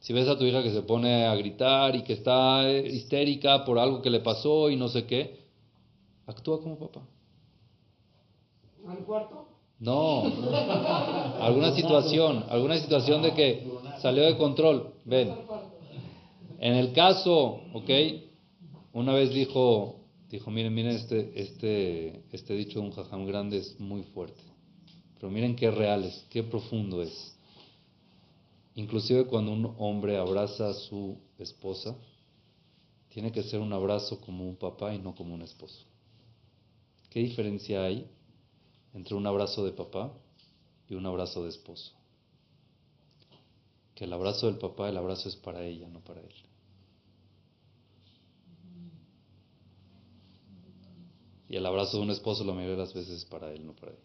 Si 0.00 0.12
ves 0.12 0.28
a 0.28 0.38
tu 0.38 0.44
hija 0.44 0.62
que 0.62 0.72
se 0.72 0.82
pone 0.82 1.26
a 1.26 1.34
gritar 1.34 1.96
y 1.96 2.02
que 2.02 2.12
está 2.12 2.70
histérica 2.70 3.64
por 3.64 3.78
algo 3.78 4.02
que 4.02 4.10
le 4.10 4.20
pasó 4.20 4.70
y 4.70 4.76
no 4.76 4.88
sé 4.88 5.04
qué, 5.06 5.40
actúa 6.26 6.60
como 6.60 6.78
papá. 6.78 7.02
¿Al 8.86 8.98
cuarto? 8.98 9.48
No, 9.78 10.22
alguna 11.40 11.74
situación, 11.74 12.44
alguna 12.48 12.78
situación 12.78 13.20
de 13.20 13.34
que 13.34 13.68
salió 14.00 14.24
de 14.24 14.36
control. 14.36 14.94
Ven, 15.04 15.34
en 16.58 16.74
el 16.74 16.92
caso, 16.92 17.60
ok, 17.72 17.90
una 18.92 19.12
vez 19.12 19.32
dijo, 19.32 20.00
dijo, 20.30 20.50
miren, 20.50 20.74
miren, 20.74 20.96
este, 20.96 21.40
este, 21.40 22.22
este 22.32 22.54
dicho 22.54 22.80
de 22.80 22.86
un 22.86 22.92
jajam 22.92 23.26
grande 23.26 23.58
es 23.58 23.78
muy 23.78 24.02
fuerte, 24.02 24.42
pero 25.14 25.30
miren 25.30 25.56
qué 25.56 25.70
real 25.70 26.04
es, 26.04 26.26
qué 26.30 26.42
profundo 26.42 27.02
es. 27.02 27.36
Inclusive 28.74 29.24
cuando 29.24 29.52
un 29.52 29.74
hombre 29.78 30.18
abraza 30.18 30.70
a 30.70 30.74
su 30.74 31.18
esposa, 31.38 31.96
tiene 33.08 33.32
que 33.32 33.42
ser 33.42 33.60
un 33.60 33.72
abrazo 33.72 34.20
como 34.20 34.46
un 34.46 34.56
papá 34.56 34.94
y 34.94 34.98
no 34.98 35.14
como 35.14 35.34
un 35.34 35.42
esposo. 35.42 35.84
¿Qué 37.08 37.20
diferencia 37.20 37.82
hay 37.82 38.06
entre 38.96 39.14
un 39.14 39.26
abrazo 39.26 39.64
de 39.64 39.72
papá 39.72 40.10
y 40.88 40.94
un 40.94 41.04
abrazo 41.04 41.44
de 41.44 41.50
esposo. 41.50 41.92
Que 43.96 44.04
el 44.04 44.12
abrazo 44.12 44.46
del 44.46 44.58
papá, 44.58 44.90
el 44.90 44.96
abrazo 44.98 45.28
es 45.28 45.36
para 45.36 45.64
ella, 45.64 45.88
no 45.88 46.00
para 46.00 46.20
él. 46.20 46.34
Y 51.48 51.56
el 51.56 51.64
abrazo 51.64 51.96
de 51.96 52.02
un 52.02 52.10
esposo 52.10 52.44
la 52.44 52.52
mayoría 52.52 52.76
de 52.76 52.82
las 52.82 52.92
veces 52.92 53.18
es 53.18 53.24
para 53.24 53.50
él, 53.52 53.64
no 53.64 53.72
para 53.72 53.92
ella. 53.92 54.00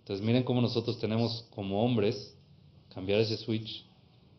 Entonces 0.00 0.26
miren 0.26 0.42
cómo 0.42 0.60
nosotros 0.60 0.98
tenemos 0.98 1.46
como 1.54 1.84
hombres 1.84 2.34
cambiar 2.92 3.20
ese 3.20 3.36
switch 3.36 3.84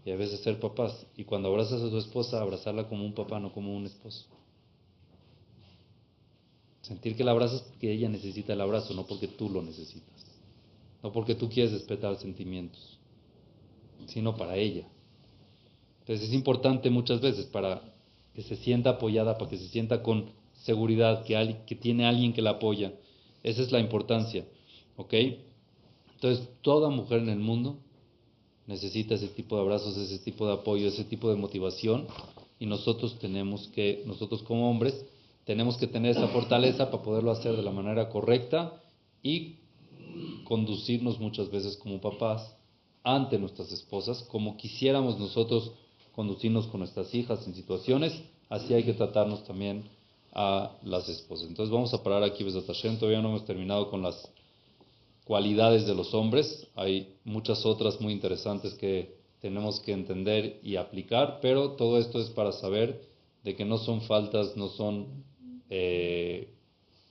y 0.04 0.12
a 0.12 0.18
veces 0.18 0.42
ser 0.42 0.60
papás. 0.60 1.06
Y 1.16 1.24
cuando 1.24 1.48
abrazas 1.48 1.82
a 1.82 1.90
tu 1.90 1.98
esposa, 1.98 2.42
abrazarla 2.42 2.90
como 2.90 3.06
un 3.06 3.14
papá, 3.14 3.40
no 3.40 3.54
como 3.54 3.74
un 3.74 3.86
esposo. 3.86 4.26
Sentir 6.82 7.16
que 7.16 7.24
la 7.24 7.32
abrazas 7.32 7.62
porque 7.62 7.94
ella 7.94 8.10
necesita 8.10 8.52
el 8.52 8.60
abrazo, 8.60 8.94
no 8.94 9.06
porque 9.06 9.30
tú 9.30 9.50
lo 9.50 9.62
necesitas. 9.62 10.21
No 11.04 11.12
porque 11.12 11.36
tú 11.36 11.50
quieres 11.50 11.72
despertar 11.72 12.16
sentimientos, 12.18 13.00
sino 14.08 14.36
para 14.36 14.56
ella. 14.56 14.88
Entonces 16.02 16.30
es 16.30 16.34
importante 16.34 16.90
muchas 16.90 17.22
veces 17.22 17.46
para 17.46 17.82
que 18.36 18.42
se 18.44 18.56
sienta 18.56 18.92
apoyada, 18.92 19.38
para 19.38 19.50
que 19.50 19.58
se 19.58 19.68
sienta 19.68 20.02
con 20.04 20.32
seguridad, 20.54 21.24
que, 21.24 21.58
que 21.66 21.76
tiene 21.76 22.06
alguien 22.06 22.34
que 22.34 22.42
la 22.42 22.52
apoya. 22.52 22.94
Esa 23.44 23.62
es 23.62 23.72
la 23.72 23.80
importancia. 23.80 24.46
¿Ok? 24.98 25.14
Entonces 26.16 26.48
toda 26.62 26.90
mujer 26.90 27.20
en 27.20 27.30
el 27.30 27.40
mundo 27.40 27.78
necesita 28.68 29.16
ese 29.16 29.28
tipo 29.28 29.56
de 29.56 29.64
abrazos, 29.64 29.98
ese 29.98 30.20
tipo 30.20 30.46
de 30.48 30.54
apoyo, 30.54 30.88
ese 30.88 31.04
tipo 31.04 31.30
de 31.30 31.36
motivación. 31.36 32.08
Y 32.60 32.68
nosotros 32.68 33.18
tenemos 33.20 33.68
que, 33.70 34.04
nosotros 34.06 34.44
como 34.44 34.70
hombres, 34.70 35.06
tenemos 35.46 35.78
que 35.78 35.88
tener 35.88 36.12
esa 36.12 36.28
fortaleza 36.28 36.92
para 36.92 37.04
poderlo 37.04 37.32
hacer 37.32 37.56
de 37.56 37.64
la 37.64 37.72
manera 37.72 38.10
correcta 38.10 38.82
y 39.24 39.56
conducirnos 40.52 41.18
muchas 41.18 41.50
veces 41.50 41.78
como 41.78 42.02
papás 42.02 42.54
ante 43.06 43.40
nuestras 43.40 43.72
esposas, 43.72 44.22
como 44.24 44.58
quisiéramos 44.58 45.18
nosotros 45.18 45.72
conducirnos 46.14 46.68
con 46.68 46.82
nuestras 46.82 47.16
hijas 47.16 47.48
en 47.48 47.56
situaciones, 47.56 48.22
así 48.50 48.74
hay 48.74 48.84
que 48.84 48.92
tratarnos 48.92 49.46
también 49.46 49.86
a 50.34 50.74
las 50.84 51.08
esposas. 51.08 51.48
Entonces 51.48 51.72
vamos 51.72 51.94
a 51.94 52.04
parar 52.04 52.24
aquí, 52.24 52.44
Besatashem, 52.44 52.98
todavía 52.98 53.22
no 53.22 53.30
hemos 53.30 53.46
terminado 53.46 53.90
con 53.90 54.02
las 54.02 54.28
cualidades 55.24 55.86
de 55.86 55.96
los 55.96 56.14
hombres, 56.14 56.68
hay 56.76 57.16
muchas 57.24 57.66
otras 57.66 58.02
muy 58.02 58.12
interesantes 58.12 58.74
que 58.74 59.16
tenemos 59.40 59.80
que 59.80 59.94
entender 59.94 60.60
y 60.64 60.76
aplicar, 60.76 61.40
pero 61.42 61.78
todo 61.78 61.98
esto 61.98 62.20
es 62.20 62.30
para 62.30 62.52
saber 62.52 63.08
de 63.46 63.56
que 63.56 63.64
no 63.64 63.78
son 63.78 64.02
faltas, 64.02 64.58
no 64.58 64.68
son 64.68 65.24
eh, 65.70 66.50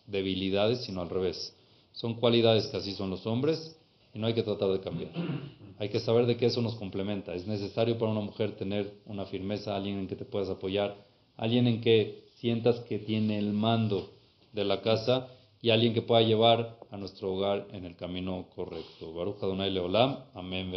debilidades, 0.07 0.85
sino 0.85 1.01
al 1.01 1.09
revés. 1.09 1.55
Son 1.93 2.15
cualidades 2.15 2.67
que 2.69 2.77
así 2.77 2.93
son 2.93 3.11
los 3.11 3.27
hombres 3.27 3.77
y 4.15 4.19
no 4.19 4.27
hay 4.27 4.35
que 4.35 4.43
tratar 4.43 4.71
de 4.71 4.81
cambiar. 4.81 5.13
Hay 5.79 5.89
que 5.89 6.01
saber 6.01 6.27
de 6.27 6.37
qué 6.37 6.47
eso 6.47 6.63
nos 6.63 6.75
complementa. 6.75 7.35
Es 7.35 7.47
necesario 7.47 7.99
para 7.99 8.13
una 8.13 8.21
mujer 8.21 8.57
tener 8.57 8.93
una 9.07 9.25
firmeza, 9.27 9.77
alguien 9.77 9.99
en 9.99 10.09
que 10.09 10.17
te 10.17 10.25
puedas 10.25 10.49
apoyar, 10.49 10.97
alguien 11.37 11.67
en 11.67 11.81
que 11.81 12.25
sientas 12.37 12.81
que 12.81 12.99
tiene 12.99 13.39
el 13.39 13.53
mando 13.53 14.11
de 14.53 14.65
la 14.65 14.83
casa 14.83 15.29
y 15.63 15.71
alguien 15.71 15.95
que 15.95 16.03
pueda 16.03 16.23
llevar 16.23 16.79
a 16.91 16.97
nuestro 16.97 17.33
hogar 17.35 17.67
en 17.73 17.85
el 17.85 17.97
camino 17.97 18.47
correcto. 18.55 19.13
Baruch 19.13 19.43
Adonai 19.43 19.71
Leolam. 19.71 20.17
Amén. 20.35 20.71